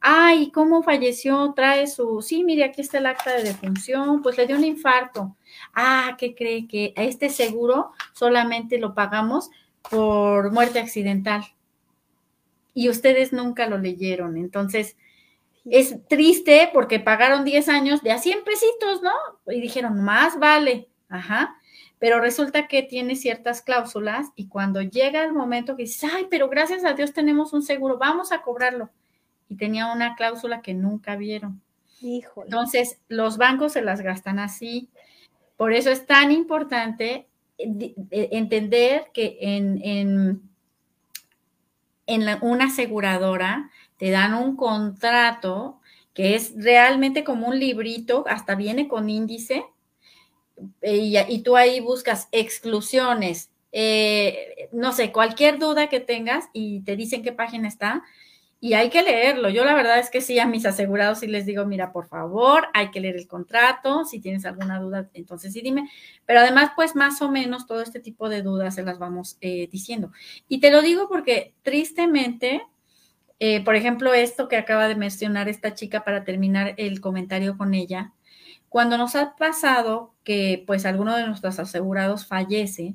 ay, 0.00 0.50
¿cómo 0.50 0.82
falleció? 0.82 1.52
Trae 1.54 1.86
su, 1.86 2.20
sí, 2.20 2.42
mire, 2.42 2.64
aquí 2.64 2.80
está 2.80 2.98
el 2.98 3.06
acta 3.06 3.32
de 3.32 3.44
defunción, 3.44 4.22
pues 4.22 4.36
le 4.36 4.48
dio 4.48 4.56
un 4.56 4.64
infarto. 4.64 5.36
Ah, 5.72 6.16
¿qué 6.18 6.34
cree 6.34 6.66
que 6.66 6.92
este 6.96 7.30
seguro 7.30 7.92
solamente 8.12 8.78
lo 8.78 8.92
pagamos 8.92 9.50
por 9.88 10.50
muerte 10.50 10.80
accidental? 10.80 11.44
Y 12.74 12.88
ustedes 12.88 13.32
nunca 13.32 13.68
lo 13.68 13.78
leyeron. 13.78 14.36
Entonces, 14.36 14.96
es 15.70 15.96
triste 16.08 16.70
porque 16.72 17.00
pagaron 17.00 17.44
10 17.44 17.68
años 17.68 18.02
de 18.02 18.12
a 18.12 18.18
100 18.18 18.44
pesitos, 18.44 19.02
¿no? 19.02 19.12
Y 19.52 19.60
dijeron, 19.60 20.02
más 20.02 20.38
vale, 20.38 20.87
ajá. 21.08 21.56
Pero 21.98 22.20
resulta 22.20 22.68
que 22.68 22.82
tiene 22.82 23.16
ciertas 23.16 23.62
cláusulas 23.62 24.28
y 24.36 24.46
cuando 24.46 24.82
llega 24.82 25.24
el 25.24 25.32
momento 25.32 25.76
que 25.76 25.82
dices, 25.82 26.10
ay, 26.14 26.26
pero 26.30 26.48
gracias 26.48 26.84
a 26.84 26.92
Dios 26.92 27.12
tenemos 27.12 27.52
un 27.52 27.62
seguro, 27.62 27.98
vamos 27.98 28.30
a 28.30 28.42
cobrarlo. 28.42 28.90
Y 29.48 29.56
tenía 29.56 29.92
una 29.92 30.14
cláusula 30.14 30.62
que 30.62 30.74
nunca 30.74 31.16
vieron. 31.16 31.60
Híjole. 32.00 32.46
Entonces, 32.46 32.98
los 33.08 33.36
bancos 33.36 33.72
se 33.72 33.82
las 33.82 34.02
gastan 34.02 34.38
así. 34.38 34.88
Por 35.56 35.72
eso 35.72 35.90
es 35.90 36.06
tan 36.06 36.30
importante 36.30 37.26
eh, 37.58 37.94
entender 38.10 39.06
que 39.12 39.38
en, 39.40 39.80
en, 39.82 40.42
en 42.06 42.38
una 42.42 42.66
aseguradora 42.66 43.70
te 43.96 44.10
dan 44.10 44.34
un 44.34 44.54
contrato 44.54 45.80
que 46.14 46.36
es 46.36 46.52
realmente 46.56 47.24
como 47.24 47.48
un 47.48 47.58
librito, 47.58 48.24
hasta 48.28 48.54
viene 48.54 48.86
con 48.86 49.10
índice, 49.10 49.64
y, 50.82 51.42
tú 51.42 51.56
ahí 51.56 51.80
buscas 51.80 52.28
exclusiones, 52.32 53.50
eh, 53.72 54.68
no 54.72 54.92
sé, 54.92 55.12
cualquier 55.12 55.58
duda 55.58 55.88
que 55.88 56.00
tengas 56.00 56.48
y 56.52 56.80
te 56.82 56.96
dicen 56.96 57.22
qué 57.22 57.32
página 57.32 57.68
está, 57.68 58.02
y 58.60 58.74
hay 58.74 58.90
que 58.90 59.02
leerlo. 59.02 59.50
Yo 59.50 59.64
la 59.64 59.74
verdad 59.74 60.00
es 60.00 60.10
que 60.10 60.20
sí, 60.20 60.38
a 60.40 60.46
mis 60.46 60.66
asegurados 60.66 61.20
sí 61.20 61.28
les 61.28 61.46
digo, 61.46 61.64
mira, 61.64 61.92
por 61.92 62.08
favor, 62.08 62.66
hay 62.74 62.90
que 62.90 63.00
leer 63.00 63.16
el 63.16 63.28
contrato, 63.28 64.04
si 64.04 64.18
tienes 64.20 64.44
alguna 64.44 64.80
duda, 64.80 65.08
entonces 65.14 65.52
sí 65.52 65.60
dime. 65.60 65.88
Pero 66.26 66.40
además, 66.40 66.72
pues 66.74 66.96
más 66.96 67.22
o 67.22 67.30
menos 67.30 67.66
todo 67.66 67.82
este 67.82 68.00
tipo 68.00 68.28
de 68.28 68.42
dudas 68.42 68.74
se 68.74 68.82
las 68.82 68.98
vamos 68.98 69.38
eh, 69.40 69.68
diciendo. 69.70 70.10
Y 70.48 70.58
te 70.60 70.72
lo 70.72 70.82
digo 70.82 71.08
porque 71.08 71.54
tristemente 71.62 72.62
eh, 73.40 73.62
por 73.64 73.76
ejemplo, 73.76 74.14
esto 74.14 74.48
que 74.48 74.56
acaba 74.56 74.88
de 74.88 74.96
mencionar 74.96 75.48
esta 75.48 75.74
chica 75.74 76.04
para 76.04 76.24
terminar 76.24 76.74
el 76.76 77.00
comentario 77.00 77.56
con 77.56 77.72
ella, 77.74 78.12
cuando 78.68 78.98
nos 78.98 79.16
ha 79.16 79.36
pasado 79.36 80.14
que 80.24 80.64
pues 80.66 80.84
alguno 80.86 81.16
de 81.16 81.26
nuestros 81.26 81.58
asegurados 81.58 82.26
fallece 82.26 82.94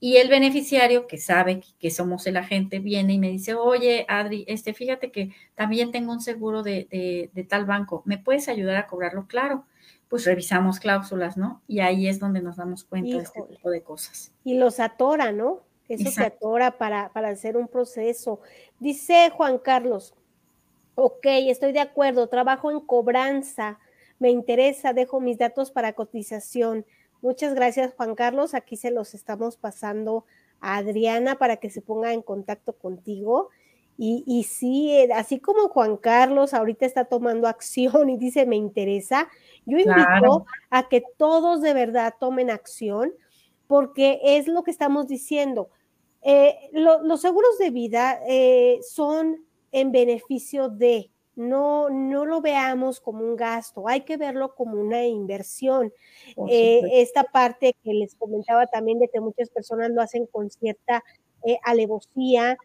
y 0.00 0.16
el 0.16 0.28
beneficiario 0.28 1.06
que 1.06 1.16
sabe 1.16 1.62
que 1.78 1.90
somos 1.92 2.26
el 2.26 2.36
agente 2.36 2.80
viene 2.80 3.12
y 3.12 3.18
me 3.20 3.30
dice, 3.30 3.54
oye, 3.54 4.04
Adri, 4.08 4.44
este, 4.48 4.74
fíjate 4.74 5.12
que 5.12 5.30
también 5.54 5.92
tengo 5.92 6.12
un 6.12 6.20
seguro 6.20 6.64
de, 6.64 6.88
de, 7.32 7.44
tal 7.44 7.66
banco, 7.66 8.02
¿me 8.04 8.18
puedes 8.18 8.48
ayudar 8.48 8.74
a 8.76 8.88
cobrarlo? 8.88 9.28
Claro, 9.28 9.64
pues 10.08 10.24
revisamos 10.24 10.80
cláusulas, 10.80 11.36
¿no? 11.36 11.62
Y 11.68 11.78
ahí 11.80 12.08
es 12.08 12.18
donde 12.18 12.42
nos 12.42 12.56
damos 12.56 12.82
cuenta 12.82 13.16
de 13.16 13.22
este 13.22 13.42
tipo 13.42 13.70
de 13.70 13.82
cosas. 13.82 14.32
Y 14.42 14.58
los 14.58 14.80
atora, 14.80 15.30
¿no? 15.30 15.60
Eso 15.88 16.10
se 16.10 16.24
atora 16.24 16.78
para, 16.78 17.12
para 17.12 17.28
hacer 17.28 17.56
un 17.56 17.68
proceso. 17.68 18.40
Dice 18.80 19.30
Juan 19.30 19.58
Carlos, 19.58 20.14
ok, 20.96 21.26
estoy 21.46 21.70
de 21.70 21.80
acuerdo, 21.80 22.26
trabajo 22.28 22.72
en 22.72 22.80
cobranza, 22.80 23.78
me 24.22 24.30
interesa, 24.30 24.92
dejo 24.92 25.20
mis 25.20 25.36
datos 25.36 25.72
para 25.72 25.94
cotización. 25.94 26.86
Muchas 27.22 27.54
gracias, 27.54 27.92
Juan 27.94 28.14
Carlos. 28.14 28.54
Aquí 28.54 28.76
se 28.76 28.92
los 28.92 29.14
estamos 29.14 29.56
pasando 29.56 30.26
a 30.60 30.76
Adriana 30.76 31.38
para 31.38 31.56
que 31.56 31.70
se 31.70 31.82
ponga 31.82 32.12
en 32.12 32.22
contacto 32.22 32.72
contigo. 32.74 33.50
Y, 33.98 34.22
y 34.24 34.44
sí, 34.44 34.92
eh, 34.92 35.08
así 35.12 35.40
como 35.40 35.68
Juan 35.68 35.96
Carlos 35.96 36.54
ahorita 36.54 36.86
está 36.86 37.06
tomando 37.06 37.48
acción 37.48 38.08
y 38.10 38.16
dice, 38.16 38.46
me 38.46 38.54
interesa, 38.54 39.28
yo 39.66 39.78
invito 39.78 40.46
a 40.70 40.88
que 40.88 41.02
todos 41.16 41.60
de 41.60 41.74
verdad 41.74 42.14
tomen 42.20 42.48
acción 42.48 43.12
porque 43.66 44.20
es 44.22 44.46
lo 44.46 44.62
que 44.62 44.70
estamos 44.70 45.08
diciendo. 45.08 45.68
Eh, 46.22 46.70
los 46.72 47.20
seguros 47.20 47.58
de 47.58 47.70
vida 47.70 48.20
eh, 48.28 48.78
son 48.88 49.44
en 49.72 49.90
beneficio 49.90 50.68
de, 50.68 51.10
no, 51.36 51.90
no 51.90 52.26
lo 52.26 52.40
veamos 52.40 53.00
como 53.00 53.24
un 53.24 53.36
gasto, 53.36 53.88
hay 53.88 54.02
que 54.02 54.16
verlo 54.16 54.54
como 54.54 54.80
una 54.80 55.04
inversión. 55.06 55.92
Eh, 56.48 56.82
esta 56.92 57.24
parte 57.24 57.74
que 57.82 57.94
les 57.94 58.14
comentaba 58.14 58.66
también 58.66 58.98
de 58.98 59.08
que 59.08 59.20
muchas 59.20 59.50
personas 59.50 59.90
lo 59.90 60.02
hacen 60.02 60.26
con 60.26 60.50
cierta 60.50 61.02
alevosía, 61.64 62.56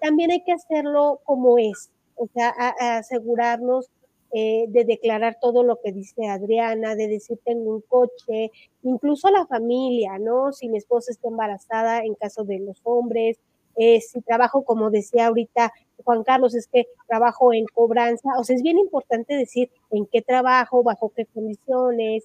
también 0.00 0.30
hay 0.30 0.42
que 0.44 0.52
hacerlo 0.52 1.20
como 1.24 1.58
es, 1.58 1.90
o 2.16 2.26
sea, 2.32 2.50
asegurarnos 2.78 3.90
eh, 4.36 4.64
de 4.66 4.84
declarar 4.84 5.38
todo 5.40 5.62
lo 5.62 5.80
que 5.80 5.92
dice 5.92 6.26
Adriana, 6.26 6.96
de 6.96 7.06
decir 7.06 7.38
tengo 7.44 7.72
un 7.72 7.82
coche, 7.82 8.50
incluso 8.82 9.30
la 9.30 9.46
familia, 9.46 10.18
¿no? 10.18 10.52
Si 10.52 10.68
mi 10.68 10.78
esposa 10.78 11.12
está 11.12 11.28
embarazada, 11.28 12.00
en 12.00 12.16
caso 12.16 12.42
de 12.42 12.58
los 12.58 12.80
hombres, 12.82 13.38
eh, 13.76 14.00
si 14.00 14.20
trabajo, 14.22 14.64
como 14.64 14.90
decía 14.90 15.28
ahorita 15.28 15.72
Juan 16.02 16.24
Carlos, 16.24 16.54
es 16.54 16.66
que 16.66 16.86
trabajo 17.06 17.52
en 17.52 17.66
cobranza, 17.66 18.30
o 18.38 18.44
sea, 18.44 18.56
es 18.56 18.62
bien 18.62 18.78
importante 18.78 19.34
decir 19.34 19.70
en 19.90 20.06
qué 20.06 20.22
trabajo, 20.22 20.82
bajo 20.82 21.12
qué 21.14 21.26
condiciones, 21.26 22.24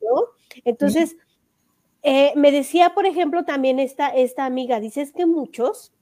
¿no? 0.00 0.24
Entonces, 0.64 1.16
eh, 2.02 2.32
me 2.36 2.50
decía, 2.50 2.94
por 2.94 3.06
ejemplo, 3.06 3.44
también 3.44 3.78
esta, 3.78 4.08
esta 4.08 4.46
amiga, 4.46 4.80
dice, 4.80 5.02
es 5.02 5.12
que 5.12 5.26
muchos 5.26 5.92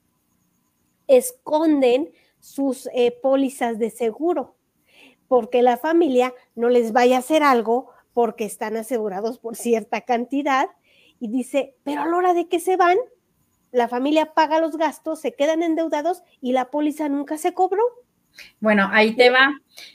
esconden 1.06 2.10
sus 2.38 2.88
eh, 2.92 3.10
pólizas 3.22 3.78
de 3.78 3.90
seguro, 3.90 4.54
porque 5.26 5.62
la 5.62 5.76
familia 5.76 6.34
no 6.54 6.68
les 6.68 6.92
vaya 6.92 7.16
a 7.16 7.20
hacer 7.20 7.42
algo 7.42 7.90
porque 8.14 8.44
están 8.44 8.76
asegurados 8.76 9.38
por 9.38 9.56
cierta 9.56 10.00
cantidad 10.02 10.68
y 11.20 11.28
dice, 11.28 11.74
pero 11.82 12.02
a 12.02 12.06
la 12.06 12.16
hora 12.16 12.34
de 12.34 12.48
que 12.48 12.60
se 12.60 12.76
van, 12.76 12.96
la 13.72 13.88
familia 13.88 14.34
paga 14.34 14.60
los 14.60 14.76
gastos, 14.76 15.20
se 15.20 15.34
quedan 15.34 15.62
endeudados 15.62 16.22
y 16.40 16.52
la 16.52 16.70
póliza 16.70 17.08
nunca 17.08 17.38
se 17.38 17.54
cobró. 17.54 17.82
Bueno, 18.60 18.88
ahí 18.92 19.14
te 19.14 19.30
va. 19.30 19.50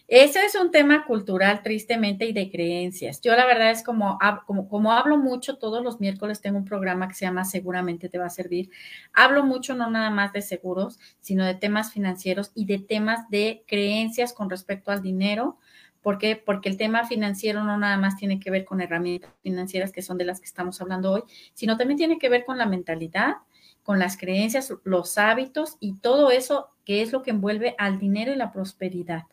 Ese 0.08 0.46
es 0.46 0.56
un 0.56 0.72
tema 0.72 1.06
cultural, 1.06 1.62
tristemente, 1.64 2.26
y 2.26 2.34
de 2.34 2.52
creencias. 2.52 3.22
Yo 3.22 3.36
la 3.36 3.46
verdad 3.46 3.72
es 3.72 3.84
como, 3.84 4.18
como, 4.46 4.68
como 4.68 4.92
hablo 4.92 5.18
mucho, 5.18 5.58
todos 5.58 5.84
los 5.84 6.00
miércoles 6.00 6.42
tengo 6.42 6.58
un 6.58 6.66
programa 6.66 7.08
que 7.08 7.14
se 7.14 7.26
llama 7.26 7.46
Seguramente 7.46 8.10
te 8.10 8.18
va 8.18 8.26
a 8.26 8.30
servir. 8.30 8.70
Hablo 9.14 9.44
mucho 9.46 9.76
no 9.76 9.90
nada 9.90 10.10
más 10.10 10.34
de 10.34 10.42
seguros, 10.42 11.00
sino 11.20 11.46
de 11.46 11.56
temas 11.56 11.92
financieros 11.94 12.52
y 12.56 12.66
de 12.66 12.80
temas 12.80 13.30
de 13.30 13.64
creencias 13.68 14.34
con 14.34 14.50
respecto 14.50 14.92
al 14.92 15.02
dinero. 15.02 15.58
¿Por 16.02 16.18
qué? 16.18 16.36
Porque 16.36 16.68
el 16.68 16.78
tema 16.78 17.06
financiero 17.06 17.64
no 17.64 17.78
nada 17.78 17.98
más 17.98 18.18
tiene 18.18 18.40
que 18.40 18.52
ver 18.52 18.66
con 18.66 18.82
herramientas 18.82 19.32
financieras 19.42 19.92
que 19.92 20.02
son 20.02 20.18
de 20.18 20.26
las 20.26 20.42
que 20.42 20.46
estamos 20.46 20.82
hablando 20.82 21.12
hoy, 21.12 21.24
sino 21.54 21.78
también 21.78 21.98
tiene 21.98 22.20
que 22.20 22.28
ver 22.28 22.44
con 22.44 22.58
la 22.58 22.66
mentalidad, 22.66 23.36
con 23.84 24.00
las 24.00 24.18
creencias, 24.18 24.74
los 24.84 25.18
hábitos 25.18 25.78
y 25.80 25.96
todo 25.96 26.32
eso 26.32 26.70
que 26.86 27.02
es 27.02 27.12
lo 27.12 27.22
que 27.22 27.32
envuelve 27.32 27.76
al 27.78 28.00
dinero 28.00 28.34
y 28.34 28.36
la 28.36 28.52
prosperidad. 28.52 29.24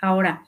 Ahora, 0.00 0.44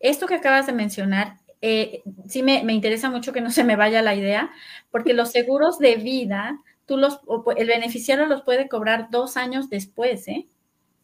esto 0.00 0.26
que 0.26 0.34
acabas 0.34 0.66
de 0.66 0.72
mencionar, 0.72 1.38
eh, 1.62 2.02
sí 2.28 2.42
me, 2.42 2.60
interesa 2.72 3.10
mucho 3.10 3.32
que 3.32 3.40
no 3.40 3.50
se 3.50 3.64
me 3.64 3.76
vaya 3.76 4.02
la 4.02 4.14
idea, 4.14 4.50
porque 4.90 5.14
los 5.14 5.30
seguros 5.30 5.78
de 5.78 5.96
vida, 5.96 6.60
tú 6.84 6.96
los, 6.96 7.20
el 7.56 7.68
beneficiario 7.68 8.26
los 8.26 8.42
puede 8.42 8.68
cobrar 8.68 9.08
dos 9.10 9.36
años 9.36 9.70
después, 9.70 10.28
¿eh? 10.28 10.46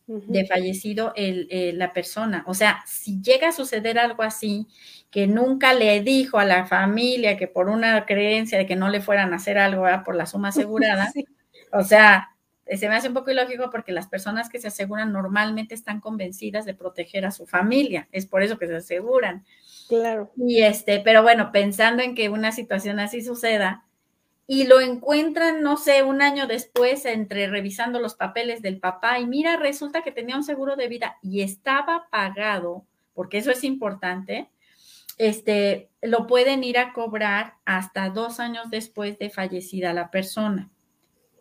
de 0.06 0.46
fallecido 0.46 1.14
la 1.16 1.92
persona. 1.92 2.44
O 2.46 2.54
sea, 2.54 2.82
si 2.86 3.22
llega 3.22 3.48
a 3.48 3.52
suceder 3.52 3.98
algo 3.98 4.22
así, 4.22 4.66
que 5.10 5.26
nunca 5.26 5.74
le 5.74 6.00
dijo 6.02 6.38
a 6.38 6.44
la 6.44 6.66
familia 6.66 7.36
que 7.36 7.46
por 7.46 7.68
una 7.68 8.04
creencia 8.04 8.58
de 8.58 8.66
que 8.66 8.76
no 8.76 8.88
le 8.88 9.00
fueran 9.00 9.32
a 9.32 9.36
hacer 9.36 9.58
algo 9.58 9.84
por 10.04 10.16
la 10.16 10.26
suma 10.26 10.48
asegurada, 10.48 11.12
o 11.72 11.82
sea, 11.82 12.32
se 12.66 12.88
me 12.88 12.94
hace 12.94 13.08
un 13.08 13.14
poco 13.14 13.30
ilógico 13.30 13.70
porque 13.70 13.92
las 13.92 14.06
personas 14.06 14.48
que 14.48 14.60
se 14.60 14.68
aseguran 14.68 15.12
normalmente 15.12 15.74
están 15.74 16.00
convencidas 16.00 16.64
de 16.64 16.74
proteger 16.74 17.24
a 17.24 17.30
su 17.30 17.46
familia, 17.46 18.08
es 18.12 18.26
por 18.26 18.42
eso 18.42 18.58
que 18.58 18.66
se 18.66 18.76
aseguran. 18.76 19.44
Claro. 19.88 20.30
Y 20.36 20.62
este, 20.62 21.00
pero 21.00 21.22
bueno, 21.22 21.50
pensando 21.52 22.02
en 22.02 22.14
que 22.14 22.28
una 22.28 22.52
situación 22.52 23.00
así 23.00 23.22
suceda 23.22 23.84
y 24.46 24.64
lo 24.64 24.80
encuentran, 24.80 25.62
no 25.62 25.76
sé, 25.76 26.02
un 26.02 26.22
año 26.22 26.46
después 26.46 27.04
entre 27.04 27.46
revisando 27.46 28.00
los 28.00 28.14
papeles 28.14 28.62
del 28.62 28.78
papá 28.78 29.18
y 29.18 29.26
mira, 29.26 29.56
resulta 29.56 30.02
que 30.02 30.12
tenía 30.12 30.36
un 30.36 30.44
seguro 30.44 30.76
de 30.76 30.88
vida 30.88 31.16
y 31.22 31.42
estaba 31.42 32.08
pagado, 32.10 32.84
porque 33.14 33.38
eso 33.38 33.50
es 33.50 33.64
importante, 33.64 34.50
este, 35.18 35.90
lo 36.00 36.26
pueden 36.26 36.64
ir 36.64 36.78
a 36.78 36.92
cobrar 36.92 37.54
hasta 37.64 38.08
dos 38.10 38.40
años 38.40 38.70
después 38.70 39.18
de 39.18 39.30
fallecida 39.30 39.92
la 39.92 40.10
persona 40.10 40.71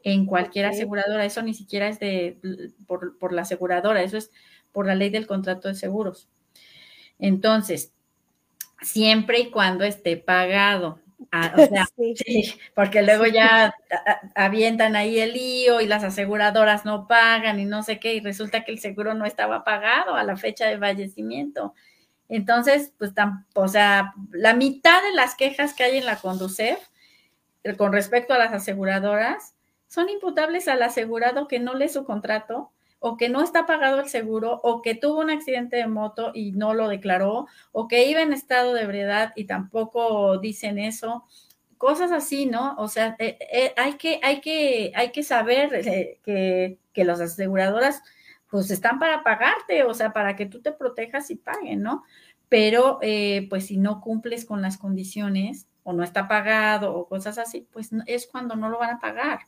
en 0.03 0.25
cualquier 0.25 0.65
aseguradora. 0.65 1.25
Eso 1.25 1.41
ni 1.41 1.53
siquiera 1.53 1.87
es 1.87 1.99
de 1.99 2.37
por, 2.87 3.33
la 3.33 3.43
aseguradora, 3.43 4.03
eso 4.03 4.17
es 4.17 4.31
por 4.71 4.87
la 4.87 4.95
ley 4.95 5.09
del 5.09 5.27
contrato 5.27 5.67
de 5.67 5.75
seguros. 5.75 6.29
Entonces, 7.19 7.93
siempre 8.81 9.39
y 9.39 9.51
cuando 9.51 9.83
esté 9.83 10.17
pagado. 10.17 10.99
Ah, 11.31 11.53
o 11.55 11.65
sea, 11.67 11.87
porque 12.73 13.03
luego 13.03 13.27
ya 13.27 13.75
avientan 14.35 14.95
ahí 14.95 15.19
el 15.19 15.33
lío 15.33 15.81
y 15.81 15.87
las 15.87 16.03
aseguradoras 16.03 16.83
no 16.83 17.07
pagan 17.07 17.59
y 17.59 17.65
no 17.65 17.83
sé 17.83 17.99
qué, 17.99 18.15
y 18.15 18.19
resulta 18.21 18.63
que 18.63 18.71
el 18.71 18.79
seguro 18.79 19.13
no 19.13 19.25
estaba 19.25 19.63
pagado 19.63 20.15
a 20.15 20.23
la 20.23 20.35
fecha 20.35 20.67
de 20.67 20.79
fallecimiento. 20.79 21.75
Entonces, 22.27 22.93
pues, 22.97 23.11
o 23.55 23.67
sea, 23.67 24.13
la 24.31 24.53
mitad 24.53 25.03
de 25.03 25.13
las 25.13 25.35
quejas 25.35 25.73
que 25.73 25.83
hay 25.83 25.97
en 25.97 26.05
la 26.05 26.15
Conducef 26.15 26.79
eh, 27.63 27.75
con 27.75 27.91
respecto 27.91 28.33
a 28.33 28.37
las 28.37 28.53
aseguradoras 28.53 29.53
son 29.91 30.07
imputables 30.07 30.69
al 30.69 30.81
asegurado 30.83 31.49
que 31.49 31.59
no 31.59 31.73
lee 31.73 31.89
su 31.89 32.05
contrato 32.05 32.71
o 32.99 33.17
que 33.17 33.27
no 33.27 33.43
está 33.43 33.65
pagado 33.65 33.99
el 33.99 34.07
seguro 34.07 34.61
o 34.63 34.81
que 34.81 34.95
tuvo 34.95 35.19
un 35.19 35.29
accidente 35.29 35.75
de 35.75 35.87
moto 35.87 36.31
y 36.33 36.53
no 36.53 36.73
lo 36.73 36.87
declaró 36.87 37.47
o 37.73 37.89
que 37.89 38.05
iba 38.05 38.21
en 38.21 38.31
estado 38.31 38.73
de 38.73 38.83
ebriedad 38.83 39.33
y 39.35 39.43
tampoco 39.47 40.37
dicen 40.37 40.79
eso. 40.79 41.25
Cosas 41.77 42.13
así, 42.13 42.45
¿no? 42.45 42.73
O 42.77 42.87
sea, 42.87 43.17
eh, 43.19 43.37
eh, 43.51 43.73
hay, 43.75 43.95
que, 43.95 44.21
hay, 44.23 44.39
que, 44.39 44.93
hay 44.95 45.11
que 45.11 45.23
saber 45.23 45.73
eh, 45.73 46.19
que, 46.23 46.77
que 46.93 47.03
las 47.03 47.19
aseguradoras 47.19 48.01
pues 48.49 48.71
están 48.71 48.97
para 48.97 49.25
pagarte, 49.25 49.83
o 49.83 49.93
sea, 49.93 50.13
para 50.13 50.37
que 50.37 50.45
tú 50.45 50.61
te 50.61 50.71
protejas 50.71 51.29
y 51.31 51.35
paguen, 51.35 51.81
¿no? 51.81 52.05
Pero 52.47 52.99
pues 53.49 53.65
si 53.65 53.75
no 53.75 53.99
cumples 53.99 54.45
con 54.45 54.61
las 54.61 54.77
condiciones 54.77 55.67
o 55.83 55.91
no 55.91 56.03
está 56.03 56.29
pagado 56.29 56.95
o 56.95 57.09
cosas 57.09 57.37
así, 57.37 57.67
pues 57.73 57.89
es 58.05 58.25
cuando 58.27 58.55
no 58.55 58.69
lo 58.69 58.79
van 58.79 58.91
a 58.91 58.99
pagar. 58.99 59.41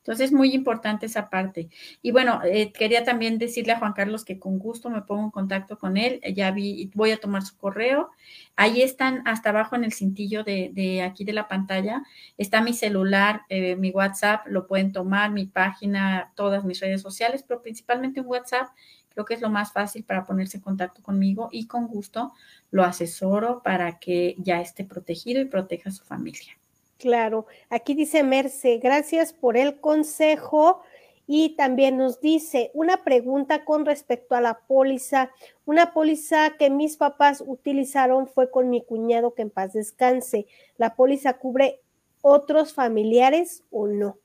Entonces 0.00 0.26
es 0.26 0.32
muy 0.32 0.54
importante 0.54 1.06
esa 1.06 1.28
parte. 1.28 1.68
Y 2.00 2.10
bueno, 2.10 2.40
eh, 2.42 2.72
quería 2.72 3.04
también 3.04 3.36
decirle 3.36 3.72
a 3.72 3.78
Juan 3.78 3.92
Carlos 3.92 4.24
que 4.24 4.38
con 4.38 4.58
gusto 4.58 4.88
me 4.88 5.02
pongo 5.02 5.24
en 5.24 5.30
contacto 5.30 5.78
con 5.78 5.98
él. 5.98 6.20
Ya 6.34 6.50
vi, 6.52 6.90
voy 6.94 7.10
a 7.10 7.18
tomar 7.18 7.42
su 7.42 7.56
correo. 7.58 8.10
Ahí 8.56 8.80
están 8.80 9.22
hasta 9.26 9.50
abajo 9.50 9.76
en 9.76 9.84
el 9.84 9.92
cintillo 9.92 10.42
de, 10.42 11.02
aquí 11.02 11.24
de 11.24 11.34
la 11.34 11.48
pantalla. 11.48 12.02
Está 12.38 12.62
mi 12.62 12.72
celular, 12.72 13.42
eh, 13.50 13.76
mi 13.76 13.90
WhatsApp, 13.90 14.46
lo 14.46 14.66
pueden 14.66 14.92
tomar, 14.92 15.30
mi 15.32 15.46
página, 15.46 16.32
todas 16.34 16.64
mis 16.64 16.80
redes 16.80 17.02
sociales, 17.02 17.44
pero 17.46 17.60
principalmente 17.60 18.20
un 18.22 18.26
WhatsApp. 18.26 18.68
Creo 19.10 19.26
que 19.26 19.34
es 19.34 19.42
lo 19.42 19.50
más 19.50 19.72
fácil 19.72 20.04
para 20.04 20.24
ponerse 20.24 20.56
en 20.56 20.62
contacto 20.62 21.02
conmigo 21.02 21.50
y 21.52 21.66
con 21.66 21.86
gusto 21.88 22.32
lo 22.70 22.84
asesoro 22.84 23.62
para 23.62 23.98
que 23.98 24.34
ya 24.38 24.62
esté 24.62 24.84
protegido 24.84 25.42
y 25.42 25.46
proteja 25.46 25.90
a 25.90 25.92
su 25.92 26.04
familia. 26.04 26.59
Claro, 27.00 27.46
aquí 27.70 27.94
dice 27.94 28.22
Merce, 28.22 28.76
gracias 28.76 29.32
por 29.32 29.56
el 29.56 29.80
consejo. 29.80 30.82
Y 31.26 31.56
también 31.56 31.96
nos 31.96 32.20
dice 32.20 32.70
una 32.74 33.04
pregunta 33.04 33.64
con 33.64 33.86
respecto 33.86 34.34
a 34.34 34.40
la 34.40 34.58
póliza. 34.66 35.30
Una 35.64 35.92
póliza 35.92 36.56
que 36.58 36.68
mis 36.68 36.96
papás 36.96 37.42
utilizaron 37.46 38.26
fue 38.26 38.50
con 38.50 38.68
mi 38.68 38.82
cuñado 38.84 39.32
que 39.32 39.42
en 39.42 39.50
paz 39.50 39.72
descanse. 39.72 40.46
¿La 40.76 40.94
póliza 40.94 41.38
cubre 41.38 41.80
otros 42.20 42.74
familiares 42.74 43.62
o 43.70 43.86
no? 43.86 44.18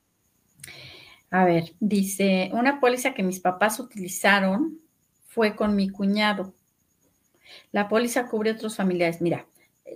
A 1.30 1.44
ver, 1.44 1.74
dice, 1.80 2.50
una 2.52 2.80
póliza 2.80 3.14
que 3.14 3.22
mis 3.22 3.40
papás 3.40 3.80
utilizaron 3.80 4.80
fue 5.28 5.56
con 5.56 5.76
mi 5.76 5.88
cuñado. 5.88 6.52
La 7.72 7.88
póliza 7.88 8.26
cubre 8.26 8.50
otros 8.50 8.76
familiares. 8.76 9.22
Mira, 9.22 9.46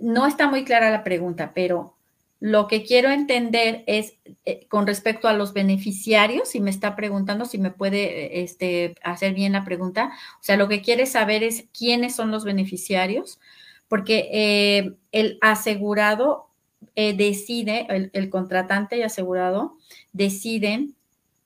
no 0.01 0.25
está 0.25 0.47
muy 0.47 0.63
clara 0.63 0.89
la 0.89 1.03
pregunta, 1.03 1.51
pero 1.53 1.97
lo 2.41 2.67
que 2.67 2.83
quiero 2.83 3.11
entender 3.11 3.83
es 3.85 4.15
eh, 4.45 4.65
con 4.67 4.87
respecto 4.87 5.27
a 5.27 5.33
los 5.33 5.53
beneficiarios, 5.53 6.49
si 6.49 6.59
me 6.59 6.71
está 6.71 6.95
preguntando, 6.95 7.45
si 7.45 7.59
me 7.59 7.69
puede 7.69 8.41
este, 8.41 8.95
hacer 9.03 9.35
bien 9.35 9.53
la 9.53 9.63
pregunta. 9.63 10.11
O 10.39 10.43
sea, 10.43 10.57
lo 10.57 10.67
que 10.67 10.81
quiere 10.81 11.05
saber 11.05 11.43
es 11.43 11.65
quiénes 11.71 12.15
son 12.15 12.31
los 12.31 12.43
beneficiarios, 12.43 13.39
porque 13.87 14.27
eh, 14.33 14.95
el 15.11 15.37
asegurado 15.41 16.47
eh, 16.95 17.13
decide, 17.15 17.85
el, 17.89 18.09
el, 18.13 18.31
contratante 18.31 18.97
y 18.97 19.03
asegurado 19.03 19.77
deciden 20.11 20.95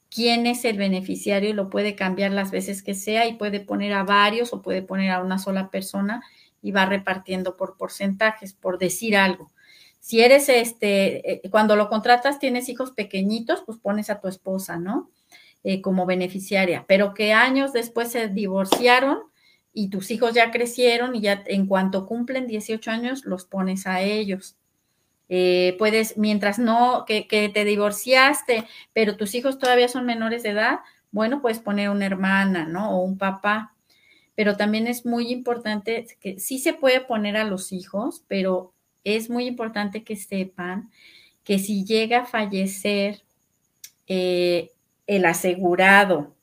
quién 0.10 0.48
es 0.48 0.64
el 0.64 0.78
beneficiario 0.78 1.50
y 1.50 1.54
lo 1.54 1.70
puede 1.70 1.96
cambiar 1.96 2.32
las 2.32 2.52
veces 2.52 2.82
que 2.82 2.94
sea 2.94 3.28
y 3.28 3.34
puede 3.34 3.60
poner 3.60 3.92
a 3.92 4.06
varios 4.06 4.54
o 4.54 4.62
puede 4.62 4.82
poner 4.82 5.12
a 5.12 5.22
una 5.22 5.40
sola 5.40 5.70
persona 5.70 6.24
y 6.62 6.72
va 6.72 6.86
repartiendo 6.86 7.58
por 7.58 7.76
porcentajes, 7.76 8.54
por 8.54 8.78
decir 8.78 9.18
algo. 9.18 9.52
Si 10.06 10.22
eres 10.22 10.50
este, 10.50 11.32
eh, 11.32 11.50
cuando 11.50 11.76
lo 11.76 11.90
contratas, 11.90 12.38
tienes 12.38 12.70
hijos 12.70 12.92
pequeñitos, 12.92 13.64
pues 13.66 13.80
pones 13.80 14.12
a 14.12 14.20
tu 14.20 14.28
esposa, 14.28 14.78
¿no? 14.78 15.10
Eh, 15.64 15.82
como 15.82 16.06
beneficiaria, 16.06 16.86
pero 16.88 17.16
que 17.16 17.34
años 17.34 17.74
después 17.74 18.12
se 18.12 18.28
divorciaron 18.28 19.18
y 19.74 19.90
tus 19.90 20.12
hijos 20.12 20.36
ya 20.36 20.52
crecieron 20.52 21.16
y 21.16 21.22
ya 21.22 21.44
en 21.48 21.66
cuanto 21.66 22.06
cumplen 22.06 22.46
18 22.46 22.92
años, 22.92 23.26
los 23.26 23.46
pones 23.46 23.88
a 23.88 24.02
ellos. 24.04 24.58
Eh, 25.28 25.76
puedes, 25.80 26.20
mientras 26.20 26.60
no, 26.60 27.06
que, 27.08 27.28
que, 27.28 27.50
te 27.50 27.66
divorciaste, 27.66 28.64
pero 28.94 29.18
tus 29.18 29.34
hijos 29.34 29.58
todavía 29.58 29.88
son 29.88 30.06
menores 30.06 30.44
de 30.44 30.50
edad, 30.50 30.82
bueno, 31.10 31.42
puedes 31.42 31.58
poner 31.58 31.90
una 31.90 32.06
hermana, 32.06 32.68
¿no? 32.68 32.92
O 32.92 33.04
un 33.04 33.18
papá. 33.18 33.74
Pero 34.36 34.56
también 34.56 34.86
es 34.86 35.04
muy 35.04 35.32
importante 35.32 36.06
que 36.20 36.40
sí 36.40 36.60
se 36.60 36.74
puede 36.74 37.02
poner 37.02 37.38
a 37.38 37.44
los 37.44 37.72
hijos, 37.72 38.24
pero 38.28 38.75
es 39.06 39.30
muy 39.30 39.48
importante 39.48 40.04
que 40.04 40.18
sepan 40.18 40.92
que 41.46 41.60
si 41.60 41.86
llega 41.86 42.22
a 42.22 42.26
fallecer 42.26 43.24
eh, 44.08 44.72
el 45.08 45.26
asegurado 45.26 46.36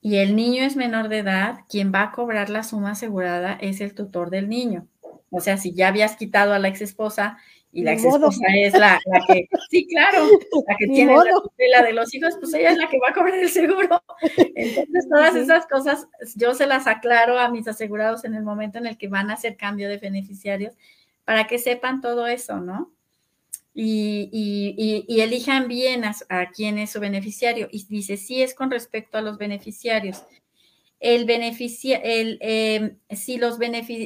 y 0.00 0.16
el 0.16 0.34
niño 0.34 0.64
es 0.64 0.74
menor 0.74 1.08
de 1.08 1.18
edad, 1.18 1.60
quien 1.68 1.92
va 1.94 2.02
a 2.02 2.12
cobrar 2.12 2.50
la 2.50 2.64
suma 2.64 2.90
asegurada 2.92 3.56
es 3.60 3.80
el 3.80 3.94
tutor 3.94 4.30
del 4.30 4.48
niño. 4.48 4.88
O 5.30 5.40
sea, 5.40 5.56
si 5.56 5.72
ya 5.72 5.88
habías 5.88 6.16
quitado 6.16 6.52
a 6.52 6.58
la 6.58 6.68
ex 6.68 6.82
esposa 6.82 7.38
y 7.70 7.82
la 7.82 7.92
ex 7.92 8.04
esposa 8.04 8.44
es 8.54 8.74
la, 8.74 9.00
que, 9.28 9.48
sí, 9.70 9.86
claro, 9.86 10.26
la 10.66 10.76
que 10.76 10.86
tiene 10.88 11.14
la 11.14 11.40
tutela 11.42 11.82
de 11.82 11.92
los 11.92 12.12
hijos, 12.14 12.36
pues 12.40 12.52
ella 12.52 12.72
es 12.72 12.78
la 12.78 12.88
que 12.88 12.98
va 12.98 13.10
a 13.10 13.14
cobrar 13.14 13.38
el 13.38 13.48
seguro. 13.48 14.02
Entonces, 14.54 15.08
todas 15.08 15.36
esas 15.36 15.66
cosas 15.66 16.08
yo 16.34 16.54
se 16.54 16.66
las 16.66 16.86
aclaro 16.86 17.38
a 17.38 17.48
mis 17.48 17.68
asegurados 17.68 18.24
en 18.24 18.34
el 18.34 18.42
momento 18.42 18.78
en 18.78 18.86
el 18.86 18.98
que 18.98 19.08
van 19.08 19.30
a 19.30 19.34
hacer 19.34 19.56
cambio 19.56 19.88
de 19.88 19.98
beneficiarios 19.98 20.74
para 21.24 21.46
que 21.46 21.58
sepan 21.58 22.00
todo 22.00 22.26
eso, 22.26 22.60
¿no? 22.60 22.92
Y, 23.74 24.28
y, 25.08 25.20
elijan 25.20 25.66
bien 25.66 26.04
a, 26.04 26.50
quién 26.50 26.78
es 26.78 26.90
su 26.90 27.00
beneficiario. 27.00 27.68
Y 27.70 27.86
dice, 27.88 28.16
sí 28.16 28.42
es 28.42 28.54
con 28.54 28.70
respecto 28.70 29.16
a 29.16 29.22
los 29.22 29.38
beneficiarios. 29.38 30.24
El 31.00 31.24
beneficia, 31.24 31.96
el, 31.98 32.38
em, 32.42 32.98
si, 33.10 33.38
los 33.38 33.58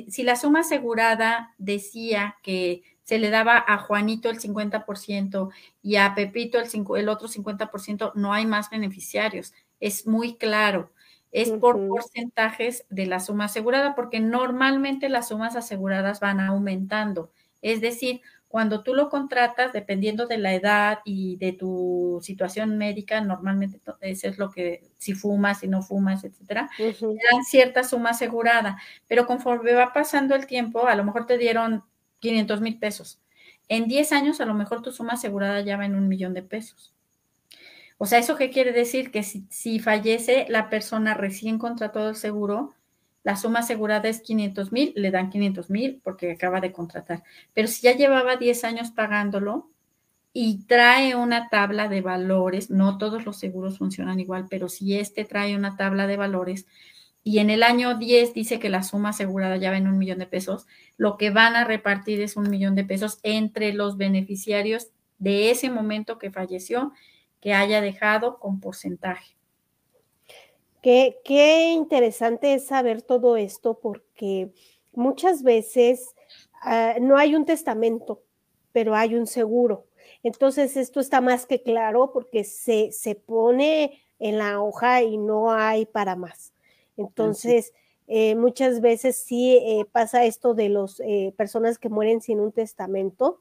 si 0.09 0.23
la 0.23 0.37
suma 0.37 0.61
asegurada 0.61 1.55
decía 1.59 2.37
que 2.43 2.83
se 3.03 3.19
le 3.19 3.31
daba 3.31 3.63
a 3.67 3.79
Juanito 3.79 4.31
el 4.31 4.41
50% 4.41 5.51
y 5.83 5.97
a 5.97 6.15
Pepito 6.15 6.59
el, 6.59 6.69
el 6.97 7.09
otro 7.09 7.29
50%, 7.29 8.13
no 8.15 8.33
hay 8.33 8.47
más 8.47 8.71
beneficiarios. 8.71 9.53
Es 9.81 10.07
muy 10.07 10.37
claro. 10.37 10.93
Es 11.37 11.51
por 11.51 11.87
porcentajes 11.87 12.87
de 12.89 13.05
la 13.05 13.21
suma 13.21 13.45
asegurada, 13.45 13.95
porque 13.95 14.21
normalmente 14.21 15.11
las 15.11 15.29
sumas 15.29 15.55
aseguradas 15.55 16.19
van 16.19 16.41
aumentando. 16.41 17.31
Es 17.61 17.83
decir, 17.83 18.23
cuando 18.49 18.83
tú 18.83 18.95
lo 18.95 19.11
contratas, 19.11 19.75
dependiendo 19.75 20.27
de 20.27 20.39
la 20.39 20.55
edad 20.55 21.01
y 21.05 21.37
de 21.37 21.53
tu 21.53 22.21
situación 22.23 22.79
médica, 22.79 23.21
normalmente 23.21 23.79
eso 24.01 24.29
es 24.29 24.39
lo 24.39 24.51
que, 24.51 24.83
si 24.97 25.13
fumas, 25.13 25.61
si 25.61 25.69
no 25.69 25.83
fumas, 25.83 26.25
etcétera, 26.25 26.71
te 26.79 26.85
dan 27.31 27.45
cierta 27.45 27.85
suma 27.85 28.11
asegurada. 28.11 28.79
Pero 29.07 29.27
conforme 29.27 29.75
va 29.75 29.93
pasando 29.93 30.35
el 30.35 30.47
tiempo, 30.47 30.87
a 30.87 30.95
lo 30.95 31.05
mejor 31.05 31.27
te 31.27 31.37
dieron 31.37 31.85
500 32.21 32.63
mil 32.63 32.79
pesos. 32.79 33.21
En 33.69 33.89
10 33.89 34.13
años, 34.13 34.41
a 34.41 34.47
lo 34.47 34.55
mejor 34.55 34.81
tu 34.81 34.91
suma 34.91 35.15
asegurada 35.15 35.61
ya 35.61 35.77
va 35.77 35.85
en 35.85 35.95
un 35.95 36.09
millón 36.09 36.33
de 36.33 36.43
pesos. 36.43 36.96
O 37.99 38.07
sea, 38.07 38.19
¿eso 38.19 38.37
qué 38.37 38.51
quiere 38.51 38.73
decir? 38.73 39.11
Que 39.11 39.23
si, 39.23 39.79
fallece 39.81 40.47
la 40.49 40.69
persona 40.69 41.15
recién 41.15 41.59
contrató 41.59 42.09
el 42.09 42.17
seguro, 42.17 42.75
la 43.23 43.37
suma 43.37 43.61
asegurada 43.61 44.09
es 44.09 44.21
500 44.21 44.73
mil, 44.73 44.93
le 44.97 45.11
dan 45.11 45.31
500 45.31 45.71
mil 45.71 46.01
porque 46.05 46.33
acaba 46.33 46.61
de 46.61 46.73
contratar. 46.73 47.23
Pero 47.55 47.69
si 47.69 47.83
ya 47.83 47.97
llevaba 47.97 48.37
10 48.37 48.65
años 48.65 48.91
pagándolo 48.91 49.71
y 50.33 50.67
trae 50.67 51.15
una 51.17 51.49
tabla 51.49 51.89
de 51.89 52.03
valores, 52.03 52.71
no 52.71 52.99
todos 52.99 53.25
los 53.25 53.39
seguros 53.39 53.79
funcionan 53.79 54.21
igual, 54.21 54.47
pero 54.51 54.69
si 54.69 54.97
este 54.99 55.25
trae 55.25 55.57
una 55.57 55.77
tabla 55.77 56.07
de 56.07 56.17
valores, 56.17 56.67
y 57.27 57.41
en 57.41 57.51
el 57.51 57.65
año 57.65 57.99
10 57.99 58.35
dice 58.35 58.61
que 58.61 58.69
la 58.69 58.85
suma 58.85 59.09
asegurada 59.09 59.57
ya 59.57 59.71
va 59.71 59.79
en 59.79 59.89
un 59.89 59.99
millón 59.99 60.21
de 60.21 60.29
pesos, 60.29 60.69
lo 60.97 61.17
que 61.17 61.31
van 61.31 61.57
a 61.57 61.65
repartir 61.65 62.21
es 62.21 62.37
un 62.37 62.49
millón 62.49 62.77
de 62.77 62.85
pesos 62.85 63.19
entre 63.25 63.73
los 63.73 63.97
beneficiarios 63.97 64.91
de 65.19 65.51
ese 65.51 65.69
momento 65.69 66.19
que 66.19 66.31
falleció, 66.31 66.93
que 67.47 67.55
haya 67.55 67.81
dejado 67.81 68.41
con 68.41 68.59
porcentaje. 68.59 69.37
Qué, 70.83 71.21
qué 71.25 71.71
interesante 71.71 72.55
es 72.55 72.67
saber 72.67 73.03
todo 73.03 73.37
esto 73.37 73.79
porque 73.79 74.51
muchas 74.93 75.45
veces 75.45 76.17
ah, 76.61 76.95
no 77.01 77.17
hay 77.17 77.37
un 77.37 77.45
testamento, 77.45 78.25
pero 78.73 78.97
hay 78.97 79.15
un 79.15 79.29
seguro. 79.29 79.87
Entonces, 80.25 80.77
esto 80.77 80.99
está 80.99 81.21
más 81.21 81.47
que 81.47 81.63
claro 81.63 82.11
porque 82.13 82.43
se, 82.43 82.91
se 82.91 83.15
pone 83.15 84.03
en 84.19 84.39
la 84.39 84.61
hoja 84.61 85.03
y 85.03 85.17
no 85.17 85.53
hay 85.53 85.87
para 85.87 86.17
más. 86.17 86.53
Entonces, 86.97 87.73
eh, 88.09 88.35
muchas 88.35 88.81
veces 88.81 89.19
sí 89.19 89.57
eh, 89.57 89.87
pasa 89.93 90.25
esto 90.25 90.55
de 90.55 90.69
las 90.69 90.99
eh, 90.99 91.33
personas 91.37 91.79
que 91.79 91.91
mueren 91.91 92.21
sin 92.21 92.41
un 92.41 92.51
testamento. 92.51 93.41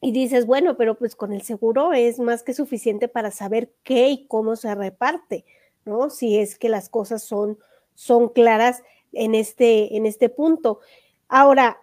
Y 0.00 0.12
dices, 0.12 0.46
bueno, 0.46 0.76
pero 0.76 0.96
pues 0.96 1.16
con 1.16 1.32
el 1.32 1.42
seguro 1.42 1.92
es 1.92 2.18
más 2.18 2.42
que 2.42 2.54
suficiente 2.54 3.08
para 3.08 3.30
saber 3.30 3.72
qué 3.82 4.08
y 4.08 4.26
cómo 4.26 4.56
se 4.56 4.74
reparte, 4.74 5.44
¿no? 5.84 6.10
Si 6.10 6.38
es 6.38 6.58
que 6.58 6.68
las 6.68 6.88
cosas 6.88 7.22
son, 7.22 7.58
son 7.94 8.28
claras 8.28 8.82
en 9.12 9.34
este, 9.34 9.96
en 9.96 10.06
este 10.06 10.28
punto. 10.28 10.80
Ahora, 11.28 11.78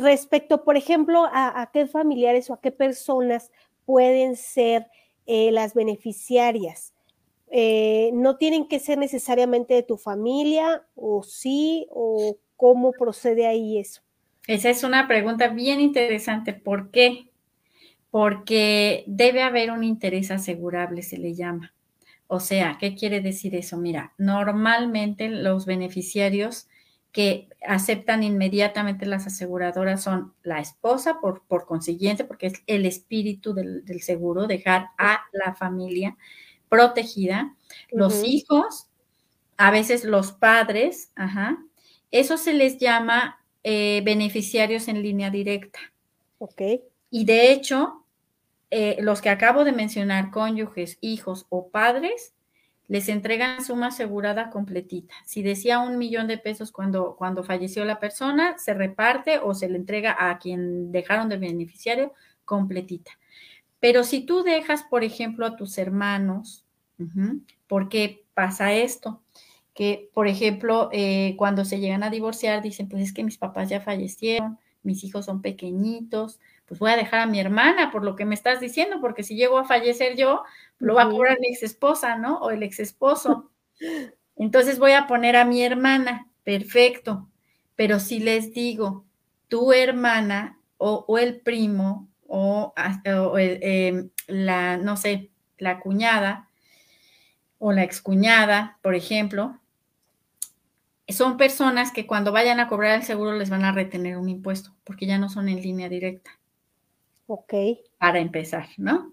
respecto, 0.00 0.64
por 0.64 0.76
ejemplo, 0.76 1.24
a, 1.30 1.70
qué 1.72 1.86
familiares 1.86 2.48
o 2.48 2.54
a 2.54 2.60
qué 2.60 2.72
personas 2.72 3.52
pueden 3.84 4.36
ser 4.36 4.86
las 5.26 5.74
beneficiarias. 5.74 6.94
Eh, 7.52 8.10
no 8.14 8.36
tienen 8.36 8.68
que 8.68 8.78
ser 8.78 8.96
necesariamente 8.96 9.74
de 9.74 9.82
tu 9.82 9.96
familia, 9.96 10.86
o 10.94 11.24
sí, 11.24 11.88
o 11.90 12.36
cómo 12.56 12.92
procede 12.92 13.46
ahí 13.46 13.78
eso. 13.78 14.02
Esa 14.46 14.70
es 14.70 14.84
una 14.84 15.08
pregunta 15.08 15.48
bien 15.48 15.80
interesante. 15.80 16.52
¿Por 16.52 16.90
qué? 16.90 17.29
Porque 18.10 19.04
debe 19.06 19.42
haber 19.42 19.70
un 19.70 19.84
interés 19.84 20.30
asegurable, 20.30 21.02
se 21.02 21.18
le 21.18 21.34
llama. 21.34 21.72
O 22.26 22.40
sea, 22.40 22.76
¿qué 22.80 22.94
quiere 22.94 23.20
decir 23.20 23.54
eso? 23.54 23.76
Mira, 23.76 24.14
normalmente 24.18 25.28
los 25.28 25.66
beneficiarios 25.66 26.68
que 27.12 27.48
aceptan 27.66 28.22
inmediatamente 28.22 29.04
las 29.04 29.26
aseguradoras 29.26 30.02
son 30.02 30.32
la 30.42 30.60
esposa, 30.60 31.20
por, 31.20 31.42
por 31.46 31.66
consiguiente, 31.66 32.24
porque 32.24 32.46
es 32.46 32.62
el 32.66 32.86
espíritu 32.86 33.52
del, 33.52 33.84
del 33.84 34.00
seguro, 34.00 34.46
dejar 34.46 34.90
a 34.96 35.22
la 35.32 35.54
familia 35.54 36.16
protegida, 36.68 37.56
los 37.90 38.22
hijos, 38.24 38.86
a 39.56 39.70
veces 39.70 40.04
los 40.04 40.32
padres, 40.32 41.10
ajá, 41.16 41.58
eso 42.10 42.36
se 42.36 42.54
les 42.54 42.78
llama 42.78 43.44
eh, 43.62 44.02
beneficiarios 44.04 44.88
en 44.88 45.02
línea 45.02 45.30
directa. 45.30 45.80
Ok. 46.38 46.62
Y 47.10 47.24
de 47.24 47.52
hecho, 47.52 48.04
eh, 48.70 48.98
los 49.00 49.20
que 49.20 49.30
acabo 49.30 49.64
de 49.64 49.72
mencionar, 49.72 50.30
cónyuges, 50.30 50.98
hijos 51.00 51.46
o 51.48 51.68
padres, 51.68 52.34
les 52.90 53.08
entregan 53.08 53.64
suma 53.64 53.88
asegurada 53.88 54.50
completita. 54.50 55.14
Si 55.24 55.42
decía 55.42 55.78
un 55.78 55.96
millón 55.96 56.26
de 56.26 56.38
pesos 56.38 56.72
cuando, 56.72 57.14
cuando 57.16 57.44
falleció 57.44 57.84
la 57.84 58.00
persona, 58.00 58.58
se 58.58 58.74
reparte 58.74 59.38
o 59.38 59.54
se 59.54 59.68
le 59.68 59.76
entrega 59.76 60.16
a 60.18 60.38
quien 60.38 60.90
dejaron 60.90 61.28
de 61.28 61.36
beneficiario 61.36 62.12
completita. 62.44 63.12
Pero 63.78 64.02
si 64.02 64.22
tú 64.22 64.42
dejas, 64.42 64.82
por 64.82 65.04
ejemplo, 65.04 65.46
a 65.46 65.56
tus 65.56 65.78
hermanos, 65.78 66.66
¿por 67.68 67.88
qué 67.88 68.24
pasa 68.34 68.74
esto? 68.74 69.22
Que, 69.72 70.10
por 70.12 70.26
ejemplo, 70.26 70.90
eh, 70.92 71.34
cuando 71.38 71.64
se 71.64 71.78
llegan 71.78 72.02
a 72.02 72.10
divorciar, 72.10 72.60
dicen, 72.60 72.88
pues 72.88 73.04
es 73.04 73.12
que 73.12 73.22
mis 73.22 73.38
papás 73.38 73.68
ya 73.68 73.80
fallecieron, 73.80 74.58
mis 74.82 75.04
hijos 75.04 75.26
son 75.26 75.42
pequeñitos, 75.42 76.40
pues 76.70 76.78
voy 76.78 76.92
a 76.92 76.96
dejar 76.96 77.18
a 77.18 77.26
mi 77.26 77.40
hermana 77.40 77.90
por 77.90 78.04
lo 78.04 78.14
que 78.14 78.24
me 78.24 78.36
estás 78.36 78.60
diciendo, 78.60 78.98
porque 79.00 79.24
si 79.24 79.34
llego 79.34 79.58
a 79.58 79.64
fallecer 79.64 80.16
yo, 80.16 80.44
lo 80.78 80.94
va 80.94 81.02
a 81.02 81.10
cobrar 81.10 81.38
mi 81.40 81.48
ex 81.48 81.64
esposa, 81.64 82.16
¿no? 82.16 82.38
O 82.38 82.52
el 82.52 82.62
ex 82.62 82.78
esposo. 82.78 83.50
Entonces 84.36 84.78
voy 84.78 84.92
a 84.92 85.08
poner 85.08 85.34
a 85.34 85.44
mi 85.44 85.64
hermana, 85.64 86.28
perfecto. 86.44 87.28
Pero 87.74 87.98
si 87.98 88.20
les 88.20 88.54
digo, 88.54 89.04
tu 89.48 89.72
hermana 89.72 90.60
o 90.78 91.18
el 91.18 91.40
primo 91.40 92.08
o, 92.32 92.72
em, 93.36 94.10
la, 94.28 94.76
no 94.76 94.96
sé, 94.96 95.30
la 95.58 95.80
cuñada 95.80 96.48
o 97.58 97.72
la 97.72 97.82
excuñada, 97.82 98.78
por 98.82 98.94
ejemplo, 98.94 99.58
son 101.08 101.36
personas 101.36 101.90
que 101.90 102.06
cuando 102.06 102.30
vayan 102.30 102.60
a 102.60 102.68
cobrar 102.68 102.94
el 102.94 103.02
seguro 103.02 103.36
les 103.36 103.50
van 103.50 103.64
a 103.64 103.72
retener 103.72 104.16
un 104.16 104.28
impuesto, 104.28 104.76
porque 104.84 105.06
ya 105.06 105.18
no 105.18 105.28
son 105.28 105.48
en 105.48 105.60
línea 105.60 105.88
directa. 105.88 106.39
Ok. 107.32 107.54
Para 107.96 108.18
empezar, 108.18 108.66
¿no? 108.76 109.12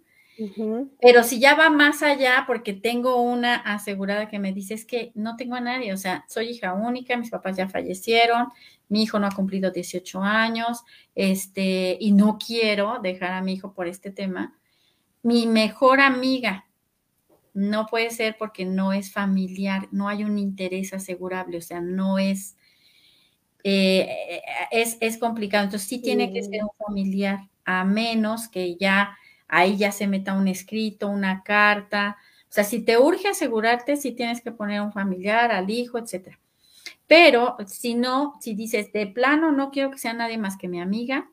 Pero 1.01 1.23
si 1.23 1.39
ya 1.39 1.53
va 1.53 1.69
más 1.69 2.01
allá, 2.01 2.45
porque 2.47 2.73
tengo 2.73 3.21
una 3.21 3.57
asegurada 3.57 4.27
que 4.27 4.39
me 4.39 4.53
dice 4.53 4.73
es 4.73 4.85
que 4.85 5.11
no 5.13 5.35
tengo 5.35 5.55
a 5.55 5.61
nadie, 5.61 5.93
o 5.93 5.97
sea, 5.97 6.25
soy 6.27 6.49
hija 6.49 6.73
única, 6.73 7.15
mis 7.15 7.29
papás 7.29 7.57
ya 7.57 7.69
fallecieron, 7.69 8.47
mi 8.89 9.03
hijo 9.03 9.19
no 9.19 9.27
ha 9.27 9.31
cumplido 9.31 9.69
18 9.69 10.21
años, 10.23 10.83
este, 11.13 11.95
y 11.99 12.11
no 12.11 12.39
quiero 12.39 12.99
dejar 13.03 13.33
a 13.33 13.41
mi 13.41 13.53
hijo 13.53 13.73
por 13.73 13.87
este 13.87 14.09
tema. 14.09 14.57
Mi 15.21 15.45
mejor 15.45 15.99
amiga 15.99 16.65
no 17.53 17.85
puede 17.85 18.09
ser 18.09 18.35
porque 18.39 18.65
no 18.65 18.93
es 18.93 19.11
familiar, 19.11 19.87
no 19.91 20.09
hay 20.09 20.23
un 20.23 20.39
interés 20.39 20.91
asegurable, 20.91 21.57
o 21.57 21.61
sea, 21.61 21.81
no 21.81 22.17
es, 22.17 22.57
eh, 23.63 24.41
es, 24.71 24.97
es, 25.01 25.19
complicado. 25.19 25.65
Entonces 25.65 25.87
sí 25.87 25.99
tiene 25.99 26.33
que 26.33 26.41
ser 26.41 26.63
un 26.63 26.71
familiar, 26.83 27.41
a 27.67 27.83
menos 27.83 28.47
que 28.47 28.77
ya 28.77 29.15
ahí 29.47 29.77
ya 29.77 29.91
se 29.91 30.07
meta 30.07 30.33
un 30.33 30.47
escrito, 30.47 31.09
una 31.09 31.43
carta. 31.43 32.17
O 32.49 32.53
sea, 32.53 32.63
si 32.63 32.81
te 32.81 32.97
urge 32.97 33.27
asegurarte, 33.27 33.97
sí 33.97 34.13
tienes 34.13 34.41
que 34.41 34.51
poner 34.51 34.81
un 34.81 34.93
familiar, 34.93 35.51
al 35.51 35.69
hijo, 35.69 35.97
etcétera. 35.99 36.39
Pero 37.07 37.57
si 37.67 37.93
no, 37.93 38.35
si 38.39 38.53
dices 38.53 38.91
de 38.93 39.05
plano 39.07 39.51
no 39.51 39.69
quiero 39.69 39.91
que 39.91 39.97
sea 39.97 40.13
nadie 40.13 40.37
más 40.37 40.57
que 40.57 40.69
mi 40.69 40.79
amiga, 40.79 41.29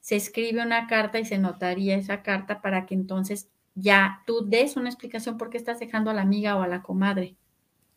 se 0.00 0.16
escribe 0.16 0.62
una 0.62 0.86
carta 0.88 1.18
y 1.18 1.24
se 1.24 1.38
notaría 1.38 1.96
esa 1.96 2.22
carta 2.22 2.60
para 2.60 2.84
que 2.84 2.94
entonces 2.94 3.48
ya 3.74 4.22
tú 4.26 4.44
des 4.44 4.76
una 4.76 4.88
explicación 4.88 5.38
por 5.38 5.50
qué 5.50 5.56
estás 5.56 5.78
dejando 5.78 6.10
a 6.10 6.14
la 6.14 6.22
amiga 6.22 6.56
o 6.56 6.62
a 6.62 6.68
la 6.68 6.82
comadre. 6.82 7.36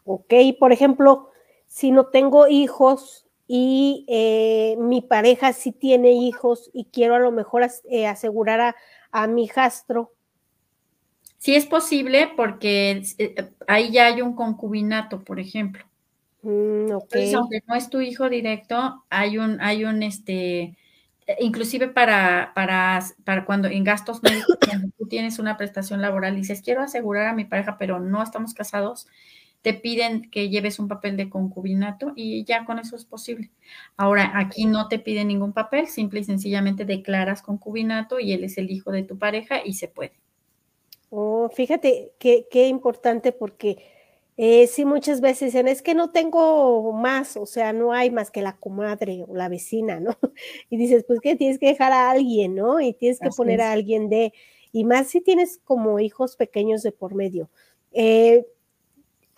Ok, 0.05 0.33
por 0.59 0.71
ejemplo, 0.71 1.29
si 1.67 1.91
no 1.91 2.07
tengo 2.07 2.47
hijos 2.47 3.28
y 3.51 4.05
eh, 4.07 4.75
mi 4.77 5.01
pareja 5.01 5.53
sí 5.53 5.71
tiene 5.71 6.11
hijos 6.11 6.69
y 6.71 6.85
quiero 6.85 7.15
a 7.15 7.19
lo 7.19 7.31
mejor 7.31 7.67
eh, 7.89 8.05
asegurar 8.05 8.61
a, 8.61 8.75
a 9.11 9.25
mi 9.25 9.45
hijastro. 9.45 10.11
Sí 11.39 11.55
es 11.55 11.65
posible 11.65 12.29
porque 12.37 13.01
eh, 13.17 13.49
ahí 13.67 13.91
ya 13.91 14.05
hay 14.05 14.21
un 14.21 14.35
concubinato, 14.35 15.23
por 15.23 15.39
ejemplo. 15.39 15.83
Mm, 16.43 16.91
Entonces, 16.91 17.33
aunque 17.33 17.61
no 17.65 17.73
es 17.73 17.89
tu 17.89 18.01
hijo 18.01 18.29
directo, 18.29 19.03
hay 19.09 19.39
un, 19.39 19.59
hay 19.61 19.83
un, 19.83 20.03
este, 20.03 20.77
inclusive 21.39 21.87
para, 21.87 22.51
para, 22.53 23.03
para 23.23 23.45
cuando 23.45 23.67
en 23.67 23.83
gastos 23.83 24.21
médicos, 24.21 24.57
cuando 24.63 24.89
tú 24.95 25.07
tienes 25.07 25.39
una 25.39 25.57
prestación 25.57 26.03
laboral 26.03 26.35
y 26.35 26.41
dices, 26.41 26.61
quiero 26.61 26.81
asegurar 26.83 27.25
a 27.25 27.33
mi 27.33 27.45
pareja, 27.45 27.79
pero 27.79 27.99
no 27.99 28.21
estamos 28.21 28.53
casados, 28.53 29.07
te 29.61 29.73
piden 29.73 30.29
que 30.31 30.49
lleves 30.49 30.79
un 30.79 30.87
papel 30.87 31.17
de 31.17 31.29
concubinato 31.29 32.13
y 32.15 32.43
ya 32.45 32.65
con 32.65 32.79
eso 32.79 32.95
es 32.95 33.05
posible. 33.05 33.51
Ahora, 33.97 34.31
aquí 34.35 34.65
no 34.65 34.87
te 34.87 34.99
piden 34.99 35.27
ningún 35.27 35.53
papel, 35.53 35.87
simple 35.87 36.21
y 36.21 36.23
sencillamente 36.23 36.85
declaras 36.85 37.41
concubinato 37.41 38.19
y 38.19 38.31
él 38.31 38.43
es 38.43 38.57
el 38.57 38.71
hijo 38.71 38.91
de 38.91 39.03
tu 39.03 39.17
pareja 39.17 39.61
y 39.63 39.73
se 39.73 39.87
puede. 39.87 40.13
Oh, 41.09 41.49
fíjate 41.49 42.13
qué, 42.19 42.47
qué 42.49 42.67
importante 42.67 43.31
porque 43.31 43.83
eh, 44.41 44.67
sí 44.67 44.85
muchas 44.85 45.19
veces 45.19 45.51
dicen, 45.51 45.67
es 45.67 45.81
que 45.81 45.93
no 45.93 46.11
tengo 46.11 46.93
más, 46.93 47.35
o 47.35 47.45
sea, 47.45 47.73
no 47.73 47.91
hay 47.91 48.09
más 48.09 48.31
que 48.31 48.41
la 48.41 48.55
comadre 48.55 49.25
o 49.27 49.35
la 49.35 49.49
vecina, 49.49 49.99
¿no? 49.99 50.15
Y 50.69 50.77
dices, 50.77 51.03
pues 51.05 51.19
que 51.19 51.35
tienes 51.35 51.59
que 51.59 51.67
dejar 51.67 51.91
a 51.91 52.09
alguien, 52.09 52.55
¿no? 52.55 52.79
Y 52.79 52.93
tienes 52.93 53.19
que 53.19 53.31
poner 53.31 53.59
a 53.59 53.73
alguien 53.73 54.07
de, 54.07 54.31
y 54.71 54.85
más 54.85 55.07
si 55.07 55.19
tienes 55.19 55.59
como 55.65 55.99
hijos 55.99 56.37
pequeños 56.37 56.83
de 56.83 56.93
por 56.93 57.15
medio. 57.15 57.49
Eh, 57.91 58.45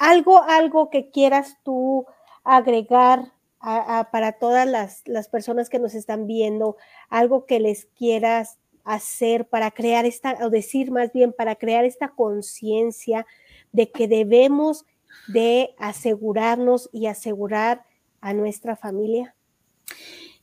algo, 0.01 0.41
algo 0.41 0.89
que 0.89 1.11
quieras 1.11 1.57
tú 1.63 2.05
agregar 2.43 3.31
para 3.59 4.31
todas 4.33 4.67
las, 4.67 5.03
las, 5.05 5.29
personas 5.29 5.69
que 5.69 5.77
nos 5.77 5.93
están 5.93 6.25
viendo, 6.25 6.75
algo 7.09 7.45
que 7.45 7.59
les 7.59 7.85
quieras 7.85 8.57
hacer 8.83 9.47
para 9.47 9.69
crear 9.69 10.05
esta, 10.05 10.39
o 10.41 10.49
decir 10.49 10.89
más 10.89 11.13
bien, 11.13 11.31
para 11.31 11.55
crear 11.55 11.85
esta 11.85 12.09
conciencia 12.09 13.27
de 13.71 13.91
que 13.91 14.07
debemos 14.07 14.85
de 15.27 15.75
asegurarnos 15.77 16.89
y 16.91 17.05
asegurar 17.05 17.83
a 18.21 18.33
nuestra 18.33 18.75
familia? 18.75 19.35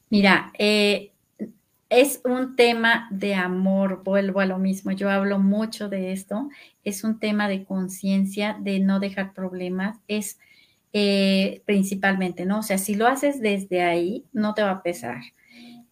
Mira, 0.09 0.53
eh, 0.57 1.13
es 1.91 2.21
un 2.25 2.57
tema 2.57 3.09
de 3.11 3.35
amor, 3.35 4.03
vuelvo 4.05 4.41
a 4.41 4.47
lo 4.47 4.59
mismo, 4.59 4.93
yo 4.93 5.11
hablo 5.11 5.39
mucho 5.39 5.89
de 5.89 6.13
esto, 6.13 6.49
es 6.85 7.05
un 7.05 7.19
tema 7.19 7.49
de 7.49 7.65
conciencia, 7.65 8.57
de 8.61 8.81
no 8.81 9.01
dejar 9.01 9.33
problemas, 9.33 9.99
es 10.09 10.39
eh, 10.93 11.63
principalmente, 11.67 12.45
¿no? 12.47 12.61
O 12.61 12.63
sea, 12.63 12.79
si 12.79 12.95
lo 12.95 13.07
haces 13.07 13.41
desde 13.41 13.83
ahí, 13.83 14.25
no 14.33 14.55
te 14.55 14.63
va 14.63 14.71
a 14.73 14.83
pesar, 14.83 15.19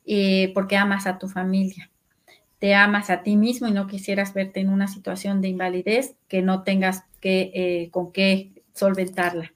eh, 0.06 0.52
porque 0.54 0.76
amas 0.76 1.06
a 1.06 1.18
tu 1.18 1.28
familia, 1.28 1.90
te 2.58 2.74
amas 2.74 3.10
a 3.10 3.22
ti 3.22 3.36
mismo 3.36 3.68
y 3.68 3.72
no 3.72 3.86
quisieras 3.86 4.34
verte 4.34 4.60
en 4.60 4.70
una 4.70 4.88
situación 4.88 5.40
de 5.42 5.48
invalidez 5.48 6.16
que 6.28 6.42
no 6.42 6.62
tengas 6.64 7.04
que, 7.20 7.52
eh, 7.54 7.90
con 7.90 8.12
qué 8.12 8.52
solventarla. 8.74 9.52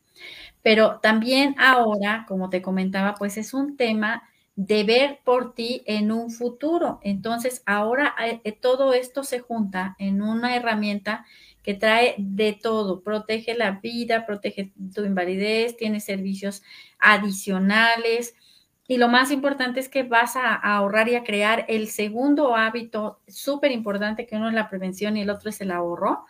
Pero 0.63 1.01
también 1.01 1.55
ahora, 1.59 2.27
como 2.29 2.51
te 2.51 2.63
comentaba, 2.63 3.15
pues 3.17 3.37
es 3.39 3.55
un 3.55 3.77
tema 3.77 4.23
de 4.61 4.85
ver 4.85 5.21
por 5.25 5.55
ti 5.55 5.83
en 5.87 6.13
un 6.13 6.31
futuro. 6.31 7.01
Entonces, 7.03 7.63
ahora 7.65 8.15
eh, 8.23 8.43
eh, 8.45 8.53
todo 8.53 8.93
esto 8.93 9.25
se 9.25 9.41
junta 9.41 9.97
en 9.99 10.21
una 10.21 10.55
herramienta 10.55 11.25
que 11.63 11.73
trae 11.73 12.15
de 12.19 12.53
todo, 12.53 13.01
protege 13.01 13.55
la 13.55 13.81
vida, 13.81 14.27
protege 14.27 14.71
tu 14.95 15.07
invalidez, 15.07 15.79
tiene 15.79 15.99
servicios 16.01 16.63
adicionales. 16.99 18.35
Y 18.87 18.99
lo 18.99 19.09
más 19.09 19.31
importante 19.31 19.81
es 19.81 19.89
que 19.89 20.03
vas 20.03 20.37
a, 20.37 20.55
ahorrar 20.57 21.09
y 21.09 21.15
a 21.15 21.25
crear 21.25 21.65
el 21.69 21.89
segundo 21.89 22.55
hábito 22.55 23.23
súper 23.27 23.73
importante, 23.73 24.27
que 24.27 24.37
uno 24.37 24.49
es 24.49 24.55
la 24.55 24.69
prevención 24.69 25.17
y 25.17 25.23
el 25.23 25.31
otro 25.31 25.49
es 25.49 25.59
el 25.63 25.71
ahorro 25.71 26.27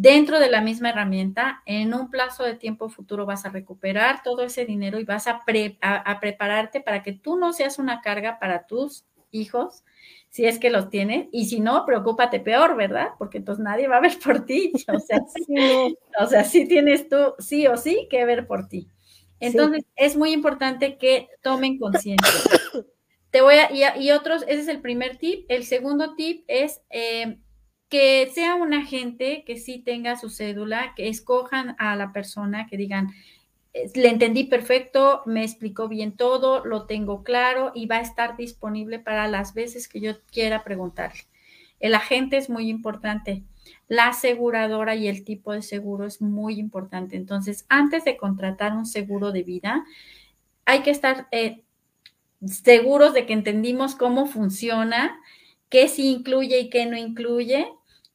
dentro 0.00 0.38
de 0.38 0.48
la 0.48 0.60
misma 0.60 0.90
herramienta, 0.90 1.60
en 1.66 1.92
un 1.92 2.08
plazo 2.08 2.44
de 2.44 2.54
tiempo 2.54 2.88
futuro 2.88 3.26
vas 3.26 3.44
a 3.44 3.48
recuperar 3.48 4.22
todo 4.22 4.42
ese 4.42 4.64
dinero 4.64 5.00
y 5.00 5.04
vas 5.04 5.26
a, 5.26 5.42
prepararte 5.44 6.80
para 6.80 7.02
que 7.02 7.12
tú 7.12 7.36
no 7.36 7.52
seas 7.52 7.80
una 7.80 8.00
carga 8.00 8.38
para 8.38 8.68
tus 8.68 9.04
hijos, 9.32 9.82
si 10.30 10.46
es 10.46 10.60
que 10.60 10.70
los 10.70 10.88
tienes, 10.88 11.26
y 11.32 11.46
si 11.46 11.58
no, 11.58 11.84
preocúpate 11.84 12.38
peor, 12.38 12.76
¿verdad? 12.76 13.08
Porque 13.18 13.38
entonces 13.38 13.64
nadie 13.64 13.88
va 13.88 13.96
a 13.96 14.00
ver 14.00 14.16
por 14.24 14.46
ti. 14.46 14.70
O 14.94 15.00
sea, 15.00 15.18
sí, 15.34 15.98
o 16.20 16.26
sea, 16.26 16.44
sí 16.44 16.68
tienes 16.68 17.08
tú, 17.08 17.34
sí 17.40 17.66
o 17.66 17.76
sí, 17.76 18.06
que 18.08 18.24
ver 18.24 18.46
por 18.46 18.68
ti. 18.68 18.86
Entonces, 19.40 19.84
es 19.96 20.16
muy 20.16 20.30
importante 20.30 20.96
que 20.96 21.28
tomen 21.42 21.76
conciencia. 21.76 22.30
Te 23.32 23.40
voy 23.40 23.56
a, 23.56 23.96
y, 23.96 24.12
otros, 24.12 24.42
ese 24.46 24.60
es 24.60 24.68
el 24.68 24.80
primer 24.80 25.16
tip. 25.16 25.44
El 25.48 25.64
segundo 25.64 26.14
tip 26.14 26.44
es 26.46 26.82
eh, 26.88 27.38
que 27.88 28.30
sea 28.34 28.54
un 28.54 28.74
agente 28.74 29.44
que 29.46 29.56
sí 29.56 29.78
tenga 29.78 30.16
su 30.16 30.28
cédula, 30.28 30.92
que 30.94 31.08
escojan 31.08 31.74
a 31.78 31.96
la 31.96 32.12
persona, 32.12 32.66
que 32.66 32.76
digan, 32.76 33.14
le 33.94 34.08
entendí 34.08 34.44
perfecto, 34.44 35.22
me 35.26 35.42
explicó 35.42 35.88
bien 35.88 36.12
todo, 36.16 36.64
lo 36.64 36.86
tengo 36.86 37.22
claro 37.22 37.72
y 37.74 37.86
va 37.86 37.96
a 37.96 38.02
estar 38.02 38.36
disponible 38.36 38.98
para 38.98 39.28
las 39.28 39.54
veces 39.54 39.88
que 39.88 40.00
yo 40.00 40.20
quiera 40.30 40.64
preguntarle. 40.64 41.22
El 41.80 41.94
agente 41.94 42.36
es 42.36 42.50
muy 42.50 42.68
importante. 42.68 43.44
La 43.86 44.08
aseguradora 44.08 44.96
y 44.96 45.08
el 45.08 45.24
tipo 45.24 45.52
de 45.52 45.62
seguro 45.62 46.06
es 46.06 46.20
muy 46.20 46.58
importante. 46.58 47.16
Entonces, 47.16 47.66
antes 47.68 48.04
de 48.04 48.16
contratar 48.16 48.72
un 48.72 48.86
seguro 48.86 49.32
de 49.32 49.44
vida, 49.44 49.84
hay 50.64 50.82
que 50.82 50.90
estar 50.90 51.28
eh, 51.30 51.62
seguros 52.44 53.14
de 53.14 53.26
que 53.26 53.32
entendimos 53.32 53.94
cómo 53.94 54.26
funciona, 54.26 55.20
qué 55.68 55.88
sí 55.88 56.08
incluye 56.10 56.58
y 56.58 56.70
qué 56.70 56.86
no 56.86 56.96
incluye 56.96 57.68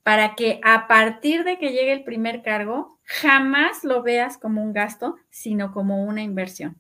para 0.04 0.36
que 0.36 0.60
a 0.64 0.88
partir 0.88 1.44
de 1.44 1.58
que 1.58 1.70
llegue 1.70 1.94
el 1.94 2.04
primer 2.04 2.42
cargo, 2.42 3.00
jamás 3.04 3.84
lo 3.84 4.04
veas 4.04 4.38
como 4.38 4.62
un 4.62 4.74
gasto, 4.74 5.16
sino 5.30 5.72
como 5.72 6.04
una 6.04 6.22
inversión. 6.22 6.78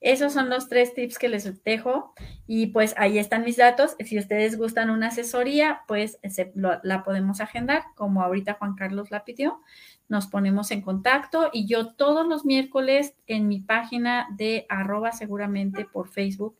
Esos 0.00 0.32
son 0.32 0.48
los 0.48 0.68
tres 0.68 0.94
tips 0.94 1.18
que 1.18 1.28
les 1.28 1.64
dejo 1.64 2.14
y 2.46 2.66
pues 2.66 2.94
ahí 2.98 3.18
están 3.18 3.42
mis 3.44 3.56
datos. 3.56 3.96
Si 3.98 4.16
ustedes 4.16 4.56
gustan 4.56 4.90
una 4.90 5.08
asesoría, 5.08 5.80
pues 5.88 6.20
la 6.54 7.02
podemos 7.02 7.40
agendar, 7.40 7.82
como 7.96 8.22
ahorita 8.22 8.54
Juan 8.54 8.76
Carlos 8.76 9.10
la 9.10 9.24
pidió. 9.24 9.60
Nos 10.08 10.28
ponemos 10.28 10.70
en 10.70 10.82
contacto 10.82 11.50
y 11.52 11.66
yo 11.66 11.94
todos 11.94 12.28
los 12.28 12.44
miércoles 12.44 13.16
en 13.26 13.48
mi 13.48 13.58
página 13.58 14.28
de 14.36 14.66
arroba 14.68 15.10
seguramente 15.10 15.84
por 15.84 16.08
Facebook, 16.08 16.56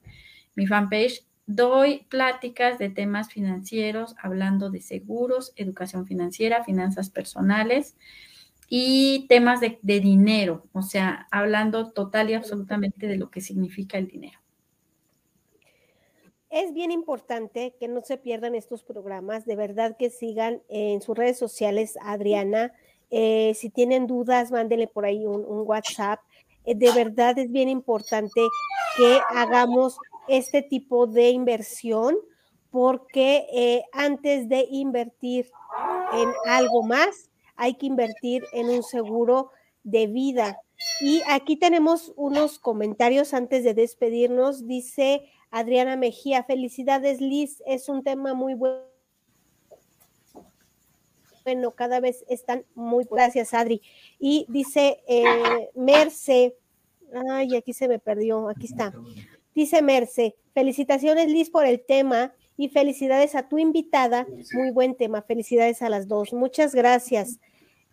mi 0.57 0.67
fanpage, 0.67 1.25
Doy 1.51 2.05
pláticas 2.11 2.79
de 2.79 2.91
temas 2.91 3.31
financieros, 3.31 4.15
hablando 4.23 4.69
de 4.69 4.83
seguros, 4.83 5.55
educación 5.57 6.07
financiera, 6.07 6.63
finanzas 6.63 7.09
personales 7.09 7.97
y 8.69 9.25
temas 9.31 9.63
de, 9.63 9.79
dinero, 9.81 10.67
o 10.75 10.83
sea, 10.83 11.27
hablando 11.31 11.91
total 11.93 12.29
y 12.29 12.35
absolutamente 12.35 13.07
de 13.07 13.17
lo 13.17 13.31
que 13.31 13.41
significa 13.41 13.97
el 13.97 14.09
dinero. 14.09 14.39
Es 16.51 16.75
bien 16.75 16.91
importante 16.91 17.75
que 17.81 17.89
no 17.89 18.03
se 18.03 18.19
pierdan 18.19 18.55
estos 18.55 18.83
programas, 18.85 19.47
de 19.47 19.57
verdad 19.57 19.97
que 19.99 20.11
sigan 20.11 20.61
en 20.69 21.01
sus 21.01 21.17
redes 21.17 21.39
sociales, 21.39 21.97
Adriana. 22.03 22.75
Eh, 23.11 23.55
si 23.55 23.71
tienen 23.71 24.07
dudas, 24.07 24.51
mándenle 24.51 24.87
por 24.87 25.07
ahí 25.07 25.25
un, 25.25 25.47
WhatsApp. 25.67 26.21
Eh, 26.67 26.75
de 26.75 26.93
verdad 26.93 27.39
es 27.39 27.51
bien 27.51 27.71
importante 27.71 28.43
que 28.99 29.19
hagamos 29.31 29.97
este 30.29 30.63
tipo 30.63 31.07
de 31.07 31.31
inversión 31.31 32.17
porque 32.71 33.47
eh, 33.53 33.85
antes 33.93 34.49
de 34.49 34.67
invertir 34.71 35.51
en 36.13 36.29
algo 36.47 36.83
más, 36.83 37.31
hay 37.57 37.75
que 37.75 37.87
invertir 37.87 38.45
en 38.53 38.69
un 38.69 38.83
seguro 38.83 39.51
de 39.83 40.07
vida. 40.07 40.61
Y 41.01 41.23
aquí 41.29 41.57
tenemos 41.57 42.13
unos 42.17 42.59
comentarios 42.59 43.35
antes 43.35 43.65
de 43.65 43.75
despedirnos. 43.75 44.67
Dice 44.67 45.29
Adriana 45.51 45.97
Mejía, 45.97 46.45
felicidades 46.45 47.21
Liz, 47.21 47.63
es 47.67 47.89
un 47.89 48.03
tema 48.03 48.35
muy 48.35 48.55
bueno. 48.55 48.83
Bueno, 51.45 51.71
cada 51.71 51.99
vez 52.01 52.27
están 52.29 52.67
muy 52.75 53.07
gracias, 53.11 53.55
Adri. 53.55 53.81
Y 54.19 54.45
dice 54.51 55.03
eh, 55.09 55.71
Merce, 55.75 56.55
ay, 57.31 57.57
aquí 57.57 57.73
se 57.73 57.89
me 57.89 57.99
perdió, 57.99 58.51
aquí 58.51 58.67
está. 58.67 58.93
Dice 59.59 59.83
Merce, 59.83 60.37
felicitaciones 60.55 61.27
Liz 61.27 61.51
por 61.51 61.67
el 61.67 61.85
tema 61.85 62.33
y 62.57 62.69
felicidades 62.69 63.35
a 63.35 63.49
tu 63.49 63.59
invitada. 63.59 64.25
Muy 64.53 64.71
buen 64.71 64.95
tema, 64.95 65.23
felicidades 65.23 65.83
a 65.83 65.89
las 65.89 66.07
dos. 66.07 66.33
Muchas 66.33 66.77
gracias. 66.77 67.41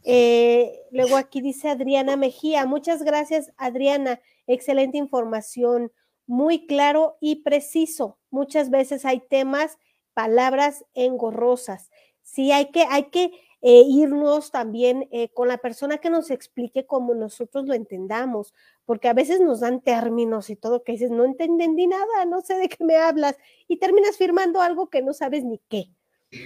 Eh, 0.04 0.72
luego 0.92 1.18
aquí 1.18 1.42
dice 1.42 1.70
Adriana 1.70 2.18
Mejía, 2.18 2.68
muchas 2.68 3.02
gracias 3.02 3.52
Adriana, 3.58 4.22
excelente 4.46 5.00
información, 5.00 5.92
muy 6.28 6.68
claro 6.68 7.18
y 7.20 7.38
preciso. 7.38 8.20
Muchas 8.30 8.70
veces 8.70 9.04
hay 9.04 9.22
temas, 9.28 9.80
palabras 10.14 10.86
engorrosas. 10.94 11.90
Sí, 12.22 12.52
hay 12.52 12.70
que, 12.70 12.84
hay 12.84 13.06
que 13.06 13.32
eh, 13.68 13.84
irnos 13.88 14.52
también 14.52 15.08
eh, 15.12 15.30
con 15.30 15.48
la 15.48 15.58
persona 15.58 15.98
que 15.98 16.12
nos 16.12 16.30
explique 16.30 16.86
como 16.86 17.16
nosotros 17.16 17.66
lo 17.66 17.74
entendamos, 17.74 18.54
porque 18.86 19.08
a 19.08 19.14
veces 19.14 19.42
nos 19.42 19.62
dan 19.62 19.82
términos 19.82 20.52
y 20.52 20.56
todo 20.56 20.84
que 20.84 20.92
dices, 20.92 21.10
no 21.10 21.26
entendí 21.26 21.88
nada, 21.88 22.26
no 22.28 22.42
sé 22.42 22.58
de 22.58 22.70
qué 22.70 22.84
me 22.84 22.96
hablas, 22.96 23.36
y 23.68 23.78
terminas 23.78 24.18
firmando 24.18 24.62
algo 24.62 24.92
que 24.92 25.02
no 25.02 25.14
sabes 25.14 25.44
ni 25.44 25.60
qué. 25.68 25.90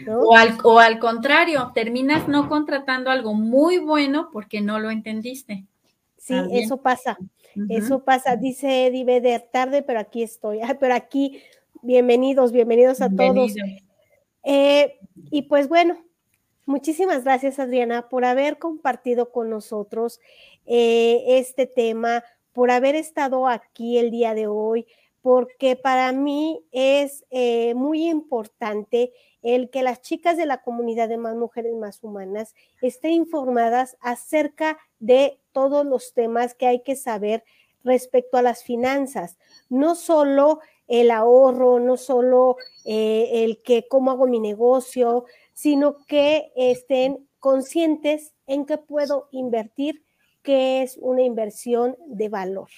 O, 0.08 0.34
al, 0.34 0.58
o 0.64 0.80
al 0.80 0.98
contrario, 0.98 1.74
terminas 1.76 2.30
no 2.30 2.48
contratando 2.48 3.12
algo 3.12 3.34
muy 3.34 3.80
bueno 3.80 4.30
porque 4.32 4.62
no 4.62 4.80
lo 4.80 4.90
entendiste. 4.90 5.66
Sí, 6.16 6.36
eso 6.54 6.78
pasa. 6.78 7.18
Eso 7.68 8.06
pasa, 8.06 8.38
dice 8.38 8.88
Eddie 8.88 9.04
Beder, 9.04 9.42
tarde, 9.52 9.82
pero 9.84 10.00
aquí 10.00 10.24
estoy. 10.24 10.62
pero 10.80 10.94
aquí, 10.94 11.42
bienvenidos, 11.82 12.54
bienvenidos 12.54 13.02
a 13.02 13.10
todos. 13.10 13.56
Eh, 14.46 15.00
y 15.32 15.42
pues 15.42 15.68
bueno, 15.68 15.98
muchísimas 16.70 17.24
gracias, 17.24 17.60
Adriana, 17.60 18.08
por 18.10 18.24
haber 18.24 18.60
compartido 18.60 19.32
con 19.32 19.50
nosotros 19.50 20.22
eh, 20.68 21.24
este 21.28 21.66
tema, 21.66 22.24
por 22.54 22.70
haber 22.70 22.96
estado 22.96 23.48
aquí 23.48 23.98
el 23.98 24.12
día 24.12 24.36
de 24.36 24.48
hoy, 24.48 24.86
porque 25.22 25.76
para 25.76 26.12
mí 26.12 26.64
es 26.72 27.26
eh, 27.32 27.74
muy 27.74 28.08
importante 28.08 29.12
el 29.42 29.70
que 29.70 29.84
las 29.84 30.02
chicas 30.02 30.38
de 30.38 30.46
la 30.46 30.62
comunidad 30.62 31.10
de 31.10 31.18
Más 31.18 31.36
Mujeres 31.36 31.74
Más 31.76 32.04
Humanas 32.04 32.54
estén 32.82 33.12
informadas 33.12 33.98
acerca 34.00 34.78
de 35.00 35.40
todos 35.52 35.86
los 35.86 36.14
temas 36.14 36.54
que 36.54 36.68
hay 36.68 36.84
que 36.84 36.96
saber 36.96 37.44
respecto 37.84 38.38
a 38.38 38.42
las 38.42 38.64
finanzas, 38.64 39.38
no 39.70 39.96
solo 39.96 40.60
el 40.88 41.12
ahorro, 41.12 41.80
no 41.80 41.98
solo 41.98 42.58
eh, 42.84 43.44
el 43.44 43.62
que 43.62 43.88
cómo 43.88 44.12
hago 44.12 44.28
mi 44.28 44.40
negocio, 44.40 45.26
sino 45.60 45.98
que 46.06 46.54
estén 46.56 47.28
conscientes 47.40 48.32
en 48.48 48.66
qué 48.66 48.78
puedo 48.78 49.28
invertir, 49.34 50.06
que 50.42 50.84
es 50.84 50.98
una 51.02 51.22
inversión 51.22 51.98
de 52.08 52.30
valor. 52.30 52.70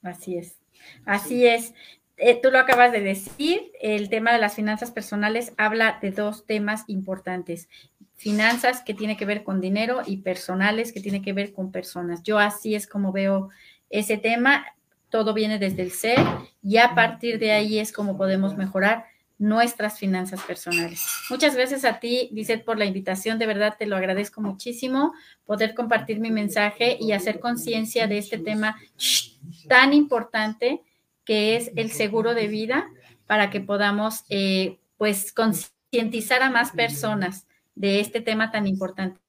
Así 0.00 0.38
es, 0.38 0.56
así 1.04 1.46
es. 1.46 1.74
Eh, 2.16 2.40
tú 2.42 2.50
lo 2.50 2.58
acabas 2.58 2.90
de 2.90 3.02
decir, 3.02 3.70
el 3.82 4.08
tema 4.08 4.32
de 4.32 4.38
las 4.38 4.54
finanzas 4.54 4.90
personales 4.92 5.52
habla 5.58 5.98
de 6.00 6.10
dos 6.10 6.46
temas 6.46 6.84
importantes. 6.86 7.68
Finanzas 8.14 8.80
que 8.80 8.94
tiene 8.94 9.18
que 9.18 9.26
ver 9.26 9.44
con 9.44 9.60
dinero 9.60 10.00
y 10.06 10.22
personales 10.22 10.94
que 10.94 11.00
tiene 11.00 11.20
que 11.20 11.34
ver 11.34 11.52
con 11.52 11.70
personas. 11.70 12.22
Yo 12.22 12.38
así 12.38 12.74
es 12.74 12.86
como 12.86 13.12
veo 13.12 13.50
ese 13.90 14.16
tema. 14.16 14.64
Todo 15.10 15.34
viene 15.34 15.58
desde 15.58 15.82
el 15.82 15.90
ser 15.90 16.18
y 16.62 16.78
a 16.78 16.94
partir 16.94 17.38
de 17.38 17.52
ahí 17.52 17.78
es 17.78 17.92
como 17.92 18.16
podemos 18.16 18.56
mejorar 18.56 19.04
nuestras 19.38 19.98
finanzas 19.98 20.42
personales. 20.42 21.06
Muchas 21.28 21.54
gracias 21.54 21.84
a 21.84 22.00
ti, 22.00 22.30
Lizeth, 22.32 22.64
por 22.64 22.78
la 22.78 22.86
invitación. 22.86 23.38
De 23.38 23.46
verdad 23.46 23.76
te 23.78 23.86
lo 23.86 23.96
agradezco 23.96 24.40
muchísimo 24.40 25.12
poder 25.44 25.74
compartir 25.74 26.20
mi 26.20 26.30
mensaje 26.30 26.96
y 26.98 27.12
hacer 27.12 27.38
conciencia 27.40 28.06
de 28.06 28.18
este 28.18 28.38
tema 28.38 28.76
tan 29.68 29.92
importante 29.92 30.82
que 31.24 31.56
es 31.56 31.72
el 31.76 31.90
seguro 31.90 32.34
de 32.34 32.46
vida, 32.46 32.88
para 33.26 33.50
que 33.50 33.60
podamos, 33.60 34.24
eh, 34.30 34.78
pues, 34.96 35.32
concientizar 35.32 36.42
a 36.42 36.50
más 36.50 36.70
personas 36.70 37.46
de 37.74 38.00
este 38.00 38.20
tema 38.20 38.50
tan 38.50 38.66
importante. 38.66 39.20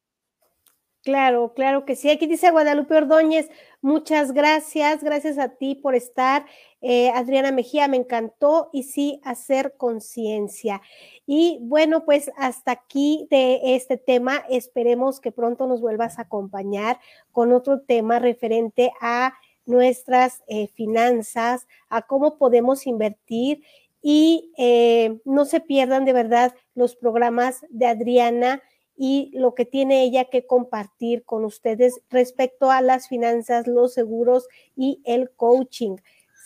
Claro, 1.04 1.54
claro 1.56 1.86
que 1.86 1.96
sí. 1.96 2.10
Aquí 2.10 2.28
dice 2.28 2.52
Guadalupe 2.52 2.96
Ordóñez, 2.96 3.50
muchas 3.82 4.34
gracias, 4.34 5.04
gracias 5.04 5.38
a 5.38 5.50
ti 5.50 5.76
por 5.76 5.96
estar. 5.96 6.46
Eh, 6.82 7.10
Adriana 7.10 7.52
Mejía, 7.52 7.88
me 7.88 7.98
encantó 7.98 8.70
y 8.72 8.84
sí, 8.84 9.20
hacer 9.24 9.76
conciencia. 9.78 10.82
Y 11.26 11.60
bueno, 11.62 12.06
pues 12.06 12.32
hasta 12.38 12.72
aquí 12.72 13.28
de 13.32 13.76
este 13.76 13.98
tema, 13.98 14.44
esperemos 14.50 15.20
que 15.20 15.32
pronto 15.32 15.68
nos 15.68 15.82
vuelvas 15.82 16.20
a 16.20 16.24
acompañar 16.24 17.00
con 17.32 17.52
otro 17.52 17.82
tema 17.82 18.20
referente 18.20 18.92
a 19.02 19.34
nuestras 19.66 20.44
eh, 20.48 20.68
finanzas, 20.68 21.68
a 21.90 22.04
cómo 22.04 22.38
podemos 22.38 22.88
invertir 22.88 23.64
y 24.02 24.54
eh, 24.58 25.20
no 25.26 25.46
se 25.46 25.60
pierdan 25.60 26.06
de 26.06 26.14
verdad 26.14 26.56
los 26.76 26.96
programas 26.96 27.66
de 27.70 27.88
Adriana 27.88 28.62
y 28.96 29.32
lo 29.34 29.54
que 29.54 29.66
tiene 29.66 30.04
ella 30.04 30.26
que 30.26 30.48
compartir 30.48 31.24
con 31.24 31.46
ustedes 31.46 32.02
respecto 32.10 32.72
a 32.72 32.82
las 32.82 33.08
finanzas, 33.08 33.68
los 33.68 33.94
seguros 33.94 34.48
y 34.76 35.02
el 35.06 35.30
coaching. 35.32 35.98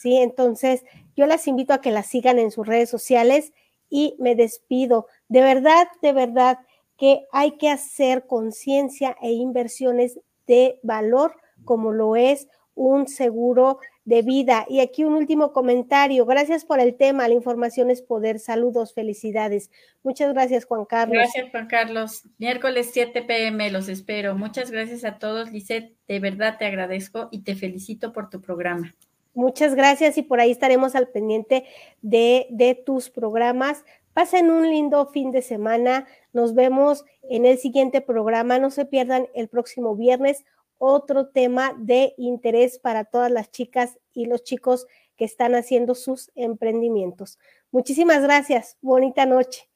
¿Sí? 0.02 0.18
Entonces, 0.18 0.84
yo 1.16 1.26
las 1.26 1.48
invito 1.48 1.74
a 1.74 1.82
que 1.82 1.92
la 1.92 2.04
sigan 2.04 2.40
en 2.40 2.52
sus 2.52 2.66
redes 2.66 2.90
sociales 2.90 3.54
y 3.90 4.16
me 4.20 4.36
despido. 4.36 5.08
De 5.28 5.42
verdad, 5.42 5.88
de 6.02 6.14
verdad 6.14 6.60
que 6.98 7.26
hay 7.32 7.58
que 7.58 7.70
hacer 7.70 8.26
conciencia 8.28 9.16
e 9.22 9.32
inversiones 9.32 10.20
de 10.48 10.80
valor 10.84 11.36
como 11.64 11.92
lo 11.92 12.16
es 12.16 12.48
un 12.74 13.08
seguro 13.08 13.80
de 14.06 14.22
vida. 14.22 14.66
Y 14.68 14.80
aquí 14.80 15.04
un 15.04 15.14
último 15.14 15.52
comentario. 15.52 16.26
Gracias 16.26 16.66
por 16.66 16.80
el 16.80 16.96
tema. 16.96 17.28
La 17.28 17.34
información 17.34 17.92
es 17.92 18.02
poder. 18.02 18.40
Saludos, 18.40 18.94
felicidades. 18.94 19.70
Muchas 20.04 20.34
gracias, 20.34 20.66
Juan 20.66 20.86
Carlos. 20.86 21.18
Gracias, 21.18 21.52
Juan 21.52 21.68
Carlos. 21.68 22.24
Miércoles 22.38 22.90
7 22.92 23.22
pm, 23.22 23.70
los 23.72 23.90
espero. 23.90 24.36
Muchas 24.36 24.72
gracias 24.72 25.04
a 25.04 25.20
todos, 25.20 25.52
Lisette. 25.52 25.96
De 26.08 26.20
verdad 26.20 26.58
te 26.58 26.66
agradezco 26.66 27.30
y 27.32 27.44
te 27.44 27.56
felicito 27.56 28.14
por 28.14 28.30
tu 28.30 28.42
programa. 28.42 28.94
Muchas 29.34 29.76
gracias 29.76 30.18
y 30.18 30.24
por 30.24 30.40
ahí 30.40 30.52
estaremos 30.52 30.94
al 30.96 31.08
pendiente 31.08 31.66
de, 32.02 32.84
tus 32.86 33.10
programas. 33.10 33.86
Pasen 34.14 34.52
un 34.52 34.70
lindo 34.70 35.08
fin 35.08 35.32
de 35.32 35.42
semana. 35.42 36.06
Nos 36.34 36.54
vemos 36.54 37.06
en 37.24 37.46
el 37.46 37.58
siguiente 37.58 38.02
programa. 38.02 38.60
No 38.60 38.72
se 38.72 38.86
pierdan 38.86 39.28
el 39.34 39.48
próximo 39.48 39.96
viernes 39.96 40.44
otro 40.78 41.30
tema 41.30 41.76
de 41.78 42.14
interés 42.18 42.80
para 42.80 43.06
todas 43.06 43.32
las 43.32 43.52
chicas 43.52 44.00
y 44.14 44.26
los 44.26 44.44
chicos 44.44 44.88
que 45.16 45.26
están 45.26 45.56
haciendo 45.56 45.96
sus 45.96 46.32
emprendimientos. 46.36 47.40
Muchísimas 47.72 48.24
gracias. 48.24 48.78
Bonita 48.82 49.26
noche. 49.26 49.71